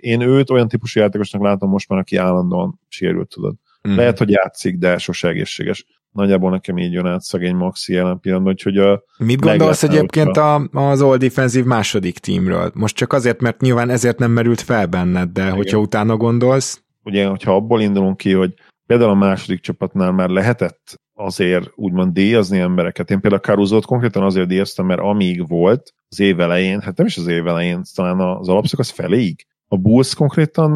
én 0.00 0.20
őt 0.20 0.50
olyan 0.50 0.68
típusú 0.68 1.00
játékosnak 1.00 1.42
látom 1.42 1.70
most 1.70 1.88
már, 1.88 1.98
aki 1.98 2.16
állandóan 2.16 2.80
sérült, 2.88 3.28
tudod. 3.28 3.54
Mm. 3.88 3.96
Lehet, 3.96 4.18
hogy 4.18 4.30
játszik, 4.30 4.78
de 4.78 4.98
sose 4.98 5.28
egészséges. 5.28 5.86
Nagyjából 6.12 6.50
nekem 6.50 6.78
így 6.78 6.92
jön 6.92 7.06
át 7.06 7.20
szegény 7.20 7.54
Maxi 7.54 7.92
jelen 7.92 8.20
pillanatban, 8.20 8.52
úgyhogy 8.52 8.78
a 8.78 9.04
Mit 9.18 9.40
gondolsz 9.40 9.82
egyébként 9.82 10.36
a, 10.36 10.68
az 10.72 11.00
all 11.00 11.16
defensive 11.16 11.66
második 11.66 12.18
tímről? 12.18 12.70
Most 12.74 12.96
csak 12.96 13.12
azért, 13.12 13.40
mert 13.40 13.60
nyilván 13.60 13.90
ezért 13.90 14.18
nem 14.18 14.30
merült 14.30 14.60
fel 14.60 14.86
benned, 14.86 15.30
de 15.30 15.42
Igen. 15.42 15.54
hogyha 15.54 15.78
utána 15.78 16.16
gondolsz? 16.16 16.82
Ugye, 17.02 17.26
hogyha 17.26 17.54
abból 17.54 17.80
indulunk 17.80 18.16
ki, 18.16 18.32
hogy 18.32 18.54
például 18.86 19.10
a 19.10 19.14
második 19.14 19.60
csapatnál 19.60 20.12
már 20.12 20.28
lehetett 20.28 21.00
azért 21.14 21.70
úgymond 21.74 22.12
díjazni 22.12 22.58
embereket. 22.58 23.10
Én 23.10 23.20
például 23.20 23.42
Caruzót 23.42 23.84
konkrétan 23.84 24.22
azért 24.22 24.48
díjaztam, 24.48 24.86
mert 24.86 25.00
amíg 25.00 25.48
volt 25.48 25.94
az 26.08 26.20
év 26.20 26.40
elején, 26.40 26.80
hát 26.80 26.96
nem 26.96 27.06
is 27.06 27.16
az 27.16 27.26
év 27.26 27.46
elején, 27.46 27.82
talán 27.94 28.20
az 28.20 28.48
alapszakasz 28.48 28.90
feléig, 28.90 29.46
a 29.68 29.76
Bulls 29.76 30.14
konkrétan 30.14 30.72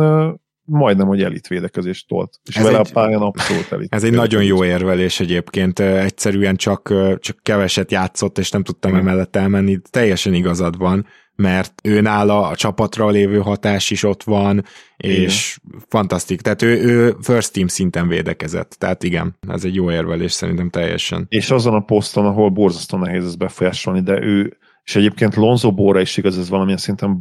majdnem, 0.64 1.06
hogy 1.06 1.22
elit 1.22 1.46
védekezést 1.46 2.08
tolt. 2.08 2.40
És 2.48 2.56
ez 2.56 2.64
vele 2.64 2.78
egy, 2.78 2.86
a 2.88 2.92
pályán 2.92 3.20
abszolút 3.20 3.72
elit. 3.72 3.94
Ez 3.94 4.04
egy 4.04 4.12
nagyon 4.12 4.44
jó 4.44 4.64
érvelés 4.64 5.20
egyébként. 5.20 5.78
Egyszerűen 5.78 6.56
csak, 6.56 6.94
csak 7.18 7.38
keveset 7.42 7.90
játszott, 7.90 8.38
és 8.38 8.50
nem 8.50 8.62
tudtam 8.62 8.94
emellett 8.94 9.36
elmenni. 9.36 9.78
Teljesen 9.90 10.34
igazad 10.34 10.78
van 10.78 11.06
mert 11.42 11.80
ő 11.82 12.00
nála 12.00 12.48
a 12.48 12.56
csapatra 12.56 13.08
lévő 13.08 13.38
hatás 13.38 13.90
is 13.90 14.02
ott 14.02 14.22
van, 14.22 14.64
és 14.96 15.58
igen. 15.64 15.84
fantasztik. 15.88 16.40
Tehát 16.40 16.62
ő, 16.62 16.82
ő 16.82 17.16
first 17.20 17.52
team 17.52 17.66
szinten 17.66 18.08
védekezett. 18.08 18.70
Tehát 18.78 19.02
igen, 19.02 19.36
ez 19.48 19.64
egy 19.64 19.74
jó 19.74 19.90
érvelés 19.90 20.32
szerintem 20.32 20.70
teljesen. 20.70 21.26
És 21.28 21.50
azon 21.50 21.74
a 21.74 21.80
poszton, 21.80 22.26
ahol 22.26 22.50
borzasztó 22.50 22.98
nehéz 22.98 23.24
ezt 23.24 23.38
befolyásolni, 23.38 24.00
de 24.00 24.22
ő, 24.22 24.56
és 24.84 24.96
egyébként 24.96 25.34
Lonzo 25.34 25.72
Bóra 25.72 26.00
is 26.00 26.16
igaz, 26.16 26.38
ez 26.38 26.48
valamilyen 26.48 26.78
szinten 26.78 27.18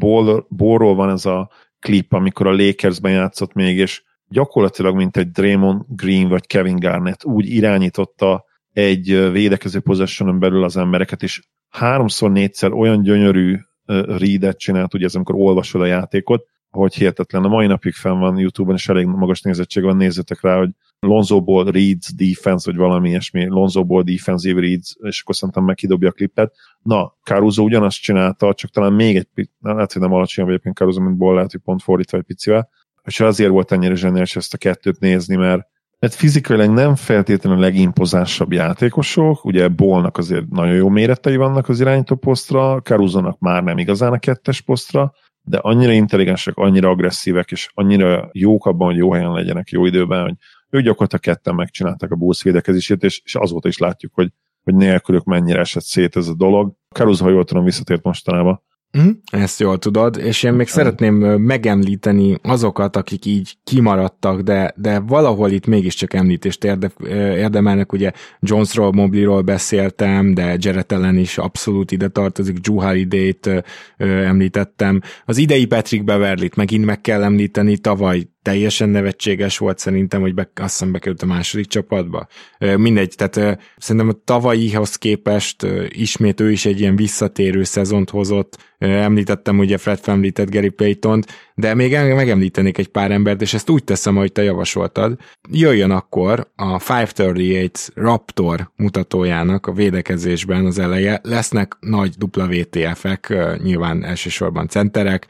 Bórról 0.50 0.96
van 0.96 1.10
ez 1.10 1.26
a 1.26 1.50
klip, 1.80 2.14
amikor 2.14 2.48
a 2.48 2.56
Lakersben 2.56 3.12
játszott 3.12 3.54
még, 3.54 3.78
és 3.78 4.04
gyakorlatilag, 4.28 4.96
mint 4.96 5.18
egy 5.18 5.32
Draymond 5.32 5.82
Green 5.88 6.28
vagy 6.28 6.48
Kevin 6.48 6.80
Garnett 6.80 7.26
úgy 7.26 7.50
irányította 7.50 8.46
egy 8.74 9.32
védekező 9.32 9.80
possessionon 9.80 10.40
belül 10.40 10.64
az 10.64 10.78
embereket, 10.78 11.24
és 11.24 11.42
háromszor, 11.70 12.32
négyszer 12.32 12.72
olyan 12.72 13.02
gyönyörű 13.02 13.58
readet 13.88 14.60
csinált, 14.60 14.94
ugye 14.94 15.06
ez 15.06 15.16
amikor 15.16 15.36
olvasod 15.36 15.82
a 15.82 15.86
játékot, 15.86 16.46
hogy 16.70 16.94
hihetetlen. 16.94 17.44
A 17.44 17.48
mai 17.48 17.68
napig 17.68 17.94
fenn 17.94 18.20
van 18.20 18.38
YouTube-on, 18.38 18.76
és 18.76 18.90
elég 18.90 19.06
magas 19.06 19.42
nézettség 19.42 19.84
van, 19.84 19.98
nézzetek 19.98 20.42
rá, 20.42 20.58
hogy 20.58 20.70
Lonzo 21.00 21.42
Ball 21.42 21.72
reads 21.72 22.14
defense, 22.16 22.72
vagy 22.72 22.80
valami 22.80 23.10
ilyesmi, 23.10 23.46
Lonzo 23.46 23.86
Ball 23.86 24.04
defensive 24.04 24.62
reads, 24.62 24.96
és 25.02 25.22
akkor 25.22 25.36
szerintem 25.36 25.64
meg 25.64 25.76
kidobja 25.76 26.10
a 26.10 26.12
klippet. 26.12 26.56
Na, 26.82 27.16
Caruso 27.24 27.64
ugyanazt 27.64 28.02
csinálta, 28.02 28.54
csak 28.54 28.72
talán 28.72 28.94
még 28.94 29.16
egy 29.16 29.28
picit, 29.34 29.52
lehet, 29.62 29.94
hogy 29.94 30.02
nem 30.02 30.14
alacsonyabb 30.14 30.50
egyébként 30.50 30.76
Caruso, 30.76 31.02
mint 31.02 31.18
Ball, 31.18 31.34
lehet, 31.34 31.52
hogy 31.52 31.62
pont 31.62 31.84
fordítva 31.84 32.18
egy 32.18 32.24
picivel, 32.24 32.70
és 33.04 33.20
azért 33.20 33.50
volt 33.50 33.72
ennyire 33.72 33.96
zseniális 33.96 34.36
ezt 34.36 34.54
a 34.54 34.58
kettőt 34.58 35.00
nézni, 35.00 35.36
mert 35.36 35.68
mert 36.00 36.14
fizikailag 36.14 36.70
nem 36.70 36.96
feltétlenül 36.96 37.60
a 37.60 37.62
legimpozánsabb 37.62 38.52
játékosok, 38.52 39.46
ugye 39.46 39.68
Bolnak 39.68 40.18
azért 40.18 40.50
nagyon 40.50 40.76
jó 40.76 40.90
méretei 40.90 41.36
vannak 41.36 41.70
az 41.70 41.80
irányító 41.80 42.16
posztra, 42.16 42.82
Caruso-nak 42.82 43.40
már 43.40 43.64
nem 43.64 43.78
igazán 43.78 44.14
a 44.14 44.20
kettes 44.20 44.62
posztra, 44.62 45.14
de 45.42 45.58
annyira 45.58 45.92
intelligensek, 45.92 46.58
annyira 46.58 46.90
agresszívek, 46.90 47.52
és 47.52 47.70
annyira 47.74 48.30
jók 48.32 48.66
abban, 48.66 48.88
hogy 48.88 48.98
jó 48.98 49.12
helyen 49.12 49.32
legyenek 49.32 49.70
jó 49.70 49.86
időben, 49.86 50.24
hogy 50.24 50.36
ők 50.70 50.84
gyakorlatilag 50.84 51.24
ketten 51.24 51.56
megcsinálták 51.56 52.12
a 52.12 52.16
Bulls 52.16 52.44
védekezését, 52.44 53.04
és, 53.04 53.22
és 53.24 53.36
azóta 53.36 53.68
is 53.68 53.78
látjuk, 53.78 54.14
hogy, 54.14 54.32
hogy 54.64 54.76
nélkülük 54.76 55.24
mennyire 55.24 55.60
esett 55.60 55.84
szét 55.84 56.16
ez 56.16 56.28
a 56.28 56.34
dolog. 56.34 56.74
Caruso, 56.96 57.24
ha 57.24 57.30
jól 57.30 57.44
tudom, 57.44 57.64
visszatért 57.64 58.04
mostanában, 58.04 58.62
Mm, 58.98 59.10
ezt 59.32 59.60
jól 59.60 59.78
tudod, 59.78 60.18
és 60.18 60.44
én 60.44 60.54
még 60.54 60.68
szeretném 60.68 61.16
megemlíteni 61.42 62.38
azokat, 62.42 62.96
akik 62.96 63.26
így 63.26 63.58
kimaradtak, 63.64 64.42
de, 64.42 64.74
de 64.76 65.00
valahol 65.00 65.52
itt 65.52 65.66
mégiscsak 65.66 66.14
említést 66.14 66.64
érde, 66.64 66.92
érdemelnek, 67.36 67.92
ugye 67.92 68.12
Jonesról, 68.40 68.92
Mobleyról 68.92 69.42
beszéltem, 69.42 70.34
de 70.34 70.56
Jarrett 70.60 70.92
ellen 70.92 71.18
is 71.18 71.38
abszolút 71.38 71.92
ide 71.92 72.08
tartozik, 72.08 72.58
Drew 72.58 72.80
Holiday-t 72.80 73.64
említettem. 73.98 75.02
Az 75.26 75.38
idei 75.38 75.66
Patrick 75.66 76.04
Beverly-t 76.04 76.56
megint 76.56 76.86
meg 76.86 77.02
kell 77.02 77.24
említeni, 77.24 77.78
tavaly 77.78 78.28
teljesen 78.48 78.90
nevetséges 78.90 79.58
volt 79.58 79.78
szerintem, 79.78 80.22
hogy 80.22 80.34
be, 80.34 80.52
azt 80.56 80.78
hiszem 80.78 80.92
bekerült 80.92 81.22
a 81.22 81.26
második 81.26 81.68
csapatba. 81.68 82.28
Mindegy, 82.60 83.14
tehát 83.16 83.60
szerintem 83.78 84.10
a 84.10 84.22
tavalyihoz 84.24 84.96
képest 84.96 85.68
ismét 85.90 86.40
ő 86.40 86.52
is 86.52 86.66
egy 86.66 86.80
ilyen 86.80 86.96
visszatérő 86.96 87.64
szezont 87.64 88.10
hozott. 88.10 88.58
Említettem 88.78 89.60
ugye 89.60 89.78
Fred 89.78 90.00
említett 90.06 90.52
Gary 90.52 90.70
payton 90.70 91.24
de 91.60 91.74
még 91.74 91.92
megemlítenék 91.92 92.78
egy 92.78 92.88
pár 92.88 93.12
embert, 93.12 93.42
és 93.42 93.54
ezt 93.54 93.70
úgy 93.70 93.84
teszem, 93.84 94.16
hogy 94.16 94.32
te 94.32 94.44
javasoltad. 94.44 95.18
Jöjjön 95.52 95.92
akkor 95.92 96.52
a 96.56 96.74
538 96.74 97.88
Raptor 97.94 98.72
mutatójának 98.76 99.68
a 99.68 99.72
védekezésben 99.72 100.66
az 100.66 100.80
eleje. 100.80 101.20
Lesznek 101.24 101.78
nagy 101.80 102.16
WTF-ek, 102.38 103.34
nyilván 103.64 104.04
elsősorban 104.04 104.68
centerek, 104.68 105.28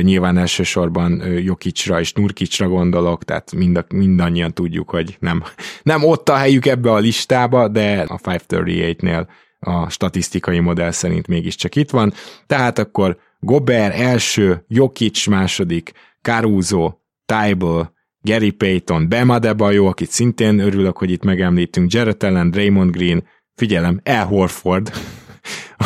nyilván 0.00 0.38
elsősorban 0.38 1.22
Jokicsra 1.38 2.00
és 2.00 2.12
Nurkicsra 2.12 2.68
gondolok, 2.68 3.24
tehát 3.24 3.54
mind, 3.54 3.84
mindannyian 3.94 4.52
tudjuk, 4.52 4.90
hogy 4.90 5.16
nem, 5.20 5.42
nem 5.82 6.04
ott 6.04 6.28
a 6.28 6.36
helyük 6.36 6.66
ebbe 6.66 6.92
a 6.92 6.98
listába, 6.98 7.68
de 7.68 8.04
a 8.08 8.18
538-nél 8.18 9.26
a 9.60 9.90
statisztikai 9.90 10.60
modell 10.60 10.90
szerint 10.90 11.26
mégiscsak 11.26 11.76
itt 11.76 11.90
van. 11.90 12.12
Tehát 12.46 12.78
akkor 12.78 13.18
Gober 13.46 13.92
első, 14.00 14.64
Jokic 14.68 15.26
második, 15.26 15.92
Caruso, 16.22 16.92
Tybal, 17.26 17.92
Gary 18.20 18.50
Payton, 18.50 19.08
Bema 19.08 19.38
Debajo, 19.38 19.84
akit 19.86 20.10
szintén 20.10 20.58
örülök, 20.58 20.96
hogy 20.96 21.10
itt 21.10 21.24
megemlítünk, 21.24 21.92
Jared 21.92 22.22
Allen, 22.22 22.50
Raymond 22.50 22.90
Green, 22.90 23.24
figyelem, 23.54 24.00
El 24.02 24.26
Horford, 24.26 24.92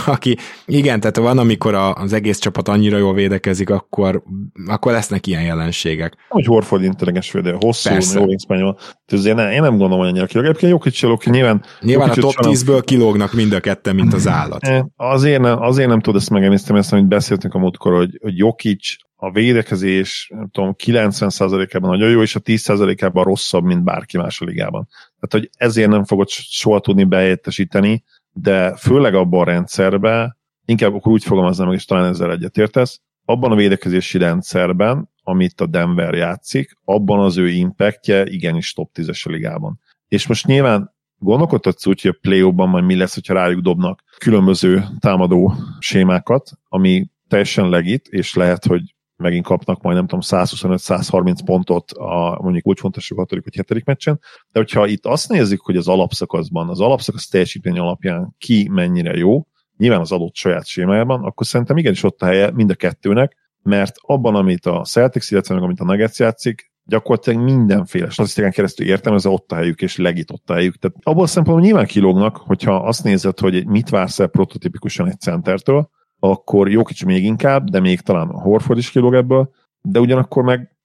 aki, 0.07 0.37
igen, 0.67 1.01
tehát 1.01 1.17
van, 1.17 1.39
amikor 1.39 1.75
a, 1.75 1.95
az 1.95 2.13
egész 2.13 2.39
csapat 2.39 2.69
annyira 2.69 2.97
jól 2.97 3.15
védekezik, 3.15 3.71
akkor, 3.71 4.23
akkor 4.67 4.93
lesznek 4.93 5.27
ilyen 5.27 5.43
jelenségek. 5.43 6.17
Hogy 6.29 6.47
Horford 6.47 6.83
intelligens 6.83 7.33
védő, 7.33 7.57
hosszú, 7.61 7.89
Persze. 7.89 8.19
jó 8.19 8.25
wingspan 8.25 8.77
én, 9.25 9.35
nem, 9.35 9.51
én 9.51 9.61
nem 9.61 9.71
gondolom, 9.71 9.99
hogy 9.99 10.09
annyira 10.09 10.27
kilóg. 10.27 10.45
Egyébként 10.45 10.73
Jokic 10.73 10.95
Csalók 10.95 11.25
nyilván... 11.25 11.65
Nyilván 11.81 12.11
a 12.11 12.15
top 12.15 12.35
10-ből 12.37 12.83
kilógnak 12.85 13.33
mind 13.33 13.53
a 13.53 13.61
ketten, 13.61 13.95
mint 13.95 14.13
az 14.13 14.29
állat. 14.29 14.67
Eh, 14.67 14.83
azért 14.97 15.41
nem, 15.41 15.63
azért 15.63 15.89
nem 15.89 16.01
tudod 16.01 16.21
ezt 16.21 16.31
megemészteni, 16.31 16.79
ezt, 16.79 16.93
amit 16.93 17.09
beszéltünk 17.09 17.55
a 17.55 17.59
múltkor, 17.59 17.95
hogy, 17.95 18.19
hogy 18.23 18.37
Jokic 18.37 18.97
a 19.23 19.31
védekezés, 19.31 20.31
nem 20.35 20.49
tudom, 20.53 20.75
90%-ában 20.85 21.91
nagyon 21.91 22.11
jó, 22.11 22.23
és 22.23 22.35
a 22.35 22.41
10%-ában 22.41 23.25
rosszabb, 23.25 23.65
mint 23.65 23.85
bárki 23.85 24.17
más 24.17 24.41
a 24.41 24.45
ligában. 24.45 24.89
Tehát, 24.91 25.31
hogy 25.31 25.51
ezért 25.57 25.91
nem 25.91 26.05
fogod 26.05 26.29
soha 26.29 26.81
tudni 26.81 27.05
behelyettesíteni, 27.05 28.05
de 28.43 28.76
főleg 28.76 29.14
abban 29.14 29.41
a 29.41 29.45
rendszerben, 29.45 30.36
inkább 30.64 30.95
akkor 30.95 31.12
úgy 31.12 31.24
fogalmaznám 31.24 31.68
meg, 31.68 31.76
és 31.76 31.84
talán 31.84 32.09
ezzel 32.09 32.32
egyetértesz, 32.32 33.01
abban 33.24 33.53
a 33.53 33.55
védekezési 33.55 34.18
rendszerben, 34.18 35.11
amit 35.22 35.61
a 35.61 35.66
Denver 35.66 36.14
játszik, 36.14 36.70
abban 36.84 37.20
az 37.20 37.36
ő 37.36 37.49
impactje 37.49 38.26
igenis 38.26 38.72
top 38.72 38.91
10-es 38.95 39.26
a 39.26 39.30
ligában. 39.30 39.80
És 40.09 40.26
most 40.26 40.47
nyilván 40.47 40.95
gondolkodhatsz 41.18 41.86
úgy, 41.86 42.01
hogy 42.01 42.11
a 42.11 42.18
play 42.20 42.51
majd 42.51 42.84
mi 42.84 42.97
lesz, 42.97 43.14
hogyha 43.14 43.34
rájuk 43.34 43.61
dobnak 43.61 44.03
különböző 44.18 44.84
támadó 44.99 45.55
sémákat, 45.78 46.51
ami 46.68 47.11
teljesen 47.28 47.68
legit, 47.68 48.07
és 48.09 48.34
lehet, 48.34 48.64
hogy 48.64 48.95
megint 49.21 49.45
kapnak 49.45 49.83
majd 49.83 49.97
nem 49.97 50.07
tudom 50.07 50.21
125-130 50.27 51.39
pontot 51.45 51.91
a 51.91 52.39
mondjuk 52.43 52.66
úgy 52.66 52.79
fontos 52.79 53.11
a 53.11 53.14
6. 53.14 53.31
vagy 53.31 53.55
7. 53.55 53.85
meccsen, 53.85 54.21
de 54.53 54.59
hogyha 54.59 54.87
itt 54.87 55.07
azt 55.07 55.29
nézzük, 55.29 55.61
hogy 55.61 55.77
az 55.77 55.89
alapszakaszban, 55.89 56.68
az 56.68 56.81
alapszakasz 56.81 57.29
teljesítmény 57.29 57.79
alapján 57.79 58.35
ki 58.39 58.68
mennyire 58.73 59.16
jó, 59.16 59.47
nyilván 59.77 60.01
az 60.01 60.12
adott 60.12 60.35
saját 60.35 60.66
sémájában, 60.66 61.25
akkor 61.25 61.47
szerintem 61.47 61.77
igenis 61.77 62.03
ott 62.03 62.23
a 62.23 62.27
helye 62.27 62.51
mind 62.51 62.71
a 62.71 62.75
kettőnek, 62.75 63.37
mert 63.62 63.97
abban, 64.01 64.35
amit 64.35 64.66
a 64.66 64.85
Celtics, 64.85 65.31
illetve 65.31 65.55
meg 65.55 65.62
amit 65.62 65.81
a 65.81 65.85
Nuggets 65.85 66.18
játszik, 66.18 66.71
gyakorlatilag 66.85 67.43
mindenféle 67.43 68.11
statisztikán 68.11 68.51
keresztül 68.51 68.87
értelmezve 68.87 69.31
ott 69.31 69.53
a 69.53 69.55
helyük, 69.55 69.83
és 69.83 69.97
legit 69.97 70.31
ott 70.31 70.51
a 70.51 70.55
helyük. 70.55 70.77
Tehát 70.77 70.97
abból 71.03 71.27
szempontból 71.27 71.64
nyilván 71.64 71.87
kilógnak, 71.87 72.37
hogyha 72.37 72.75
azt 72.75 73.05
nézed, 73.05 73.39
hogy 73.39 73.66
mit 73.66 73.89
vársz 73.89 74.18
el 74.18 74.27
prototipikusan 74.27 75.09
egy 75.09 75.21
centertől, 75.21 75.91
akkor 76.21 76.71
jó 76.71 76.83
kicsi 76.83 77.05
még 77.05 77.25
inkább, 77.25 77.71
de 77.71 77.81
még 77.81 78.01
talán 78.01 78.29
a 78.29 78.41
Horford 78.41 78.79
is 78.79 78.91
kilóg 78.91 79.14
ebből, 79.14 79.51
de 79.83 80.01
ugyanakkor 80.01 80.43
meg 80.43 80.77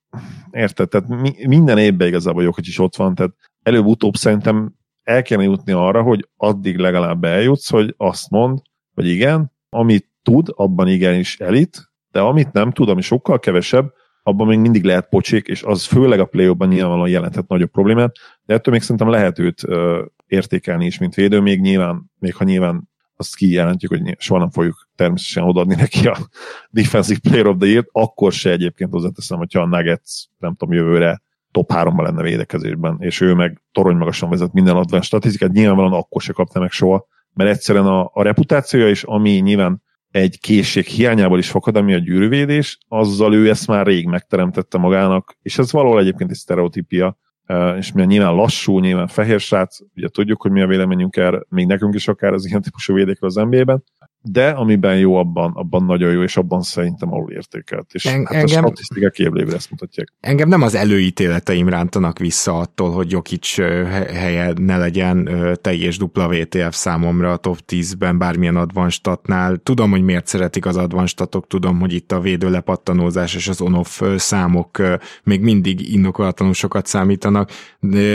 érted, 0.52 0.90
tehát 0.90 1.08
mi, 1.08 1.36
minden 1.48 1.78
évben 1.78 2.08
igazából 2.08 2.44
jó 2.44 2.52
is 2.62 2.80
ott 2.80 2.96
van, 2.96 3.16
tehát 3.16 3.34
előbb-utóbb 3.64 4.16
szerintem 4.16 4.74
el 5.04 5.22
kellene 5.22 5.50
jutni 5.50 5.72
arra, 5.72 6.02
hogy 6.02 6.30
addig 6.38 6.78
legalább 6.78 7.24
eljutsz, 7.24 7.70
hogy 7.70 7.94
azt 7.98 8.30
mond, 8.30 8.60
hogy 8.94 9.08
igen, 9.08 9.52
amit 9.70 10.10
tud, 10.24 10.48
abban 10.56 10.88
igenis 10.88 11.40
elit, 11.40 11.92
de 12.12 12.20
amit 12.20 12.52
nem 12.52 12.72
tud, 12.72 12.90
ami 12.90 13.02
sokkal 13.02 13.40
kevesebb, 13.40 13.94
abban 14.24 14.48
még 14.48 14.60
mindig 14.60 14.84
lehet 14.84 15.10
pocsék, 15.10 15.48
és 15.48 15.64
az 15.64 15.86
főleg 15.86 16.20
a 16.20 16.26
play 16.26 16.56
nyilvánvalóan 16.58 17.10
jelenthet 17.10 17.48
nagyobb 17.48 17.72
problémát, 17.72 18.16
de 18.46 18.54
ettől 18.54 18.74
még 18.74 18.84
szerintem 18.84 19.10
lehet 19.10 19.40
őt 19.40 19.64
ö, 19.64 20.06
értékelni 20.28 20.86
is, 20.86 20.98
mint 20.98 21.14
védő, 21.14 21.40
még 21.40 21.62
nyilván, 21.62 22.12
még 22.20 22.36
ha 22.36 22.44
nyilván 22.44 22.90
azt 23.18 23.36
kijelentjük, 23.36 23.92
hogy 23.92 24.16
soha 24.18 24.40
nem 24.40 24.50
fogjuk 24.50 24.90
természetesen 24.96 25.44
odaadni 25.44 25.76
neki 25.76 26.08
a 26.08 26.18
Defensive 26.70 27.20
Player 27.20 27.48
of 27.48 27.58
the 27.60 27.70
Year, 27.70 27.88
akkor 27.92 28.32
se 28.32 28.52
egyébként 28.52 28.92
hozzáteszem, 28.92 29.38
hogyha 29.38 29.62
a 29.62 29.66
Nuggets, 29.66 30.24
nem 30.38 30.56
tudom, 30.56 30.76
jövőre 30.76 31.22
top 31.52 31.72
3 31.72 32.02
lenne 32.02 32.22
védekezésben, 32.22 32.98
és 33.00 33.22
ő 33.22 33.34
meg 33.34 33.62
torony 33.72 33.96
magasan 33.96 34.30
vezet 34.30 34.54
minden 34.54 34.76
advent 34.76 35.04
statisztikát, 35.04 35.52
nyilvánvalóan 35.52 35.94
akkor 35.94 36.22
se 36.22 36.34
kapta 36.34 36.60
meg 36.60 36.72
soha, 36.72 37.08
mert 37.34 37.50
egyszerűen 37.50 37.86
a, 37.86 38.10
a 38.14 38.24
reputációja 38.24 38.90
is, 38.90 39.04
ami 39.04 39.32
nyilván 39.32 39.84
egy 40.12 40.40
készség 40.40 40.86
hiányából 40.86 41.38
is 41.38 41.50
fakad, 41.50 41.76
ami 41.76 41.94
a 41.94 41.98
gyűrűvédés, 41.98 42.78
azzal 42.88 43.34
ő 43.34 43.50
ezt 43.50 43.68
már 43.68 43.86
rég 43.86 44.06
megteremtette 44.06 44.78
magának, 44.78 45.38
és 45.42 45.58
ez 45.58 45.72
valahol 45.72 46.00
egyébként 46.00 46.30
egy 46.30 46.38
sztereotípia, 46.38 47.18
és 47.78 47.92
milyen 47.92 48.10
nyilván 48.10 48.36
lassú, 48.36 48.80
nyilván 48.80 49.08
fehér 49.08 49.40
srác, 49.40 49.78
ugye 49.96 50.08
tudjuk, 50.08 50.42
hogy 50.42 50.52
mi 50.52 50.62
a 50.62 50.68
véleményünk 50.68 51.16
erre, 51.16 51.42
még 51.50 51.66
nekünk 51.66 51.94
is 51.96 52.08
akár 52.08 52.34
az 52.34 52.46
ilyen 52.46 52.62
típusú 52.62 52.94
védékről 52.94 53.30
az 53.30 53.36
NBA-ben, 53.36 53.84
de 54.32 54.50
amiben 54.50 54.98
jó, 54.98 55.16
abban, 55.16 55.52
abban 55.56 55.86
nagyon 55.86 56.12
jó, 56.12 56.22
és 56.24 56.38
abban 56.38 56.62
szerintem 56.62 57.14
alul 57.14 57.32
értékelt. 57.32 57.88
És 57.92 58.06
en, 58.06 58.26
hát 58.26 58.34
engem, 58.34 58.64
a 58.64 58.68
statisztikák 58.68 59.20
évlévre 59.20 59.56
ezt 59.56 59.72
mutatják. 59.72 60.14
Engem 60.20 60.48
nem 60.48 60.62
az 60.62 60.76
előítéleteim 60.76 61.70
rántanak 61.70 62.20
vissza 62.20 62.60
attól, 62.60 62.92
hogy 62.92 63.12
Jokic 63.12 63.56
helye 64.14 64.54
ne 64.58 64.78
legyen 64.78 65.30
teljes 65.62 65.98
dupla 65.98 66.30
VTF 66.30 66.76
számomra 66.76 67.32
a 67.32 67.38
top 67.38 67.60
10-ben 67.68 68.18
bármilyen 68.18 68.56
advanstatnál. 68.56 69.58
Tudom, 69.58 69.92
hogy 69.92 70.04
miért 70.04 70.28
szeretik 70.28 70.66
az 70.66 70.78
advanstatok, 70.78 71.48
tudom, 71.48 71.80
hogy 71.80 71.94
itt 71.94 72.12
a 72.12 72.20
védő 72.20 72.50
lepattanózás 72.50 73.36
és 73.36 73.48
az 73.48 73.62
on-off 73.62 74.02
számok 74.16 74.82
még 75.24 75.42
mindig 75.42 75.94
indokolatlanul 75.94 76.54
sokat 76.54 76.86
számítanak, 76.86 77.52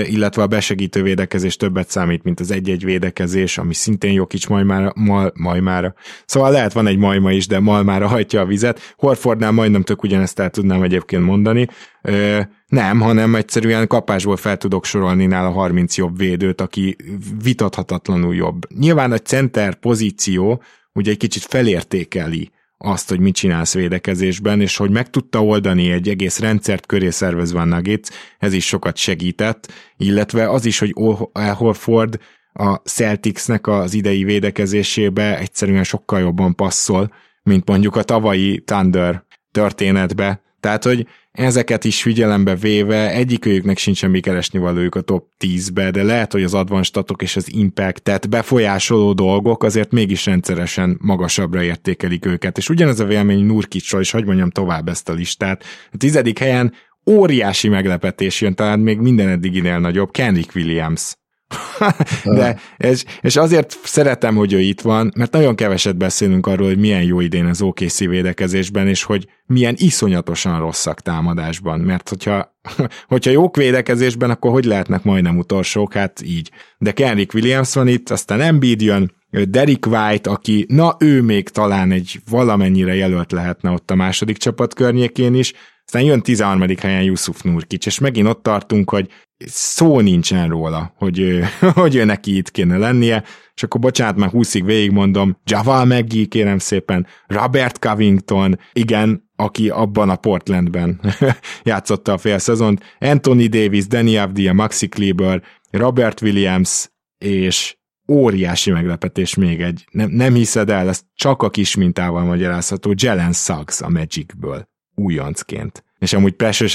illetve 0.05 0.43
a 0.43 0.47
besegítő 0.47 1.03
védekezés 1.03 1.57
többet 1.57 1.89
számít, 1.89 2.23
mint 2.23 2.41
az 2.41 2.51
egy-egy 2.51 2.85
védekezés, 2.85 3.59
ami 3.59 3.75
szintén 3.75 4.13
Jokic 4.13 4.47
majd 4.47 4.67
már, 4.67 4.93
majd 5.35 5.63
már 5.63 5.95
Szóval 6.25 6.51
lehet 6.51 6.73
van 6.73 6.87
egy 6.87 6.99
majma 6.99 7.33
is, 7.33 7.47
de 7.47 7.61
malmára 7.61 8.07
hajtja 8.07 8.41
a 8.41 8.47
vizet. 8.47 8.95
Horfordnál 8.97 9.53
majdnem 9.53 9.83
tök 9.83 10.03
ugyanezt 10.03 10.39
el 10.39 10.51
tudnám 10.51 10.83
egyébként 10.83 11.25
mondani. 11.25 11.67
Ö, 12.03 12.41
nem, 12.67 13.01
hanem 13.01 13.35
egyszerűen 13.35 13.87
kapásból 13.87 14.37
fel 14.37 14.57
tudok 14.57 14.85
sorolni 14.85 15.27
nála 15.27 15.51
30 15.51 15.97
jobb 15.97 16.19
védőt, 16.19 16.61
aki 16.61 16.97
vitathatatlanul 17.43 18.35
jobb. 18.35 18.73
Nyilván 18.79 19.13
a 19.13 19.19
center 19.19 19.75
pozíció 19.75 20.63
ugye 20.93 21.11
egy 21.11 21.17
kicsit 21.17 21.43
felértékeli 21.43 22.51
azt, 22.83 23.09
hogy 23.09 23.21
mit 23.21 23.35
csinálsz 23.35 23.75
védekezésben, 23.75 24.61
és 24.61 24.77
hogy 24.77 24.91
meg 24.91 25.11
tudta 25.11 25.45
oldani 25.45 25.91
egy 25.91 26.09
egész 26.09 26.39
rendszert 26.39 26.87
köré 26.87 27.11
szervezve 27.11 27.61
a 27.61 27.65
Nuggets, 27.65 28.09
ez 28.39 28.53
is 28.53 28.67
sokat 28.67 28.97
segített, 28.97 29.73
illetve 29.97 30.51
az 30.51 30.65
is, 30.65 30.79
hogy 30.79 30.95
Horford 31.33 32.19
a 32.61 32.83
Celticsnek 32.85 33.67
az 33.67 33.95
idei 33.95 34.25
védekezésébe 34.25 35.39
egyszerűen 35.39 35.85
sokkal 35.85 36.21
jobban 36.21 36.55
passzol, 36.55 37.13
mint 37.43 37.69
mondjuk 37.69 37.97
a 37.97 38.03
tavalyi 38.03 38.61
Thunder 38.61 39.25
történetbe. 39.53 40.43
Tehát, 40.61 40.85
hogy 40.85 41.07
ezeket 41.33 41.85
is 41.85 42.03
figyelembe 42.03 42.55
véve 42.55 43.13
egyikőjüknek 43.13 43.79
sincs 43.79 43.97
semmi 43.97 44.21
keresni 44.21 44.59
valójuk 44.59 44.95
a 44.95 45.01
top 45.01 45.27
10-be, 45.45 45.91
de 45.91 46.03
lehet, 46.03 46.33
hogy 46.33 46.43
az 46.43 46.55
advanstatok 46.55 47.23
és 47.23 47.37
az 47.37 47.53
impactet 47.53 48.29
befolyásoló 48.29 49.13
dolgok 49.13 49.63
azért 49.63 49.93
mégis 49.93 50.27
rendszeresen 50.27 50.99
magasabbra 51.01 51.63
értékelik 51.63 52.27
őket. 52.27 52.59
És 52.59 52.69
ugyanez 52.69 53.01
a 53.01 53.05
vélemény 53.05 53.45
Nurkicsról, 53.45 54.01
és 54.01 54.11
hogy 54.11 54.25
mondjam 54.25 54.51
tovább 54.51 54.89
ezt 54.89 55.09
a 55.09 55.13
listát. 55.13 55.65
A 55.93 55.97
tizedik 55.97 56.39
helyen 56.39 56.73
óriási 57.07 57.69
meglepetés 57.69 58.41
jön, 58.41 58.55
talán 58.55 58.81
még 58.81 58.99
minden 58.99 59.29
eddiginél 59.29 59.79
nagyobb, 59.79 60.11
Kendrick 60.11 60.55
Williams 60.55 61.19
De, 62.25 62.61
és, 62.77 63.05
és 63.21 63.37
azért 63.37 63.79
szeretem, 63.83 64.37
hogy 64.37 64.53
ő 64.53 64.61
itt 64.61 64.81
van, 64.81 65.13
mert 65.17 65.33
nagyon 65.33 65.55
keveset 65.55 65.97
beszélünk 65.97 66.47
arról, 66.47 66.67
hogy 66.67 66.79
milyen 66.79 67.03
jó 67.03 67.21
idén 67.21 67.47
az 67.47 67.63
OKC 67.63 67.99
védekezésben, 67.99 68.89
és 68.89 69.03
hogy 69.03 69.29
milyen 69.47 69.75
iszonyatosan 69.79 70.59
rosszak 70.59 71.01
támadásban, 71.01 71.81
mert 71.81 72.09
hogyha, 72.09 72.57
hogyha 73.09 73.31
jók 73.31 73.57
védekezésben, 73.57 74.31
akkor 74.31 74.51
hogy 74.51 74.65
lehetnek 74.65 75.03
majdnem 75.03 75.39
utolsók, 75.39 75.93
hát 75.93 76.23
így. 76.25 76.51
De 76.79 76.93
Kenrick 76.93 77.35
Williams 77.35 77.75
van 77.75 77.89
itt, 77.89 78.11
aztán 78.11 78.41
Embiid 78.41 78.83
jön, 78.83 79.19
Derek 79.31 79.87
White, 79.87 80.31
aki, 80.31 80.65
na 80.69 80.97
ő 80.99 81.23
még 81.23 81.49
talán 81.49 81.91
egy 81.93 82.21
valamennyire 82.31 82.95
jelölt 82.95 83.33
lehetne 83.33 83.71
ott 83.71 83.91
a 83.91 83.95
második 83.95 84.37
csapat 84.37 84.75
környékén 84.75 85.35
is, 85.35 85.53
aztán 85.85 86.03
jön 86.03 86.23
13. 86.23 86.77
helyen 86.79 87.03
Yusuf 87.03 87.43
Nurkic, 87.43 87.87
és 87.87 87.99
megint 87.99 88.29
ott 88.29 88.43
tartunk, 88.43 88.91
hogy 88.91 89.09
szó 89.47 90.01
nincsen 90.01 90.49
róla, 90.49 90.95
hogy, 90.97 91.41
hogy 91.75 91.95
ő 91.95 92.05
neki 92.05 92.37
itt 92.37 92.51
kéne 92.51 92.77
lennie, 92.77 93.25
és 93.55 93.63
akkor 93.63 93.81
bocsánat, 93.81 94.17
már 94.17 94.31
20-ig 94.33 94.63
végigmondom, 94.65 95.37
Javal 95.45 95.85
McGee, 95.85 96.25
kérem 96.25 96.59
szépen, 96.59 97.07
Robert 97.27 97.79
Covington, 97.79 98.59
igen, 98.73 99.31
aki 99.37 99.69
abban 99.69 100.11
a 100.11 100.17
Portlandben 100.17 101.01
játszotta 101.63 102.13
a 102.13 102.19
fél 102.19 102.39
szezont, 102.39 102.85
Anthony 102.99 103.49
Davis, 103.49 103.87
Danny 103.87 104.17
Avdia, 104.17 104.53
Maxi 104.53 104.89
Kleber, 104.89 105.43
Robert 105.71 106.23
Williams, 106.23 106.91
és 107.19 107.79
óriási 108.09 108.71
meglepetés 108.71 109.35
még 109.35 109.61
egy, 109.61 109.87
nem, 109.91 110.11
nem 110.11 110.35
hiszed 110.35 110.71
el, 110.71 110.89
ez 110.89 111.01
csak 111.15 111.43
a 111.43 111.51
kis 111.51 111.75
mintával 111.75 112.25
magyarázható, 112.25 112.95
Jelen 112.97 113.33
Suggs 113.33 113.81
a 113.81 113.89
Magicből, 113.89 114.69
újoncként. 114.95 115.85
És 116.01 116.13
amúgy 116.13 116.33
Precious 116.33 116.75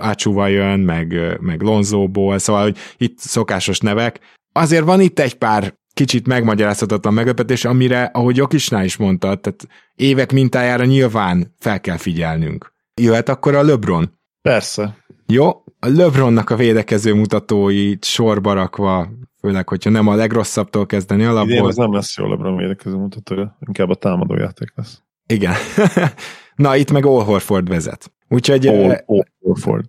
Achuva 0.00 0.46
jön, 0.46 0.80
meg, 0.80 1.36
meg 1.40 1.60
Lonzóból, 1.60 2.38
szóval 2.38 2.62
hogy 2.62 2.76
itt 2.96 3.18
szokásos 3.18 3.80
nevek. 3.80 4.20
Azért 4.52 4.84
van 4.84 5.00
itt 5.00 5.18
egy 5.18 5.34
pár 5.34 5.74
kicsit 5.92 6.26
megmagyarázhatatlan 6.26 7.14
meglepetés, 7.14 7.64
amire, 7.64 8.10
ahogy 8.12 8.36
Jokisnál 8.36 8.84
is 8.84 8.96
mondta, 8.96 9.34
tehát 9.34 9.66
évek 9.94 10.32
mintájára 10.32 10.84
nyilván 10.84 11.54
fel 11.58 11.80
kell 11.80 11.96
figyelnünk. 11.96 12.72
Jöhet 13.00 13.28
akkor 13.28 13.54
a 13.54 13.62
LeBron? 13.62 14.18
Persze. 14.42 14.96
Jó, 15.26 15.48
a 15.78 15.88
LeBronnak 15.88 16.50
a 16.50 16.56
védekező 16.56 17.14
mutatóit 17.14 18.04
sorba 18.04 18.52
rakva 18.52 19.08
főleg, 19.40 19.68
hogyha 19.68 19.90
nem 19.90 20.08
a 20.08 20.14
legrosszabbtól 20.14 20.86
kezdeni 20.86 21.24
alapból. 21.24 21.50
Idén 21.50 21.64
az 21.64 21.76
nem 21.76 21.92
lesz 21.92 22.16
jó 22.16 22.26
LeBron 22.26 22.56
védekező 22.56 22.96
mutatója, 22.96 23.56
inkább 23.66 23.88
a 23.88 23.94
támadó 23.94 24.34
játék 24.34 24.72
lesz. 24.74 25.02
Igen. 25.26 25.54
Na, 26.54 26.76
itt 26.76 26.92
meg 26.92 27.06
All 27.06 27.24
Horford 27.24 27.68
vezet. 27.68 28.13
Úgyhogy... 28.28 28.66
All, 28.66 29.02
All 29.06 29.24
Horford. 29.44 29.84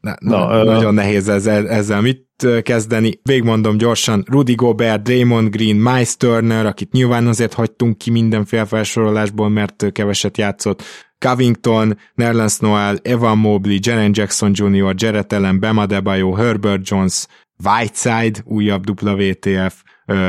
Na, 0.00 0.16
na, 0.20 0.46
na, 0.46 0.64
nagyon 0.64 0.88
uh, 0.88 0.94
nehéz 0.94 1.28
ezzel, 1.28 1.68
ezzel 1.68 2.00
mit 2.00 2.24
kezdeni. 2.62 3.20
Végmondom 3.22 3.76
gyorsan, 3.76 4.24
Rudy 4.30 4.54
Gobert, 4.54 5.02
Draymond 5.02 5.50
Green, 5.50 5.76
Miles 5.76 6.16
Turner, 6.16 6.66
akit 6.66 6.92
nyilván 6.92 7.26
azért 7.26 7.54
hagytunk 7.54 7.98
ki 7.98 8.10
mindenféle 8.10 8.64
felsorolásból, 8.64 9.48
mert 9.48 9.92
keveset 9.92 10.38
játszott, 10.38 10.82
Covington, 11.18 11.98
Nerlens 12.14 12.58
Noel, 12.58 12.96
Evan 13.02 13.38
Mobley, 13.38 13.78
Jaren 13.80 14.10
Jackson 14.14 14.50
Jr., 14.54 14.94
Jared 14.96 15.32
Allen, 15.32 15.60
Bam 15.60 15.78
Adebayo, 15.78 16.32
Herbert 16.32 16.88
Jones, 16.88 17.26
Whiteside, 17.64 18.40
újabb 18.44 19.02
WTF, 19.02 19.82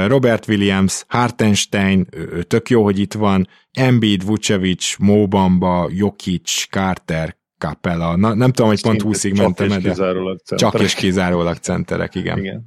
Robert 0.08 0.48
Williams, 0.48 1.06
Hartenstein, 1.08 2.08
tök 2.48 2.70
jó, 2.70 2.84
hogy 2.84 3.00
itt 3.00 3.14
van, 3.14 3.48
Embiid, 3.72 4.26
Vucevic, 4.26 4.96
Mobamba, 4.98 5.90
Jokic, 5.92 6.68
Carter, 6.70 7.37
Capella. 7.58 8.16
Na, 8.16 8.34
nem 8.34 8.52
tudom, 8.52 8.70
hogy 8.70 8.82
pont 8.82 9.02
20-ig 9.04 9.38
mentem, 9.38 9.82
de 9.82 10.56
csak 10.56 10.80
és 10.80 10.94
kizárólag 10.94 11.56
centerek, 11.56 12.16
igen. 12.16 12.38
igen. 12.38 12.66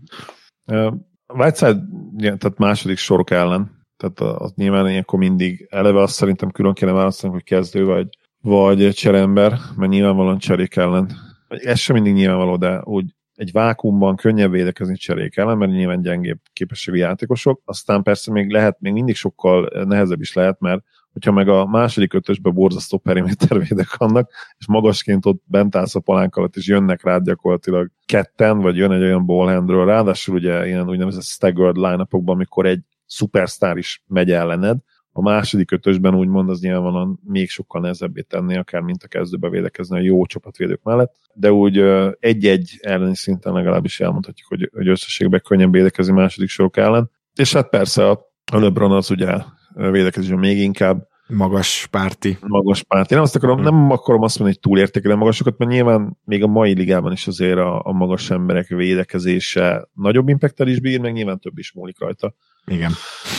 Uh, 0.67 0.95
Whiteside, 1.27 1.81
tehát 2.19 2.59
második 2.59 2.99
sorok 2.99 3.31
ellen, 3.31 3.87
tehát 3.97 4.41
az 4.41 4.53
nyilván 4.55 4.89
ilyenkor 4.89 5.19
mindig 5.19 5.67
eleve 5.71 6.01
azt 6.03 6.15
szerintem 6.15 6.51
külön 6.51 6.73
kéne 6.73 6.93
választani, 6.93 7.33
hogy 7.33 7.43
kezdő 7.43 7.85
vagy, 7.85 8.09
vagy 8.41 8.93
cserember, 8.93 9.59
mert 9.77 9.91
nyilvánvalóan 9.91 10.39
cserék 10.39 10.77
ellen. 10.77 11.11
Ez 11.49 11.79
sem 11.79 11.95
mindig 11.95 12.13
nyilvánvaló, 12.13 12.57
de 12.57 12.81
úgy 12.85 13.15
egy 13.35 13.53
vákumban 13.53 14.17
könnyebb 14.17 14.51
védekezni 14.51 14.97
cserék 14.97 15.37
ellen, 15.37 15.59
mert 15.59 15.71
nyilván 15.73 16.03
gyengébb 16.03 16.39
képességű 16.53 16.97
játékosok, 16.97 17.63
aztán 17.65 18.03
persze 18.03 18.33
még 18.33 18.51
lehet, 18.51 18.81
még 18.81 18.93
mindig 18.93 19.15
sokkal 19.15 19.85
nehezebb 19.85 20.21
is 20.21 20.33
lehet, 20.33 20.61
mert 20.61 20.83
hogyha 21.13 21.33
meg 21.33 21.49
a 21.49 21.67
második 21.67 22.13
ötösbe 22.13 22.51
borzasztó 22.51 22.99
perimétervédek 22.99 23.97
vannak, 23.97 24.31
és 24.59 24.67
magasként 24.67 25.27
ott 25.27 25.43
bent 25.45 25.77
állsz 25.77 25.95
a 25.95 26.01
palánk 26.01 26.37
alatt, 26.37 26.57
és 26.57 26.67
jönnek 26.67 27.03
rád 27.03 27.25
gyakorlatilag 27.25 27.91
ketten, 28.07 28.59
vagy 28.59 28.77
jön 28.77 28.93
egy 28.93 29.03
olyan 29.03 29.27
ballhandről, 29.27 29.87
ráadásul 29.87 30.35
ugye 30.35 30.67
ilyen 30.67 30.89
úgynevezett 30.89 31.23
staggered 31.23 31.77
line 31.77 32.07
amikor 32.25 32.67
egy 32.67 32.81
szupersztár 33.07 33.77
is 33.77 34.03
megy 34.07 34.31
ellened, 34.31 34.79
a 35.13 35.23
második 35.23 35.71
ötösben 35.71 36.15
úgymond 36.15 36.51
az 36.51 36.61
nyilvánvalóan 36.61 37.21
még 37.25 37.49
sokkal 37.49 37.81
nehezebbé 37.81 38.21
tenni, 38.21 38.57
akár 38.57 38.81
mint 38.81 39.03
a 39.03 39.09
kezdőbe 39.09 39.49
védekezni 39.49 39.99
a 39.99 40.03
jó 40.03 40.27
csapatvédők 40.27 40.83
mellett, 40.83 41.15
de 41.35 41.53
úgy 41.53 41.79
egy-egy 42.19 42.79
elleni 42.81 43.17
szinten 43.17 43.53
legalábbis 43.53 44.01
elmondhatjuk, 44.01 44.49
hogy, 44.49 44.71
hogy 44.73 44.89
összességben 44.89 45.41
könnyebb 45.45 45.73
védekezni 45.73 46.13
második 46.13 46.49
sorok 46.49 46.77
ellen. 46.77 47.11
És 47.35 47.53
hát 47.53 47.69
persze 47.69 48.09
a 48.09 48.31
LeBron 48.53 48.93
az 48.93 49.11
ugye 49.11 49.37
védekezésben 49.75 50.39
még 50.39 50.59
inkább 50.59 51.09
magas 51.31 51.89
párti. 51.91 52.39
Magas 52.41 52.83
párti. 52.83 53.15
Nem 53.15 53.23
azt 53.23 53.37
akarom, 53.37 53.61
nem 53.61 53.91
akarom 53.91 54.23
azt 54.23 54.39
mondani, 54.39 54.59
hogy 54.61 54.71
túlértékelem 54.71 55.19
magasokat, 55.19 55.59
mert 55.59 55.71
nyilván 55.71 56.19
még 56.25 56.43
a 56.43 56.47
mai 56.47 56.75
ligában 56.75 57.13
is 57.13 57.27
azért 57.27 57.59
a, 57.59 57.81
a 57.85 57.93
magas 57.93 58.31
emberek 58.31 58.67
védekezése 58.69 59.89
nagyobb 59.95 60.29
impacttel 60.29 60.69
is 60.69 60.81
bír, 60.81 61.01
meg 61.01 61.13
nyilván 61.13 61.39
több 61.39 61.59
is 61.59 61.73
múlik 61.73 62.01
rajta. 62.01 62.35
Igen. 62.67 62.91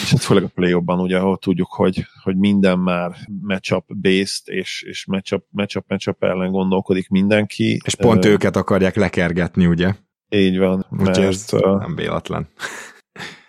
És 0.03 0.11
hát 0.11 0.21
főleg 0.21 0.43
a 0.43 0.47
play 0.47 0.73
ugye, 0.73 1.17
ahol 1.17 1.37
tudjuk, 1.37 1.71
hogy, 1.71 2.05
hogy 2.23 2.37
minden 2.37 2.79
már 2.79 3.11
matchup 3.41 3.85
based, 4.01 4.43
és, 4.45 4.83
és 4.87 5.05
matchup, 5.05 5.45
matchup, 5.49 5.85
matchup 5.87 6.23
ellen 6.23 6.51
gondolkodik 6.51 7.09
mindenki. 7.09 7.81
És 7.85 7.95
pont 7.95 8.25
uh, 8.25 8.31
őket 8.31 8.55
akarják 8.55 8.95
lekergetni, 8.95 9.65
ugye? 9.65 9.93
Így 10.29 10.57
van. 10.57 10.85
Mert, 10.89 11.17
ez 11.17 11.45
nem 11.51 11.95
véletlen. 11.95 12.47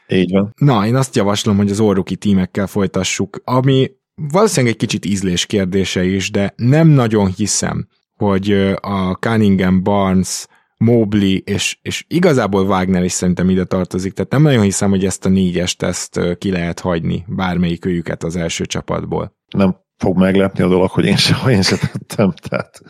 Így 0.08 0.30
van. 0.30 0.52
Na, 0.56 0.86
én 0.86 0.94
azt 0.94 1.16
javaslom, 1.16 1.56
hogy 1.56 1.70
az 1.70 1.80
orruki 1.80 2.16
tímekkel 2.16 2.66
folytassuk, 2.66 3.40
ami 3.44 3.90
valószínűleg 4.14 4.72
egy 4.72 4.80
kicsit 4.80 5.04
ízlés 5.04 5.46
kérdése 5.46 6.04
is, 6.04 6.30
de 6.30 6.52
nem 6.56 6.88
nagyon 6.88 7.26
hiszem, 7.26 7.88
hogy 8.16 8.52
a 8.80 9.12
Cunningham 9.20 9.82
Barnes 9.82 10.46
Mobley, 10.76 11.36
és, 11.44 11.78
és 11.82 12.04
igazából 12.08 12.66
Wagner 12.66 13.04
is 13.04 13.12
szerintem 13.12 13.50
ide 13.50 13.64
tartozik, 13.64 14.12
tehát 14.12 14.30
nem 14.30 14.42
nagyon 14.42 14.62
hiszem, 14.62 14.90
hogy 14.90 15.04
ezt 15.04 15.26
a 15.26 15.28
négyest 15.28 15.82
ezt 15.82 16.20
ki 16.38 16.50
lehet 16.50 16.80
hagyni, 16.80 17.24
bármelyik 17.28 17.84
őjüket 17.84 18.22
az 18.22 18.36
első 18.36 18.66
csapatból. 18.66 19.36
Nem 19.56 19.76
fog 19.96 20.16
meglepni 20.16 20.64
a 20.64 20.68
dolog, 20.68 20.90
hogy 20.90 21.04
én 21.04 21.16
sem, 21.16 21.48
én 21.48 21.62
sem 21.62 21.78
tettem, 21.78 22.32
tehát 22.48 22.80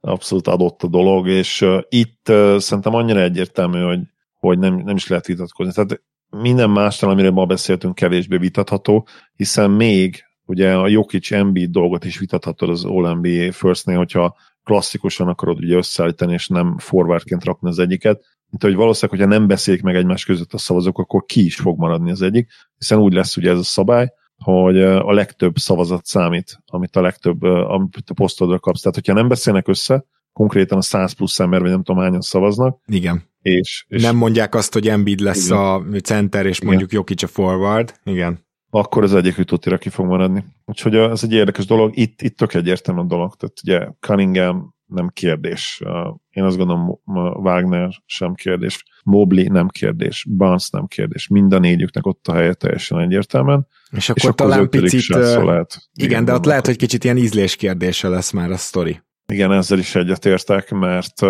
abszolút 0.00 0.46
adott 0.46 0.82
a 0.82 0.88
dolog, 0.88 1.28
és 1.28 1.60
uh, 1.60 1.78
itt 1.88 2.28
uh, 2.28 2.58
szerintem 2.58 2.94
annyira 2.94 3.20
egyértelmű, 3.20 3.80
hogy, 3.80 4.00
hogy 4.38 4.58
nem, 4.58 4.76
nem 4.76 4.96
is 4.96 5.06
lehet 5.08 5.26
vitatkozni. 5.26 5.72
Tehát 5.72 6.02
minden 6.36 6.70
mással, 6.70 7.10
amire 7.10 7.30
ma 7.30 7.46
beszéltünk, 7.46 7.94
kevésbé 7.94 8.36
vitatható, 8.36 9.06
hiszen 9.36 9.70
még 9.70 10.24
ugye 10.44 10.74
a 10.74 10.88
Jokic 10.88 11.32
Embiid 11.32 11.70
dolgot 11.70 12.04
is 12.04 12.18
vitathatod 12.18 12.68
az 12.68 12.84
All-NBA 12.84 13.52
First-nél, 13.52 13.96
hogyha 13.96 14.36
klasszikusan 14.64 15.28
akarod 15.28 15.58
ugye 15.58 15.76
összeállítani, 15.76 16.32
és 16.32 16.48
nem 16.48 16.78
forwardként 16.78 17.44
rakni 17.44 17.68
az 17.68 17.78
egyiket, 17.78 18.24
mint 18.48 18.62
hogy 18.62 18.74
valószínűleg, 18.74 19.20
hogyha 19.20 19.38
nem 19.38 19.46
beszélik 19.46 19.82
meg 19.82 19.96
egymás 19.96 20.24
között 20.24 20.52
a 20.52 20.58
szavazók, 20.58 20.98
akkor 20.98 21.24
ki 21.24 21.44
is 21.44 21.56
fog 21.56 21.78
maradni 21.78 22.10
az 22.10 22.22
egyik, 22.22 22.50
hiszen 22.78 22.98
úgy 22.98 23.12
lesz 23.12 23.36
ugye 23.36 23.50
ez 23.50 23.58
a 23.58 23.62
szabály, 23.62 24.08
hogy 24.36 24.82
a 24.82 25.12
legtöbb 25.12 25.56
szavazat 25.56 26.04
számít, 26.04 26.58
amit 26.66 26.96
a 26.96 27.00
legtöbb, 27.00 27.42
amit 27.42 28.02
a 28.06 28.14
posztodra 28.14 28.58
kapsz. 28.58 28.80
Tehát, 28.80 28.94
hogyha 28.94 29.12
nem 29.12 29.28
beszélnek 29.28 29.68
össze, 29.68 30.04
konkrétan 30.32 30.78
a 30.78 30.82
100 30.82 31.12
plusz 31.12 31.40
ember, 31.40 31.60
vagy 31.60 31.70
nem 31.70 31.82
tudom 31.82 32.02
hányan 32.02 32.20
szavaznak. 32.20 32.78
Igen. 32.86 33.31
És, 33.42 33.84
és 33.88 34.02
nem 34.02 34.16
mondják 34.16 34.54
azt, 34.54 34.72
hogy 34.72 34.88
Embiid 34.88 35.20
lesz 35.20 35.46
igen. 35.46 35.58
a 35.58 35.82
center, 36.02 36.46
és 36.46 36.62
mondjuk 36.62 36.88
igen. 36.88 36.98
Jokic 36.98 37.22
a 37.22 37.26
forward. 37.26 37.94
Igen 38.04 38.50
akkor 38.74 39.02
az 39.02 39.14
egyik 39.14 39.38
ütőtére 39.38 39.76
ki 39.76 39.88
fog 39.88 40.06
maradni. 40.06 40.44
Úgyhogy 40.64 40.94
ez 40.94 41.24
egy 41.24 41.32
érdekes 41.32 41.66
dolog. 41.66 41.96
Itt, 41.96 42.22
itt 42.22 42.36
tök 42.36 42.54
egyértelmű 42.54 43.00
a 43.00 43.04
dolog. 43.04 43.34
Tehát 43.36 43.56
ugye 43.62 43.88
Cunningham 44.00 44.74
nem 44.86 45.08
kérdés. 45.08 45.82
Én 46.30 46.44
azt 46.44 46.56
gondolom, 46.56 47.00
Wagner 47.34 47.90
sem 48.06 48.34
kérdés. 48.34 48.84
Mobley 49.04 49.48
nem 49.48 49.68
kérdés. 49.68 50.26
Barnes 50.36 50.70
nem 50.70 50.86
kérdés. 50.86 51.28
Mind 51.28 51.52
a 51.52 51.58
négyüknek 51.58 52.06
ott 52.06 52.26
a 52.28 52.34
helye 52.34 52.54
teljesen 52.54 52.98
egyértelműen. 52.98 53.66
És 53.90 54.08
akkor, 54.08 54.22
és 54.22 54.28
akkor 54.28 54.48
talán 54.48 54.68
picit... 54.68 55.06
Lehet, 55.08 55.44
igen, 55.92 56.10
igen, 56.10 56.24
de 56.24 56.32
ott 56.32 56.44
lehet, 56.44 56.66
hogy 56.66 56.76
kicsit 56.76 57.04
ilyen 57.04 57.16
ízlés 57.16 57.56
kérdése 57.56 58.08
lesz 58.08 58.30
már 58.30 58.50
a 58.50 58.56
sztori. 58.56 59.00
Igen, 59.26 59.52
ezzel 59.52 59.78
is 59.78 59.94
egyetértek, 59.94 60.70
mert 60.70 61.20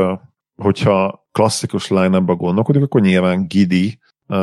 hogyha 0.56 1.21
klasszikus 1.33 1.89
line-upba 1.89 2.35
gondolkodik, 2.35 2.83
akkor 2.83 3.01
nyilván 3.01 3.47
Gidi 3.47 3.99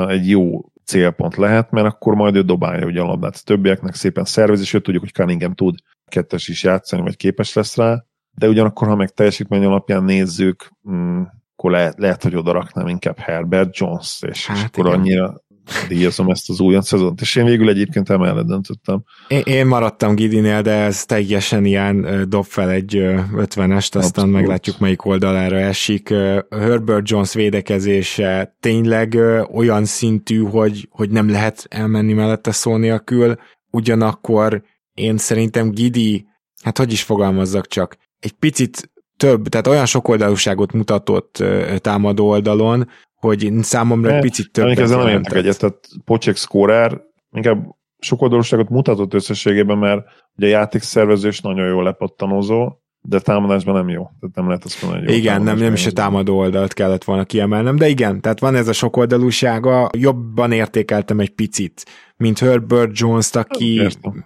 egy 0.07 0.29
jó 0.29 0.61
célpont 0.85 1.35
lehet, 1.35 1.71
mert 1.71 1.87
akkor 1.87 2.15
majd 2.15 2.35
ő 2.35 2.41
dobálja 2.41 2.85
ugye 2.85 3.01
a 3.01 3.05
labdát 3.05 3.35
a 3.35 3.43
többieknek, 3.43 3.95
szépen 3.95 4.25
szervez, 4.25 4.59
és 4.59 4.73
ő 4.73 4.79
tudjuk, 4.79 5.03
hogy 5.03 5.13
Cunningham 5.13 5.53
tud 5.53 5.75
kettes 6.05 6.47
is 6.47 6.63
játszani, 6.63 7.01
vagy 7.01 7.15
képes 7.15 7.53
lesz 7.53 7.75
rá, 7.75 8.03
de 8.31 8.47
ugyanakkor, 8.47 8.87
ha 8.87 8.95
meg 8.95 9.09
teljesítmény 9.09 9.65
alapján 9.65 10.03
nézzük, 10.03 10.71
mm, 10.89 11.21
akkor 11.55 11.71
lehet, 11.71 11.99
lehet 11.99 12.23
hogy 12.23 12.35
oda 12.35 12.51
raknám 12.51 12.87
inkább 12.87 13.17
Herbert 13.17 13.77
Jones, 13.77 14.21
és, 14.27 14.47
hát 14.47 14.57
és 14.57 14.63
akkor 14.63 14.85
igen. 14.85 14.99
annyira 14.99 15.41
díjazom 15.87 16.29
ezt 16.29 16.49
az 16.49 16.59
újon 16.59 16.81
szezont, 16.81 17.21
és 17.21 17.35
én 17.35 17.45
végül 17.45 17.69
egyébként 17.69 18.09
emellett 18.09 18.45
döntöttem. 18.45 19.03
Én, 19.27 19.41
én 19.45 19.65
maradtam 19.65 20.15
Gidinél, 20.15 20.61
de 20.61 20.71
ez 20.71 21.05
teljesen 21.05 21.65
ilyen 21.65 22.25
dob 22.29 22.45
fel 22.45 22.69
egy 22.69 22.95
ö, 22.95 23.19
50-est, 23.35 23.95
aztán 23.95 24.29
meglátjuk 24.29 24.79
melyik 24.79 25.05
oldalára 25.05 25.57
esik. 25.57 26.09
Herbert 26.49 27.09
Jones 27.09 27.33
védekezése 27.33 28.55
tényleg 28.59 29.17
olyan 29.53 29.85
szintű, 29.85 30.39
hogy, 30.43 30.87
hogy 30.91 31.09
nem 31.09 31.29
lehet 31.29 31.65
elmenni 31.69 32.13
mellette 32.13 32.51
szó 32.51 32.77
nélkül, 32.77 33.35
ugyanakkor 33.71 34.63
én 34.93 35.17
szerintem 35.17 35.71
Gidi, 35.71 36.25
hát 36.63 36.77
hogy 36.77 36.91
is 36.91 37.03
fogalmazzak 37.03 37.67
csak, 37.67 37.97
egy 38.19 38.31
picit 38.31 38.91
több, 39.19 39.47
tehát 39.47 39.67
olyan 39.67 39.85
sokoldalúságot 39.85 40.71
mutatott 40.71 41.43
támadó 41.77 42.27
oldalon, 42.27 42.87
hogy 43.15 43.51
számomra 43.61 44.15
egy 44.15 44.21
picit 44.21 44.51
több. 44.51 44.77
Ezzel 44.77 44.97
nem 44.97 45.07
értek 45.07 45.37
egyet, 45.37 45.59
tehát 45.59 45.87
Pocek 46.05 46.35
scorer 46.35 47.01
inkább 47.31 47.75
sokoldalúságot 47.99 48.69
mutatott 48.69 49.13
összességében, 49.13 49.77
mert 49.77 50.05
ugye 50.35 50.47
a 50.47 50.49
játékszervezés 50.49 51.41
nagyon 51.41 51.67
jól 51.67 51.83
lepattanozó, 51.83 52.71
de 53.01 53.19
támadásban 53.19 53.73
nem 53.73 53.89
jó. 53.89 54.09
Tehát 54.19 54.35
nem 54.35 54.47
lehet 54.47 54.63
azt 54.63 54.81
mondani, 54.81 55.03
hogy 55.03 55.13
jó 55.13 55.19
Igen, 55.19 55.41
nem, 55.41 55.57
nem 55.57 55.73
is 55.73 55.85
a 55.85 55.91
támadó 55.91 56.37
oldalt 56.37 56.73
kellett 56.73 57.03
volna 57.03 57.23
kiemelnem, 57.23 57.75
de 57.75 57.87
igen, 57.87 58.21
tehát 58.21 58.39
van 58.39 58.55
ez 58.55 58.67
a 58.67 58.73
sokoldalúsága, 58.73 59.89
jobban 59.97 60.51
értékeltem 60.51 61.19
egy 61.19 61.29
picit, 61.29 61.85
mint 62.17 62.39
Herbert 62.39 62.99
Jones-t, 62.99 63.35
aki 63.35 63.73
Értem. 63.73 64.25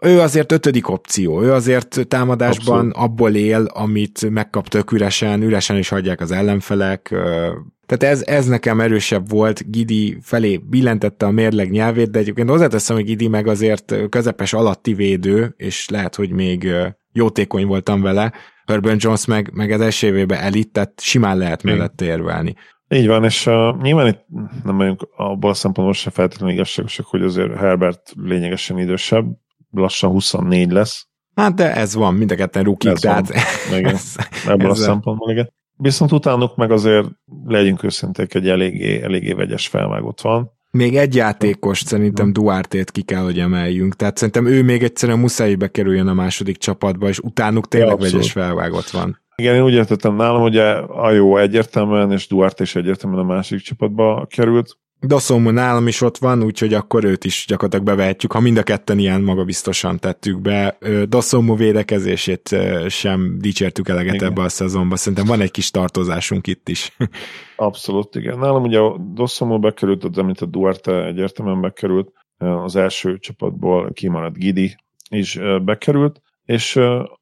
Ő 0.00 0.20
azért 0.20 0.52
ötödik 0.52 0.88
opció, 0.88 1.42
ő 1.42 1.52
azért 1.52 2.08
támadásban 2.08 2.76
Abszolút. 2.76 2.96
abból 2.96 3.34
él, 3.34 3.64
amit 3.64 4.30
megkap 4.30 4.68
tök 4.68 4.92
üresen, 4.92 5.42
üresen 5.42 5.76
is 5.76 5.88
hagyják 5.88 6.20
az 6.20 6.30
ellenfelek, 6.30 7.08
tehát 7.86 8.14
ez, 8.14 8.22
ez 8.26 8.46
nekem 8.46 8.80
erősebb 8.80 9.30
volt, 9.30 9.70
Gidi 9.70 10.18
felé 10.22 10.56
billentette 10.56 11.26
a 11.26 11.30
mérleg 11.30 11.70
nyelvét, 11.70 12.10
de 12.10 12.18
egyébként 12.18 12.48
hozzáteszem, 12.48 12.96
hogy 12.96 13.04
Gidi 13.04 13.28
meg 13.28 13.46
azért 13.46 13.94
közepes 14.08 14.52
alatti 14.52 14.94
védő, 14.94 15.54
és 15.56 15.88
lehet, 15.88 16.14
hogy 16.14 16.30
még 16.30 16.70
jótékony 17.12 17.66
voltam 17.66 18.02
vele, 18.02 18.32
Urban 18.72 18.96
Jones 18.98 19.26
meg, 19.26 19.50
meg 19.52 19.70
az 19.70 19.80
első 19.80 20.26
elit, 20.28 20.72
tehát 20.72 21.00
simán 21.00 21.38
lehet 21.38 21.62
mellette 21.62 22.04
érvelni. 22.04 22.54
Így 22.88 23.06
van, 23.06 23.24
és 23.24 23.46
uh, 23.46 23.82
nyilván 23.82 24.06
itt 24.06 24.24
nem 24.64 24.76
vagyunk 24.76 25.08
abból 25.16 25.50
a 25.50 25.54
szempontból 25.54 25.94
sem 25.94 26.12
feltétlenül 26.12 26.54
igazságosak, 26.54 27.06
hogy 27.06 27.22
azért 27.22 27.56
Herbert 27.56 28.12
lényegesen 28.16 28.78
idősebb, 28.78 29.26
lassan 29.78 30.10
24 30.10 30.70
lesz. 30.70 31.06
Hát 31.34 31.54
de 31.54 31.74
ez 31.74 31.94
van, 31.94 32.14
mind 32.14 32.30
a 32.32 32.34
ketten 32.34 32.62
rukik, 32.64 32.90
Ez 32.90 33.02
van. 33.04 33.22
tehát 33.24 33.44
Igen. 33.78 33.94
ez, 33.94 34.14
Ebből 34.46 34.68
a 34.68 34.72
ezzel- 34.72 34.86
szempontból, 34.86 35.30
igen. 35.30 35.52
Viszont 35.78 36.12
utánuk 36.12 36.56
meg 36.56 36.70
azért 36.70 37.06
legyünk 37.44 37.82
őszinték, 37.82 38.34
egy 38.34 38.48
eléggé, 38.48 39.02
eléggé 39.02 39.32
vegyes 39.32 39.66
felvágott 39.68 40.20
van. 40.20 40.50
Még 40.70 40.96
egy 40.96 41.14
játékos 41.14 41.78
szerintem 41.78 42.32
Duarte-t 42.32 42.90
ki 42.90 43.02
kell, 43.02 43.22
hogy 43.22 43.38
emeljünk. 43.38 43.96
Tehát 43.96 44.16
szerintem 44.16 44.46
ő 44.46 44.62
még 44.62 44.82
egyszerűen 44.82 45.18
muszáj 45.18 45.54
bekerüljön 45.54 46.06
a 46.06 46.14
második 46.14 46.56
csapatba, 46.56 47.08
és 47.08 47.18
utánuk 47.18 47.68
tényleg 47.68 47.90
Ja, 47.90 47.96
vegyes 47.96 48.32
felvágott 48.32 48.90
van. 48.90 49.20
Igen, 49.36 49.54
én 49.54 49.62
úgy 49.62 49.72
értettem 49.72 50.14
nálam, 50.16 50.42
ugye 50.42 50.64
a 50.78 51.10
jó 51.10 51.36
egyértelműen, 51.36 52.12
és 52.12 52.26
Duarte 52.28 52.62
is 52.62 52.76
egyértelműen 52.76 53.22
a 53.22 53.26
másik 53.26 53.60
csapatba 53.60 54.26
került. 54.30 54.78
Dosszomu 55.00 55.50
nálam 55.50 55.86
is 55.86 56.00
ott 56.00 56.18
van, 56.18 56.42
úgyhogy 56.42 56.74
akkor 56.74 57.04
őt 57.04 57.24
is 57.24 57.44
gyakorlatilag 57.48 57.86
bevehetjük, 57.86 58.32
ha 58.32 58.40
mind 58.40 58.56
a 58.56 58.62
ketten 58.62 58.98
ilyen 58.98 59.22
magabiztosan 59.22 59.98
tettük 59.98 60.40
be. 60.40 60.78
Dosszomu 61.08 61.56
védekezését 61.56 62.56
sem 62.88 63.38
dicsértük 63.38 63.88
eleget 63.88 64.14
Igen. 64.14 64.28
ebbe 64.28 64.42
a 64.42 64.48
szezonba, 64.48 64.96
szerintem 64.96 65.26
van 65.26 65.40
egy 65.40 65.50
kis 65.50 65.70
tartozásunk 65.70 66.46
itt 66.46 66.68
is. 66.68 66.96
Abszolút, 67.56 68.14
igen. 68.14 68.38
Nálam 68.38 68.62
ugye 68.62 68.78
a 68.78 68.98
Dossomó 68.98 69.58
bekerült, 69.58 70.04
az 70.04 70.18
említett 70.18 70.50
Duarte 70.50 71.04
egyértelműen 71.04 71.60
bekerült, 71.60 72.12
az 72.38 72.76
első 72.76 73.18
csapatból 73.18 73.92
kimaradt 73.92 74.38
Gidi 74.38 74.76
is 75.08 75.38
bekerült, 75.64 76.20
és 76.44 76.76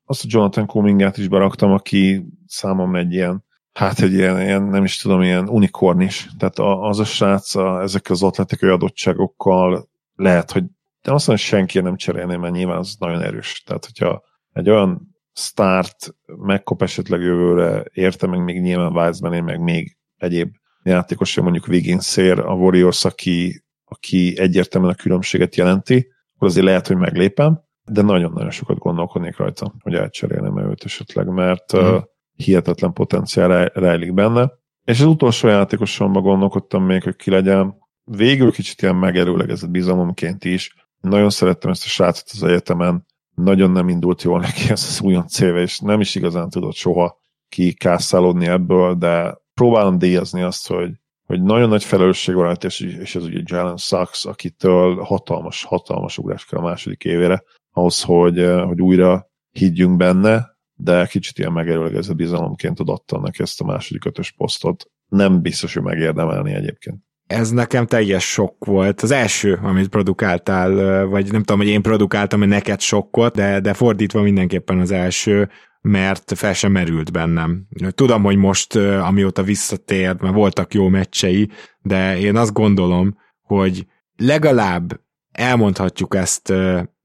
azt 0.04 0.24
a 0.24 0.28
Jonathan 0.28 0.66
Cummingát 0.66 1.16
is 1.16 1.28
beraktam, 1.28 1.72
aki 1.72 2.24
számomra 2.46 2.98
egy 2.98 3.12
ilyen, 3.12 3.44
hát 3.74 4.00
egy 4.00 4.12
ilyen, 4.12 4.40
ilyen 4.40 4.62
nem 4.62 4.84
is 4.84 4.96
tudom, 4.96 5.22
ilyen 5.22 5.48
unikorn 5.48 6.00
is. 6.00 6.28
Tehát 6.38 6.58
az 6.58 6.98
a 6.98 7.04
srác 7.04 7.54
a, 7.54 7.82
ezekkel 7.82 8.14
az 8.14 8.22
atletikai 8.22 8.68
adottságokkal 8.70 9.88
lehet, 10.16 10.50
hogy 10.50 10.62
de 11.02 11.12
azt 11.12 11.26
mondom, 11.26 11.44
hogy 11.46 11.54
senki 11.54 11.80
nem 11.80 11.96
cserélné, 11.96 12.36
mert 12.36 12.54
nyilván 12.54 12.78
az 12.78 12.96
nagyon 12.98 13.22
erős. 13.22 13.62
Tehát, 13.66 13.84
hogyha 13.84 14.22
egy 14.52 14.70
olyan 14.70 15.16
start 15.32 16.14
megkap 16.26 16.82
esetleg 16.82 17.20
jövőre, 17.20 17.84
érte 17.92 18.26
meg 18.26 18.44
még 18.44 18.60
nyilván 18.60 18.96
Wiseman, 18.96 19.44
meg 19.44 19.60
még 19.60 19.96
egyéb 20.16 20.54
játékos, 20.82 21.36
mondjuk 21.40 21.68
Wiggins 21.68 22.04
szér, 22.04 22.38
a 22.38 22.52
Warriors, 22.52 23.04
aki, 23.04 23.64
aki 23.84 24.38
egyértelműen 24.38 24.92
a 24.92 25.02
különbséget 25.02 25.56
jelenti, 25.56 26.08
akkor 26.34 26.48
azért 26.48 26.66
lehet, 26.66 26.86
hogy 26.86 26.96
meglépem, 26.96 27.60
de 27.84 28.02
nagyon-nagyon 28.02 28.50
sokat 28.50 28.78
gondolkodnék 28.78 29.36
rajta, 29.36 29.74
hogy 29.80 29.94
elcserélnem 29.94 30.70
őt 30.70 30.84
esetleg, 30.84 31.26
mert 31.26 31.72
Mhm. 31.72 31.84
uh, 31.84 32.02
hihetetlen 32.36 32.92
potenciál 32.92 33.48
rej- 33.48 33.74
rejlik 33.74 34.14
benne. 34.14 34.52
És 34.84 35.00
az 35.00 35.06
utolsó 35.06 35.48
játékosomban 35.48 36.22
gondolkodtam 36.22 36.84
még, 36.84 37.02
hogy 37.02 37.16
ki 37.16 37.30
legyen. 37.30 37.74
Végül 38.04 38.52
kicsit 38.52 38.82
ilyen 38.82 38.96
megerőlegezett 38.96 39.70
bizalomként 39.70 40.44
is. 40.44 40.74
Nagyon 41.00 41.30
szerettem 41.30 41.70
ezt 41.70 41.84
a 41.84 41.88
srácot 41.88 42.28
az 42.32 42.42
egyetemen, 42.42 43.06
nagyon 43.34 43.70
nem 43.70 43.88
indult 43.88 44.22
jól 44.22 44.40
neki 44.40 44.70
ez 44.70 44.86
az 44.88 45.00
újon 45.00 45.26
céve, 45.26 45.60
és 45.60 45.78
nem 45.78 46.00
is 46.00 46.14
igazán 46.14 46.50
tudott 46.50 46.74
soha 46.74 47.18
kikászálódni 47.48 48.46
ebből, 48.46 48.94
de 48.94 49.38
próbálom 49.54 49.98
díjazni 49.98 50.42
azt, 50.42 50.68
hogy, 50.68 50.90
hogy 51.26 51.42
nagyon 51.42 51.68
nagy 51.68 51.84
felelősség 51.84 52.34
van 52.34 52.56
és, 52.60 52.80
és 52.80 53.14
ez 53.14 53.24
ugye 53.24 53.40
Jalen 53.44 53.76
Sachs, 53.76 54.24
akitől 54.24 55.02
hatalmas, 55.02 55.64
hatalmas 55.64 56.18
ugrás 56.18 56.44
kell 56.44 56.60
a 56.60 56.62
második 56.62 57.04
évére, 57.04 57.42
ahhoz, 57.72 58.02
hogy, 58.02 58.46
hogy 58.64 58.80
újra 58.80 59.30
higgyünk 59.50 59.96
benne, 59.96 60.53
de 60.74 61.06
kicsit 61.06 61.38
ilyen 61.38 61.52
megerőlegezett 61.52 62.16
bizalomként 62.16 62.80
adattam 62.80 63.22
neki 63.22 63.42
ezt 63.42 63.60
a 63.60 63.64
második 63.64 64.04
ötös 64.04 64.32
posztot. 64.32 64.90
Nem 65.08 65.40
biztos, 65.42 65.74
hogy 65.74 65.82
megérdemelni 65.82 66.52
egyébként. 66.52 66.96
ez 67.26 67.50
nekem 67.50 67.86
teljes 67.86 68.30
sok 68.30 68.64
volt. 68.64 69.00
Az 69.00 69.10
első, 69.10 69.60
amit 69.62 69.88
produkáltál, 69.88 71.04
vagy 71.06 71.32
nem 71.32 71.42
tudom, 71.42 71.60
hogy 71.60 71.70
én 71.70 71.82
produkáltam, 71.82 72.38
hogy 72.38 72.48
neked 72.48 72.80
sokkot, 72.80 73.34
de, 73.34 73.60
de 73.60 73.74
fordítva 73.74 74.22
mindenképpen 74.22 74.78
az 74.78 74.90
első, 74.90 75.48
mert 75.80 76.32
fel 76.36 76.52
sem 76.54 76.72
merült 76.72 77.12
bennem. 77.12 77.66
Tudom, 77.90 78.22
hogy 78.22 78.36
most, 78.36 78.76
amióta 78.76 79.42
visszatért, 79.42 80.20
mert 80.20 80.34
voltak 80.34 80.74
jó 80.74 80.88
meccsei, 80.88 81.50
de 81.80 82.18
én 82.18 82.36
azt 82.36 82.52
gondolom, 82.52 83.18
hogy 83.42 83.86
legalább 84.16 85.00
elmondhatjuk 85.32 86.14
ezt 86.14 86.52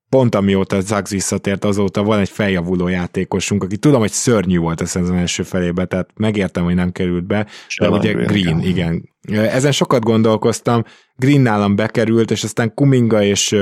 pont 0.10 0.36
amióta 0.36 0.80
Zags 0.80 1.10
visszatért, 1.10 1.66
azóta 1.66 2.04
van 2.04 2.20
egy 2.20 2.30
feljavuló 2.30 2.88
játékosunk, 2.88 3.64
aki 3.64 3.78
tudom, 3.78 4.00
hogy 4.00 4.12
szörnyű 4.12 4.58
volt 4.58 4.82
a 4.82 4.86
szezon 4.86 5.18
első 5.18 5.44
felébe, 5.44 5.86
tehát 5.86 6.10
megértem, 6.16 6.64
hogy 6.64 6.76
nem 6.76 6.92
került 6.92 7.24
be, 7.24 7.44
de 7.44 7.50
Shannon 7.68 8.00
ugye 8.00 8.12
Green, 8.12 8.28
Green, 8.28 8.62
igen. 8.62 9.10
Ezen 9.32 9.72
sokat 9.72 10.04
gondolkoztam, 10.04 10.84
Green 11.16 11.42
nálam 11.42 11.76
bekerült, 11.76 12.32
és 12.32 12.44
aztán 12.44 12.74
Kuminga 12.74 13.24
és 13.24 13.56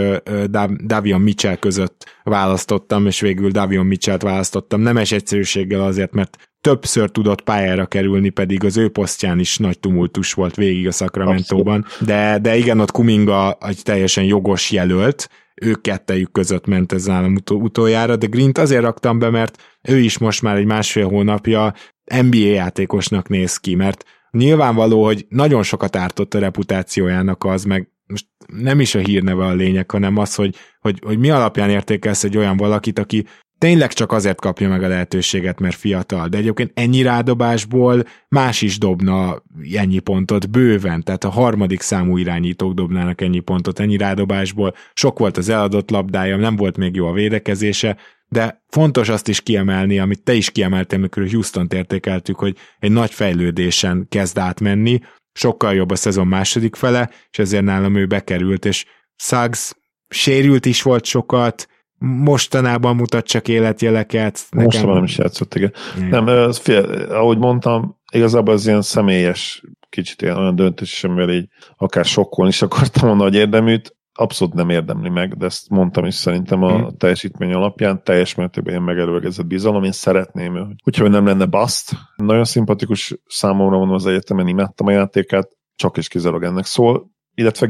Davion 0.86 1.22
Mitchell 1.22 1.56
között 1.56 2.20
választottam, 2.24 3.06
és 3.06 3.20
végül 3.20 3.50
Davion 3.50 3.86
Mitchell-t 3.86 4.22
választottam. 4.22 4.82
Nemes 4.82 5.12
egyszerűséggel 5.12 5.82
azért, 5.82 6.14
mert 6.14 6.38
többször 6.62 7.10
tudott 7.10 7.42
pályára 7.42 7.86
kerülni, 7.86 8.30
pedig 8.30 8.64
az 8.64 8.78
ő 8.78 8.90
posztján 8.90 9.40
is 9.40 9.58
nagy 9.58 9.80
tumultus 9.80 10.34
volt 10.34 10.56
végig 10.56 10.88
a 10.88 10.92
Sacramento-ban. 10.92 11.86
De, 12.00 12.40
de 12.42 12.56
igen, 12.56 12.80
ott 12.80 12.92
Kuminga 12.92 13.58
egy 13.62 13.80
teljesen 13.84 14.24
jogos 14.24 14.72
jelölt, 14.72 15.30
ők 15.62 15.82
kettejük 15.82 16.32
között 16.32 16.66
ment 16.66 16.92
ez 16.92 17.06
nálam 17.06 17.36
utol- 17.36 17.62
utoljára, 17.62 18.16
de 18.16 18.28
Green-t 18.28 18.58
azért 18.58 18.82
raktam 18.82 19.20
be, 19.20 19.30
mert 19.30 19.80
ő 19.82 20.00
is 20.00 20.18
most 20.18 20.42
már 20.42 20.56
egy 20.56 20.66
másfél 20.66 21.08
hónapja 21.08 21.74
NBA 22.22 22.38
játékosnak 22.38 23.30
néz 23.30 23.58
ki, 23.58 23.76
mert 23.76 24.04
nyilvánvaló, 24.32 25.04
hogy 25.04 25.26
nagyon 25.30 25.64
sokat 25.64 25.96
ártott 25.96 26.34
a 26.34 26.40
reputációjának 26.40 27.44
az, 27.44 27.64
meg 27.64 27.92
most 28.06 28.26
nem 28.48 28.80
is 28.80 28.96
a 28.96 29.00
hírneve 29.00 29.46
a 29.46 29.54
lényeg, 29.54 29.92
hanem 29.92 30.18
az, 30.18 30.36
hogy, 30.36 30.56
hogy, 30.80 31.00
hogy 31.06 31.18
mi 31.18 31.30
alapján 31.30 31.70
értékelsz 31.70 32.24
egy 32.24 32.38
olyan 32.38 32.58
valakit, 32.58 33.00
aki 33.00 33.26
tényleg 33.58 33.94
csak 33.94 34.12
azért 34.12 34.42
kapja 34.42 34.70
meg 34.70 34.84
a 34.84 34.88
lehetőséget, 34.88 35.60
mert 35.60 35.76
fiatal, 35.76 36.28
de 36.28 36.38
egyébként 36.38 36.72
ennyi 36.74 37.02
rádobásból 37.02 38.04
más 38.30 38.62
is 38.62 38.78
dobna 38.78 39.44
ennyi 39.74 40.00
pontot 40.00 40.50
bőven, 40.50 41.04
tehát 41.04 41.24
a 41.24 41.30
harmadik 41.30 41.82
számú 41.82 42.18
irányítók 42.18 42.74
dobnának 42.74 43.22
ennyi 43.22 43.40
pontot 43.40 43.80
ennyi 43.80 43.98
rádobásból, 43.98 44.74
sok 44.94 45.20
volt 45.20 45.38
az 45.38 45.50
eladott 45.50 45.90
labdája, 45.90 46.38
nem 46.38 46.56
volt 46.56 46.78
még 46.78 46.96
jó 46.96 47.08
a 47.08 47.14
védekezése, 47.14 47.98
de 48.30 48.64
fontos 48.68 49.10
azt 49.10 49.28
is 49.28 49.42
kiemelni, 49.42 50.00
amit 50.00 50.24
te 50.24 50.34
is 50.34 50.52
kiemeltél, 50.52 50.98
amikor 50.98 51.30
Houston-t 51.30 51.74
értékeltük, 51.74 52.40
hogy 52.40 52.58
egy 52.80 52.92
nagy 52.92 53.14
fejlődésen 53.14 54.06
kezd 54.10 54.38
átmenni, 54.38 55.00
sokkal 55.34 55.74
jobb 55.74 55.92
a 55.92 55.96
szezon 55.96 56.28
második 56.28 56.76
fele, 56.76 57.10
és 57.32 57.40
ezért 57.40 57.64
nálam 57.64 57.96
ő 57.96 58.06
bekerült, 58.06 58.66
és 58.66 58.86
Suggs 59.16 59.72
sérült 60.10 60.66
is 60.66 60.82
volt 60.82 61.06
sokat, 61.06 61.68
mostanában 61.98 62.96
mutat 62.96 63.26
csak 63.26 63.48
életjeleket. 63.48 64.40
Most 64.52 64.84
már 64.84 64.94
nem 64.94 65.04
is 65.04 65.18
játszott, 65.18 65.56
igen. 65.56 65.74
Igen. 65.98 66.10
Nem, 66.10 66.28
ez 66.28 66.58
fél, 66.58 66.84
ahogy 67.10 67.38
mondtam, 67.38 67.98
igazából 68.12 68.54
az 68.54 68.68
ilyen 68.68 68.82
személyes, 68.82 69.64
kicsit 69.90 70.22
ilyen 70.22 70.38
olyan 70.38 70.56
döntés, 70.56 71.04
amivel 71.04 71.30
így 71.30 71.48
akár 71.78 72.06
sokkolni 72.06 72.52
is 72.52 72.62
akartam 72.62 73.10
a 73.10 73.14
nagy 73.14 73.36
érdeműt, 73.36 73.96
abszolút 74.14 74.54
nem 74.54 74.70
érdemli 74.70 75.10
meg, 75.10 75.38
de 75.38 75.46
ezt 75.46 75.70
mondtam 75.70 76.06
is 76.06 76.16
szerintem 76.16 76.64
a 76.64 76.78
hmm. 76.78 76.98
teljesítmény 76.98 77.54
alapján, 77.54 78.04
teljes 78.04 78.36
mértékben 78.36 78.74
ilyen 78.74 78.86
megerőlegezett 78.86 79.46
bizalom, 79.46 79.84
én 79.84 79.92
szeretném, 79.92 80.76
hogyha 80.84 81.08
nem 81.08 81.26
lenne 81.26 81.46
bust. 81.46 81.92
Nagyon 82.16 82.44
szimpatikus 82.44 83.16
számomra 83.28 83.78
van 83.78 83.90
az 83.90 84.06
egyetemen, 84.06 84.48
imádtam 84.48 84.88
a 84.88 84.92
játékát, 84.92 85.50
csak 85.76 85.98
is 85.98 86.08
kizárólag 86.08 86.44
ennek 86.44 86.66
szól, 86.66 87.10
illetve 87.34 87.70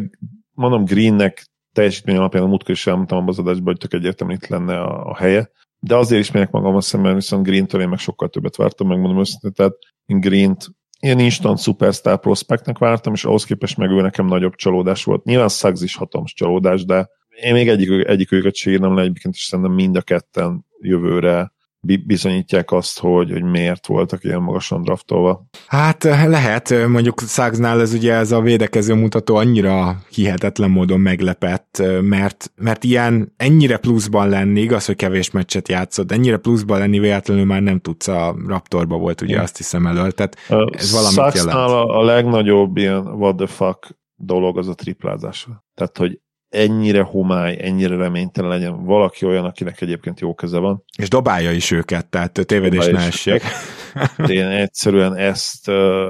mondom 0.52 0.84
Greennek 0.84 1.46
teljesítmény 1.78 2.18
alapján 2.18 2.44
a 2.44 2.48
múltkor 2.48 2.72
is 2.72 2.88
elmondtam 2.88 3.28
az 3.28 3.40
adásban, 3.40 3.66
hogy 3.66 3.78
tök 3.78 3.94
egyértelműen 3.94 4.40
itt 4.42 4.48
lenne 4.48 4.80
a, 4.80 5.10
a 5.10 5.16
helye, 5.16 5.50
de 5.80 5.96
azért 5.96 6.22
is 6.22 6.32
megyek 6.32 6.52
magam 6.52 6.76
azt 6.76 6.98
mert 6.98 7.16
viszont 7.16 7.46
Green-től 7.46 7.82
én 7.82 7.90
meg 7.90 8.00
sokkal 8.00 8.30
többet 8.30 8.56
vártam, 8.56 8.88
megmondom 8.88 9.20
őszintén, 9.20 9.52
tehát 9.52 9.74
én 10.06 10.20
Green-t 10.20 10.68
ilyen 11.00 11.20
instant 11.20 11.60
superstar 11.60 12.20
prospektnek 12.20 12.78
vártam, 12.78 13.14
és 13.14 13.26
ahhoz 13.26 13.44
képest 13.44 13.78
meg 13.78 13.90
ő 13.90 14.02
nekem 14.02 14.26
nagyobb 14.26 14.56
csalódás 14.56 15.04
volt. 15.04 15.24
Nyilván 15.24 15.50
Suggs 15.50 15.82
is 15.82 15.96
hatalmas 15.96 16.34
csalódás, 16.34 16.86
de 16.86 17.10
én 17.42 17.54
még 17.54 17.70
egyik, 17.70 18.08
egyik 18.08 18.32
őket 18.32 18.56
sírnám 18.56 18.96
le, 18.96 19.02
egyébként 19.02 19.36
is 19.36 19.44
szerintem 19.44 19.74
mind 19.74 19.96
a 19.96 20.02
ketten 20.02 20.66
jövőre 20.82 21.54
bizonyítják 21.96 22.72
azt, 22.72 23.00
hogy, 23.00 23.32
hogy 23.32 23.44
miért 23.44 23.88
voltak 23.88 24.24
ilyen 24.24 24.42
magasan 24.42 24.82
draftolva. 24.82 25.46
Hát 25.68 26.04
lehet, 26.04 26.88
mondjuk 26.88 27.20
Szágnál 27.20 27.82
ez 27.82 27.94
ugye 27.94 28.14
ez 28.14 28.32
a 28.32 28.42
védekező 28.42 28.94
mutató 28.94 29.36
annyira 29.36 29.98
hihetetlen 30.10 30.70
módon 30.70 31.00
meglepett, 31.00 31.84
mert, 32.02 32.52
mert 32.56 32.84
ilyen 32.84 33.34
ennyire 33.38 33.78
pluszban 33.78 34.30
lenni, 34.30 34.62
igaz, 34.62 34.86
hogy 34.86 34.96
kevés 34.96 35.32
meccset 35.32 35.70
játszott, 35.70 36.12
ennyire 36.12 36.38
pluszban 36.38 36.80
lenni 36.80 37.00
véletlenül 37.00 37.46
már 37.46 37.62
nem 37.62 37.80
tudsz 37.80 38.08
a 38.08 38.36
Raptorba 38.48 38.98
volt 38.98 39.22
ugye 39.22 39.42
azt 39.42 39.58
hiszem 39.58 39.88
elől, 39.88 40.12
tehát 40.12 40.36
ez 40.72 40.92
valamit 40.92 41.36
jelent. 41.36 41.58
A, 41.58 42.00
a 42.00 42.04
legnagyobb 42.04 42.78
ilyen 42.78 43.08
what 43.08 43.36
the 43.36 43.48
fuck 43.48 43.98
dolog 44.16 44.58
az 44.58 44.68
a 44.68 44.74
triplázás. 44.74 45.48
Tehát, 45.74 45.98
hogy 45.98 46.20
ennyire 46.50 47.02
homály, 47.02 47.58
ennyire 47.62 47.96
reménytelen 47.96 48.50
legyen 48.50 48.86
valaki 48.86 49.26
olyan, 49.26 49.46
akinek 49.46 49.82
egyébként 49.82 50.20
jó 50.20 50.36
keze 50.36 50.58
van. 50.58 50.84
És 50.98 51.10
dobálja 51.10 51.52
is 51.52 51.72
őket, 51.72 52.10
tehát 52.10 52.46
tévedés 52.46 52.86
ne 52.86 53.00
essék. 53.00 53.42
Én 54.28 54.48
egyszerűen 54.48 55.16
ezt, 55.16 55.70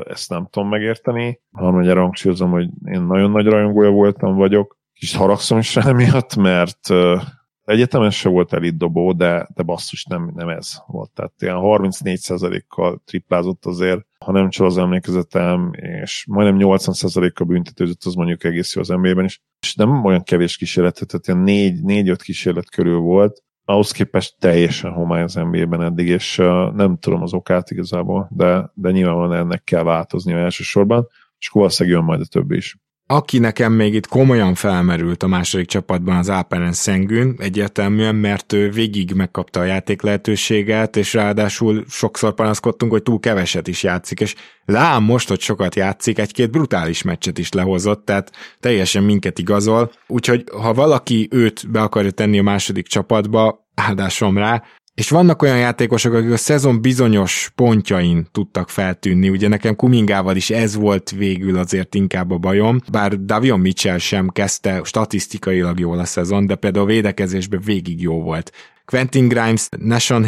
ezt 0.10 0.30
nem 0.30 0.48
tudom 0.52 0.70
megérteni. 0.70 1.42
Harmadjára 1.52 2.02
hangsúlyozom, 2.02 2.52
hogy 2.52 2.70
én 2.86 3.02
nagyon 3.02 3.32
nagy 3.32 3.46
rajongója 3.46 3.90
voltam, 3.90 4.36
vagyok. 4.36 4.78
Kicsit 4.94 5.18
haragszom 5.18 5.58
is 5.58 5.76
rá 5.76 5.92
miatt, 5.92 6.36
mert 6.36 6.90
egyetemen 7.68 8.10
se 8.10 8.30
volt 8.30 8.54
elit 8.54 8.78
dobó, 8.78 9.14
de, 9.14 9.48
de 9.54 9.64
basszus 9.64 10.06
nem, 10.06 10.32
nem 10.36 10.50
ez 10.50 10.70
volt. 10.86 11.12
Tehát 11.12 11.34
ilyen 11.38 11.58
34%-kal 11.60 13.02
triplázott 13.06 13.66
azért, 13.66 14.06
ha 14.26 14.32
nem 14.32 14.50
csak 14.50 14.66
az 14.66 14.78
emlékezetem, 14.78 15.72
és 15.74 16.26
majdnem 16.30 16.70
80%-kal 16.70 17.48
büntetőzött, 17.48 18.04
az 18.04 18.14
mondjuk 18.14 18.44
egész 18.44 18.76
jó 18.76 18.82
az 18.82 18.88
NBA-ben 18.88 19.26
is. 19.26 19.42
És 19.62 19.76
nem 19.76 20.06
olyan 20.06 20.24
kevés 20.24 20.58
kísérlet, 20.58 21.06
tehát 21.08 21.46
ilyen 21.46 21.84
4-5 21.86 22.20
kísérlet 22.24 22.70
körül 22.70 23.00
volt, 23.00 23.44
ahhoz 23.70 23.92
képest 23.92 24.36
teljesen 24.40 24.92
homály 24.92 25.22
az 25.22 25.34
NBA-ben 25.34 25.82
eddig, 25.82 26.08
és 26.08 26.36
nem 26.74 26.98
tudom 27.00 27.22
az 27.22 27.34
okát 27.34 27.72
igazából, 27.72 28.28
de, 28.32 28.72
de 28.74 28.92
nyilvánvalóan 28.92 29.40
ennek 29.40 29.64
kell 29.64 29.84
változni 29.84 30.34
elsősorban, 30.34 31.08
és 31.40 31.48
valószínűleg 31.48 31.98
jön 31.98 32.08
majd 32.08 32.22
a 32.22 32.26
többi 32.26 32.56
is. 32.56 32.78
Aki 33.10 33.40
nekem 33.40 33.74
még 33.74 33.94
itt 33.94 34.08
komolyan 34.08 34.56
felmerült 34.56 35.24
a 35.24 35.28
második 35.28 35.68
csapatban 35.68 36.18
az 36.18 36.30
Alperen 36.30 36.74
Szengün, 36.74 37.36
egyértelműen, 37.40 38.16
mert 38.16 38.54
ő 38.54 38.70
végig 38.70 39.14
megkapta 39.14 39.60
a 39.60 39.64
játék 39.64 40.02
lehetőséget, 40.02 40.96
és 40.96 41.14
ráadásul 41.14 41.86
sokszor 41.90 42.34
panaszkodtunk, 42.34 42.92
hogy 42.92 43.04
túl 43.04 43.20
keveset 43.20 43.68
is 43.68 43.84
játszik, 43.84 44.20
és 44.20 44.36
lám 44.66 45.04
most, 45.04 45.28
hogy 45.28 45.40
sokat 45.40 45.76
játszik, 45.76 46.20
egy-két 46.20 46.52
brutális 46.52 47.02
meccset 47.02 47.38
is 47.38 47.52
lehozott, 47.52 48.06
tehát 48.06 48.32
teljesen 48.60 49.04
minket 49.04 49.40
igazol. 49.40 49.92
Úgyhogy 50.08 50.44
ha 50.62 50.74
valaki 50.74 51.28
őt 51.32 51.72
be 51.72 51.82
akarja 51.82 52.12
tenni 52.12 52.40
a 52.40 52.44
második 52.44 52.88
csapatba, 52.88 53.68
áldásom 53.76 54.38
rá, 54.38 54.64
és 54.98 55.10
vannak 55.10 55.42
olyan 55.42 55.58
játékosok, 55.58 56.14
akik 56.14 56.32
a 56.32 56.38
szezon 56.38 56.82
bizonyos 56.82 57.52
pontjain 57.56 58.28
tudtak 58.32 58.70
feltűnni, 58.70 59.30
ugye 59.30 59.48
nekem 59.48 59.76
Kumingával 59.76 60.36
is 60.36 60.50
ez 60.50 60.76
volt 60.76 61.10
végül 61.10 61.58
azért 61.58 61.96
inkább 61.96 62.32
a 62.32 62.38
bajom, 62.38 62.82
bár 62.92 63.20
Davion 63.20 63.60
Mitchell 63.60 63.98
sem 63.98 64.30
kezdte 64.30 64.82
statisztikailag 64.84 65.80
jól 65.80 66.00
a 66.00 66.06
szezon, 66.06 66.48
de 66.48 66.56
például 66.56 66.86
a 66.86 66.88
védekezésben 66.88 67.62
végig 67.66 68.02
jó 68.02 68.22
volt. 68.22 68.52
Quentin 68.92 69.28
Grimes, 69.28 69.70
Nation, 69.78 70.26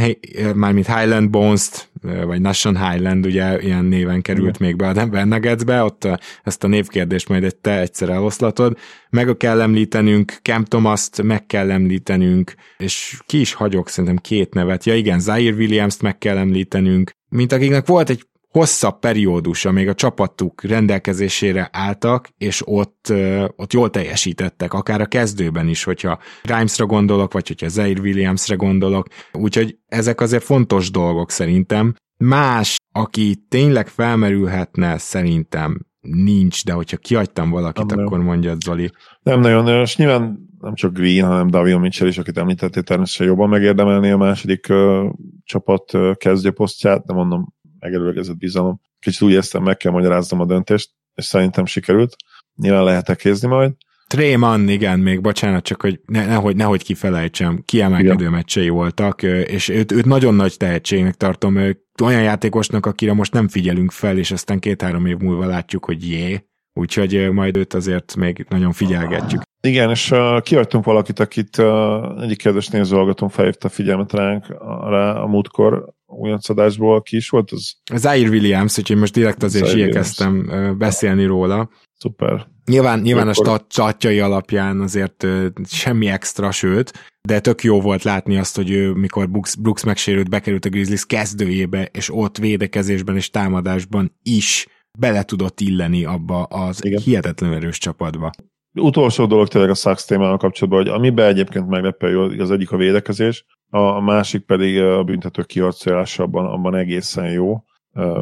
mármint 0.56 0.88
Highland 0.88 1.30
Bones-t, 1.30 1.90
vagy 2.26 2.42
Nation 2.42 2.90
Highland, 2.90 3.26
ugye 3.26 3.62
ilyen 3.62 3.86
néven 3.86 4.22
került 4.22 4.62
mm. 4.62 4.66
még 4.66 4.76
be 4.76 4.88
a 4.88 5.26
Nuggetsbe, 5.26 5.84
ott 5.84 6.08
ezt 6.44 6.64
a 6.64 6.68
névkérdést 6.68 7.30
majd 7.30 7.44
egy 7.44 7.56
te 7.56 7.80
egyszer 7.80 8.10
eloszlatod. 8.10 8.78
Meg 9.10 9.36
kell 9.38 9.62
említenünk, 9.62 10.32
Cam 10.42 10.64
Thomas-t 10.64 11.22
meg 11.22 11.46
kell 11.46 11.72
említenünk, 11.72 12.54
és 12.78 13.20
ki 13.26 13.40
is 13.40 13.54
hagyok 13.54 13.90
szerintem 13.90 14.18
két 14.18 14.54
nevet. 14.54 14.86
Ja 14.86 14.96
igen, 14.96 15.20
Zaire 15.20 15.56
Williams-t 15.56 16.02
meg 16.02 16.18
kell 16.18 16.38
említenünk, 16.38 17.12
mint 17.30 17.52
akiknek 17.52 17.88
volt 17.88 18.10
egy 18.10 18.29
hosszabb 18.50 19.00
periódus, 19.00 19.66
amíg 19.66 19.88
a 19.88 19.94
csapatuk 19.94 20.64
rendelkezésére 20.64 21.70
álltak, 21.72 22.30
és 22.38 22.62
ott, 22.66 23.14
ott 23.56 23.74
jól 23.74 23.90
teljesítettek, 23.90 24.74
akár 24.74 25.02
a 25.02 25.06
kezdőben 25.06 25.68
is, 25.68 25.84
hogyha 25.84 26.20
Grimesra 26.44 26.86
gondolok, 26.86 27.34
vagy 27.34 27.48
hogyha 27.48 27.68
Zaire 27.68 28.02
Williamsre 28.02 28.56
gondolok, 28.56 29.08
úgyhogy 29.32 29.78
ezek 29.88 30.22
azért 30.22 30.44
fontos 30.44 30.92
dolgok 30.92 31.32
szerintem. 31.32 31.96
Más, 32.18 32.78
aki 32.92 33.36
tényleg 33.50 33.88
felmerülhetne, 33.88 34.98
szerintem 34.98 35.80
nincs, 36.02 36.66
de 36.66 36.74
hogyha 36.74 36.98
kiadtam 36.98 37.50
valakit, 37.50 37.86
nem 37.86 38.06
akkor 38.06 38.20
mondja 38.20 38.56
Zoli. 38.66 38.92
Nem 39.22 39.40
nagyon, 39.40 39.82
és 39.82 39.98
nyilván 39.98 40.48
nem 40.60 40.74
csak 40.74 40.94
Green, 40.94 41.28
hanem 41.28 41.48
Davion 41.48 41.80
Mitchell 41.80 42.08
is, 42.08 42.18
akit 42.18 42.38
említettél, 42.38 42.84
természetesen 42.84 43.28
jobban 43.28 43.50
megérdemelni 43.50 44.10
a 44.10 44.18
második 44.18 44.66
uh, 44.70 45.10
csapat 45.44 45.94
uh, 45.94 46.16
kezdőposztját, 46.16 47.06
de 47.06 47.14
mondom, 47.14 47.54
megerőlegezett 47.80 48.38
bizalom. 48.38 48.82
Kicsit 49.00 49.22
úgy 49.22 49.32
éreztem, 49.32 49.64
meg 49.64 49.78
kell 49.78 49.92
magyaráznom 49.92 50.40
a 50.40 50.46
döntést, 50.46 50.92
és 51.16 51.26
szerintem 51.26 51.66
sikerült. 51.66 52.16
Nyilván 52.56 52.84
lehet 52.84 53.16
kézni 53.16 53.48
majd. 53.48 53.72
Tréman, 54.08 54.70
igen, 54.70 55.00
még 55.00 55.22
bocsánat, 55.22 55.64
csak 55.64 55.82
hogy 55.82 56.00
ne, 56.06 56.26
nehogy, 56.26 56.56
nehogy 56.56 56.84
kifelejtsem, 56.84 57.62
kiemelkedő 57.66 58.14
igen. 58.14 58.32
meccsei 58.32 58.70
voltak, 58.70 59.24
és 59.24 59.70
őt, 59.70 59.92
őt 59.92 60.06
nagyon 60.06 60.34
nagy 60.34 60.58
tehetségnek 60.58 61.16
tartom, 61.16 61.58
olyan 62.04 62.22
játékosnak, 62.22 62.86
akire 62.86 63.14
most 63.14 63.34
nem 63.34 63.48
figyelünk 63.48 63.92
fel, 63.92 64.18
és 64.18 64.32
aztán 64.32 64.60
két-három 64.60 65.06
év 65.06 65.18
múlva 65.18 65.46
látjuk, 65.46 65.86
hogy 65.86 66.10
jé, 66.10 66.46
úgyhogy 66.74 67.32
majd 67.32 67.58
őt 67.58 67.74
azért 67.74 68.16
még 68.16 68.46
nagyon 68.50 68.72
figyelgetjük. 68.72 69.42
Igen, 69.62 69.90
és 69.90 70.12
uh, 70.12 70.42
kiadtunk 70.42 70.86
valakit, 70.86 71.20
akit 71.20 71.58
uh, 71.58 72.24
egyik 72.24 72.38
kedves 72.38 72.68
nézőhallgatón 72.68 73.30
felhívta 73.30 73.68
a 73.68 73.72
figyelmet 73.72 74.14
ránk 74.14 74.48
rá 74.90 75.14
a 75.14 75.28
múltkor 75.28 75.94
újoncadásból. 76.10 77.02
Ki 77.02 77.16
is 77.16 77.30
volt 77.30 77.52
az? 77.52 77.76
Zaire 77.94 78.30
Williams, 78.30 78.78
úgyhogy 78.78 78.98
most 78.98 79.14
direkt 79.14 79.44
azért 79.44 79.66
is 79.66 79.74
igyekeztem 79.74 80.46
uh, 80.48 80.76
beszélni 80.76 81.26
róla. 81.26 81.70
Szuper. 81.98 82.48
Nyilván, 82.66 83.00
nyilván 83.00 83.28
a 83.28 83.60
statjai 83.70 84.20
alapján 84.20 84.82
azért 84.82 85.28
semmi 85.68 86.08
extra, 86.08 86.52
sőt, 86.52 86.92
de 87.22 87.40
tök 87.40 87.64
jó 87.64 87.82
volt 87.82 88.04
látni 88.04 88.38
azt, 88.38 88.56
hogy 88.56 88.72
ő, 88.72 88.92
mikor 88.92 89.30
Brooks, 89.30 89.56
Brooks 89.56 89.84
megsérült, 89.84 90.30
bekerült 90.30 90.66
a 90.66 90.70
Grizzlies 90.70 91.06
kezdőjébe, 91.06 91.84
és 91.84 92.14
ott 92.14 92.38
védekezésben 92.38 93.16
és 93.16 93.30
támadásban 93.30 94.18
is 94.24 94.68
bele 95.00 95.24
tudott 95.24 95.60
illeni 95.60 96.06
abba 96.06 96.44
az 96.44 96.86
Igen. 96.86 97.02
hihetetlen 97.02 97.54
erős 97.54 97.78
csapatba. 97.78 98.32
Utolsó 98.74 99.26
dolog 99.26 99.48
tényleg 99.48 99.70
a 99.70 99.74
Sachs 99.74 100.06
témával 100.06 100.38
kapcsolatban, 100.38 100.84
hogy 100.84 100.92
amiben 100.92 101.28
egyébként 101.28 101.68
meglepő, 101.68 102.20
az 102.40 102.52
egyik 102.52 102.72
a 102.72 102.78
védekezés, 102.78 103.46
a 103.70 104.00
másik 104.00 104.46
pedig 104.46 104.82
a 104.82 105.04
büntető 105.04 105.44
kiarcolása 105.44 106.24
abban, 106.24 106.46
abban 106.46 106.76
egészen 106.76 107.32
jó. 107.32 107.64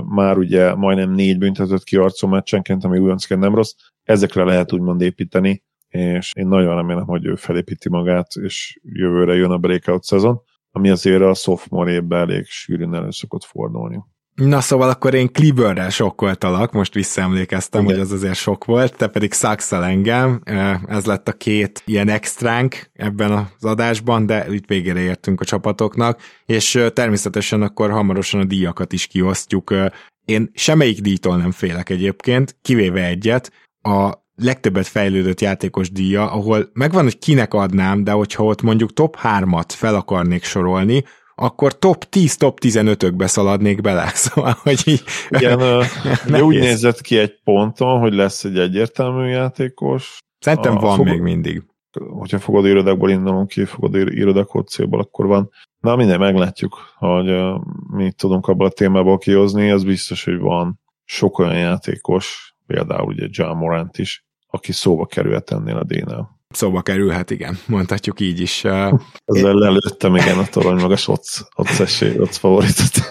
Már 0.05 0.37
ugye 0.37 0.75
majdnem 0.75 1.11
négy 1.11 1.37
büntetőt 1.37 1.83
kiarcol 1.83 2.29
meccsenként, 2.29 2.83
ami 2.83 2.97
újoncként 2.97 3.39
nem 3.39 3.55
rossz. 3.55 3.73
Ezekre 4.03 4.43
lehet 4.43 4.73
úgymond 4.73 5.01
építeni, 5.01 5.63
és 5.87 6.31
én 6.35 6.47
nagyon 6.47 6.75
remélem, 6.75 7.05
hogy 7.05 7.25
ő 7.25 7.35
felépíti 7.35 7.89
magát, 7.89 8.27
és 8.33 8.79
jövőre 8.83 9.35
jön 9.35 9.51
a 9.51 9.57
breakout 9.57 10.03
szezon, 10.03 10.41
ami 10.71 10.89
azért 10.89 11.21
a 11.21 11.33
sophomore 11.33 11.91
évben 11.91 12.19
elég 12.19 12.45
sűrűn 12.45 12.93
elő 12.93 13.11
szokott 13.11 13.43
fordulni. 13.43 13.99
Na 14.37 14.61
szóval 14.61 14.89
akkor 14.89 15.13
én 15.13 15.31
Cleaverrel 15.31 15.89
sokkoltalak, 15.89 16.71
most 16.71 16.93
visszaemlékeztem, 16.93 17.81
Igen. 17.83 17.93
hogy 17.93 18.03
az 18.03 18.11
azért 18.11 18.35
sok 18.35 18.65
volt, 18.65 18.97
te 18.97 19.07
pedig 19.07 19.33
szakszal 19.33 19.85
engem, 19.85 20.41
ez 20.87 21.05
lett 21.05 21.27
a 21.27 21.31
két 21.33 21.81
ilyen 21.85 22.09
extránk 22.09 22.89
ebben 22.93 23.31
az 23.31 23.65
adásban, 23.65 24.25
de 24.25 24.45
itt 24.49 24.67
végére 24.67 24.99
értünk 24.99 25.41
a 25.41 25.45
csapatoknak, 25.45 26.21
és 26.45 26.83
természetesen 26.93 27.61
akkor 27.61 27.91
hamarosan 27.91 28.39
a 28.39 28.43
díjakat 28.43 28.93
is 28.93 29.07
kiosztjuk. 29.07 29.73
Én 30.25 30.51
semmelyik 30.53 31.01
díjtól 31.01 31.37
nem 31.37 31.51
félek 31.51 31.89
egyébként, 31.89 32.55
kivéve 32.61 33.05
egyet, 33.05 33.51
a 33.81 34.13
legtöbbet 34.35 34.87
fejlődött 34.87 35.41
játékos 35.41 35.91
díja, 35.91 36.31
ahol 36.31 36.69
megvan, 36.73 37.03
hogy 37.03 37.19
kinek 37.19 37.53
adnám, 37.53 38.03
de 38.03 38.11
hogyha 38.11 38.43
ott 38.43 38.61
mondjuk 38.61 38.93
top 38.93 39.17
3-at 39.23 39.67
fel 39.67 39.95
akarnék 39.95 40.43
sorolni, 40.43 41.03
akkor 41.39 41.79
top 41.79 42.03
10, 42.03 42.37
top 42.37 42.59
15-ökbe 42.61 43.27
szaladnék 43.27 43.81
bele. 43.81 44.07
Szóval, 44.25 44.55
hogy 44.63 44.81
így... 44.85 45.03
Igen, 45.29 45.57
de 46.27 46.43
úgy 46.49 46.59
nézett 46.59 47.01
ki 47.01 47.17
egy 47.17 47.39
ponton, 47.43 47.99
hogy 47.99 48.13
lesz 48.13 48.43
egy 48.43 48.59
egyértelmű 48.59 49.27
játékos. 49.27 50.17
Szerintem 50.39 50.77
a, 50.77 50.79
van 50.79 50.95
fogod, 50.95 51.11
még 51.11 51.21
mindig. 51.21 51.63
Hogyha 52.09 52.39
fogod 52.39 52.65
irodákból 52.65 53.09
indulunk 53.09 53.47
ki, 53.47 53.65
fogod 53.65 53.95
irodakód 53.95 54.67
célból, 54.67 54.99
akkor 54.99 55.25
van. 55.25 55.49
Na 55.79 55.95
minden, 55.95 56.19
meglátjuk, 56.19 56.93
hogy 56.97 57.29
uh, 57.29 57.61
mi 57.91 58.11
tudunk 58.11 58.47
abból 58.47 58.65
a 58.65 58.69
témából 58.69 59.17
kihozni, 59.17 59.71
az 59.71 59.83
biztos, 59.83 60.23
hogy 60.23 60.39
van 60.39 60.79
sok 61.03 61.39
olyan 61.39 61.57
játékos, 61.57 62.55
például 62.65 63.07
ugye 63.07 63.27
John 63.29 63.57
Morant 63.57 63.97
is, 63.97 64.25
aki 64.47 64.71
szóba 64.71 65.05
kerülhet 65.05 65.51
ennél 65.51 65.77
a 65.77 65.83
D-nél. 65.83 66.36
Szóba 66.53 66.81
kerülhet, 66.81 67.31
igen, 67.31 67.57
mondhatjuk 67.65 68.19
így 68.19 68.39
is. 68.39 68.63
Ezzel 69.25 69.53
lelőttem, 69.53 70.15
igen, 70.15 70.37
a 70.37 70.45
torony 70.45 70.81
magas 70.81 71.07
ott, 71.07 71.25
ott 71.55 71.79
esély, 71.79 72.19
ott 72.19 72.35
favoritot. 72.35 73.07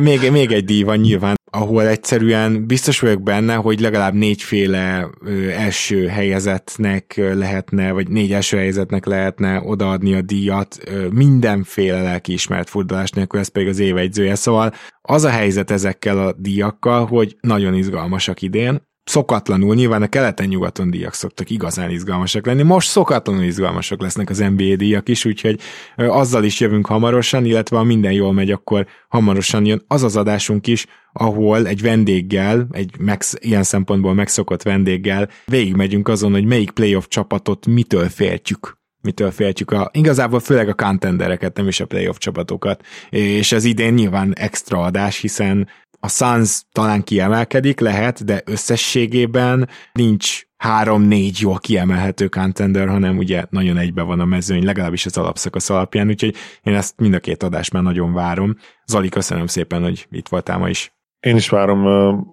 még, 0.00 0.30
még 0.30 0.52
egy 0.52 0.64
díj 0.64 0.82
van 0.82 0.98
nyilván, 0.98 1.36
ahol 1.50 1.86
egyszerűen 1.86 2.66
biztos 2.66 3.00
vagyok 3.00 3.22
benne, 3.22 3.54
hogy 3.54 3.80
legalább 3.80 4.14
négyféle 4.14 5.08
első 5.50 6.06
helyezetnek 6.06 7.14
lehetne, 7.16 7.92
vagy 7.92 8.08
négy 8.08 8.32
első 8.32 8.56
helyezetnek 8.56 9.06
lehetne 9.06 9.62
odaadni 9.64 10.14
a 10.14 10.22
díjat 10.22 10.78
mindenféle 11.10 12.02
lelkiismert 12.02 12.68
fordulás 12.68 13.10
nélkül, 13.10 13.40
ez 13.40 13.48
pedig 13.48 13.68
az 13.68 13.78
évegyzője. 13.78 14.34
Szóval 14.34 14.72
az 15.02 15.24
a 15.24 15.30
helyzet 15.30 15.70
ezekkel 15.70 16.18
a 16.18 16.32
díjakkal, 16.32 17.06
hogy 17.06 17.36
nagyon 17.40 17.74
izgalmasak 17.74 18.42
idén, 18.42 18.86
szokatlanul, 19.08 19.74
nyilván 19.74 20.02
a 20.02 20.06
keleten-nyugaton 20.06 20.90
díjak 20.90 21.14
szoktak 21.14 21.50
igazán 21.50 21.90
izgalmasak 21.90 22.46
lenni, 22.46 22.62
most 22.62 22.88
szokatlanul 22.88 23.42
izgalmasak 23.42 24.00
lesznek 24.00 24.30
az 24.30 24.38
NBA 24.38 24.76
díjak 24.76 25.08
is, 25.08 25.24
úgyhogy 25.24 25.60
azzal 25.96 26.44
is 26.44 26.60
jövünk 26.60 26.86
hamarosan, 26.86 27.44
illetve 27.44 27.76
ha 27.76 27.82
minden 27.82 28.12
jól 28.12 28.32
megy, 28.32 28.50
akkor 28.50 28.86
hamarosan 29.08 29.66
jön 29.66 29.82
az 29.86 30.02
az 30.02 30.16
adásunk 30.16 30.66
is, 30.66 30.86
ahol 31.12 31.66
egy 31.66 31.82
vendéggel, 31.82 32.66
egy 32.70 32.98
megsz, 32.98 33.34
ilyen 33.38 33.62
szempontból 33.62 34.14
megszokott 34.14 34.62
vendéggel 34.62 35.28
végigmegyünk 35.46 36.08
azon, 36.08 36.32
hogy 36.32 36.44
melyik 36.44 36.70
playoff 36.70 37.04
csapatot 37.08 37.66
mitől 37.66 38.08
féltjük. 38.08 38.76
Mitől 39.02 39.30
féltjük 39.30 39.70
a, 39.70 39.90
igazából 39.92 40.40
főleg 40.40 40.68
a 40.68 40.74
contendereket, 40.74 41.56
nem 41.56 41.68
is 41.68 41.80
a 41.80 41.86
playoff 41.86 42.16
csapatokat, 42.16 42.84
és 43.10 43.52
ez 43.52 43.64
idén 43.64 43.94
nyilván 43.94 44.34
extra 44.34 44.82
adás, 44.82 45.20
hiszen 45.20 45.68
a 46.00 46.08
Suns 46.08 46.62
talán 46.72 47.02
kiemelkedik, 47.02 47.80
lehet, 47.80 48.24
de 48.24 48.42
összességében 48.44 49.68
nincs 49.92 50.42
három-négy 50.56 51.40
jól 51.40 51.58
kiemelhető 51.58 52.28
contender, 52.28 52.88
hanem 52.88 53.16
ugye 53.16 53.44
nagyon 53.50 53.76
egybe 53.76 54.02
van 54.02 54.20
a 54.20 54.24
mezőny, 54.24 54.64
legalábbis 54.64 55.06
az 55.06 55.16
alapszakasz 55.16 55.70
alapján, 55.70 56.08
úgyhogy 56.08 56.34
én 56.62 56.74
ezt 56.74 57.00
mind 57.00 57.14
a 57.14 57.20
két 57.20 57.42
adást 57.42 57.72
már 57.72 57.82
nagyon 57.82 58.12
várom. 58.12 58.56
Zali, 58.86 59.08
köszönöm 59.08 59.46
szépen, 59.46 59.82
hogy 59.82 60.06
itt 60.10 60.28
voltál 60.28 60.58
ma 60.58 60.68
is. 60.68 60.92
Én 61.20 61.36
is 61.36 61.48
várom, 61.48 61.84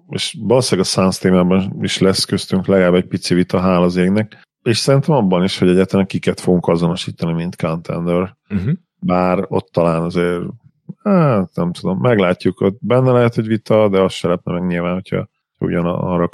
és 0.08 0.36
valószínűleg 0.40 0.86
a 0.86 0.90
Suns 0.90 1.18
témában 1.18 1.78
is 1.80 1.98
lesz 1.98 2.24
köztünk 2.24 2.66
legalább 2.66 2.94
egy 2.94 3.06
pici 3.06 3.34
vita, 3.34 3.60
hál 3.60 3.82
az 3.82 3.96
égnek, 3.96 4.44
és 4.62 4.78
szerintem 4.78 5.14
abban 5.14 5.42
is, 5.44 5.58
hogy 5.58 5.68
egyáltalán 5.68 6.06
kiket 6.06 6.40
fogunk 6.40 6.66
azonosítani, 6.66 7.32
mint 7.32 7.56
contender. 7.56 8.36
Uh-huh. 8.50 8.72
Bár 8.98 9.44
ott 9.48 9.68
talán 9.72 10.02
azért 10.02 10.42
Hát 11.06 11.54
nem 11.54 11.72
tudom, 11.72 11.98
meglátjuk, 11.98 12.60
ott 12.60 12.78
benne 12.80 13.10
lehet 13.10 13.38
egy 13.38 13.46
vita, 13.46 13.88
de 13.88 14.00
azt 14.00 14.14
se 14.14 14.28
lepne 14.28 14.52
meg 14.52 14.66
nyilván, 14.66 14.94
hogyha 14.94 15.28
ugyan 15.58 15.84
arra 15.84 16.28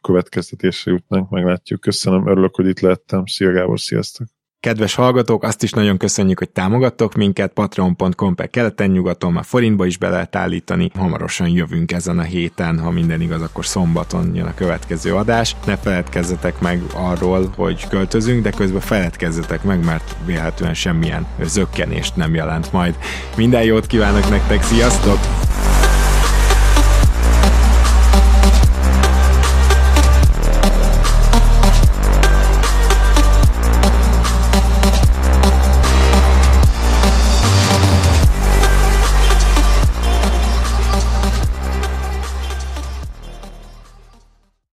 következtetésre 0.00 0.90
jutnánk, 0.90 1.30
meglátjuk. 1.30 1.80
Köszönöm, 1.80 2.28
örülök, 2.28 2.54
hogy 2.54 2.66
itt 2.66 2.80
lettem. 2.80 3.26
Szia 3.26 3.52
Gábor, 3.52 3.80
sziasztok! 3.80 4.26
Kedves 4.62 4.94
hallgatók, 4.94 5.42
azt 5.42 5.62
is 5.62 5.70
nagyon 5.70 5.96
köszönjük, 5.96 6.38
hogy 6.38 6.50
támogattok 6.50 7.14
minket, 7.14 7.52
patreon.com 7.52 8.34
per 8.34 8.50
keleten-nyugaton, 8.50 9.32
már 9.32 9.44
forintba 9.44 9.86
is 9.86 9.96
be 9.96 10.08
lehet 10.08 10.36
állítani. 10.36 10.90
Hamarosan 10.94 11.48
jövünk 11.48 11.92
ezen 11.92 12.18
a 12.18 12.22
héten, 12.22 12.78
ha 12.78 12.90
minden 12.90 13.20
igaz, 13.20 13.42
akkor 13.42 13.66
szombaton 13.66 14.34
jön 14.34 14.46
a 14.46 14.54
következő 14.54 15.14
adás. 15.14 15.56
Ne 15.66 15.76
feledkezzetek 15.76 16.60
meg 16.60 16.82
arról, 16.94 17.52
hogy 17.56 17.88
költözünk, 17.88 18.42
de 18.42 18.50
közben 18.50 18.80
feledkezzetek 18.80 19.62
meg, 19.62 19.84
mert 19.84 20.16
véletlenül 20.24 20.74
semmilyen 20.74 21.26
zökkenést 21.40 22.16
nem 22.16 22.34
jelent 22.34 22.72
majd. 22.72 22.96
Minden 23.36 23.62
jót 23.62 23.86
kívánok 23.86 24.30
nektek, 24.30 24.62
sziasztok! 24.62 25.18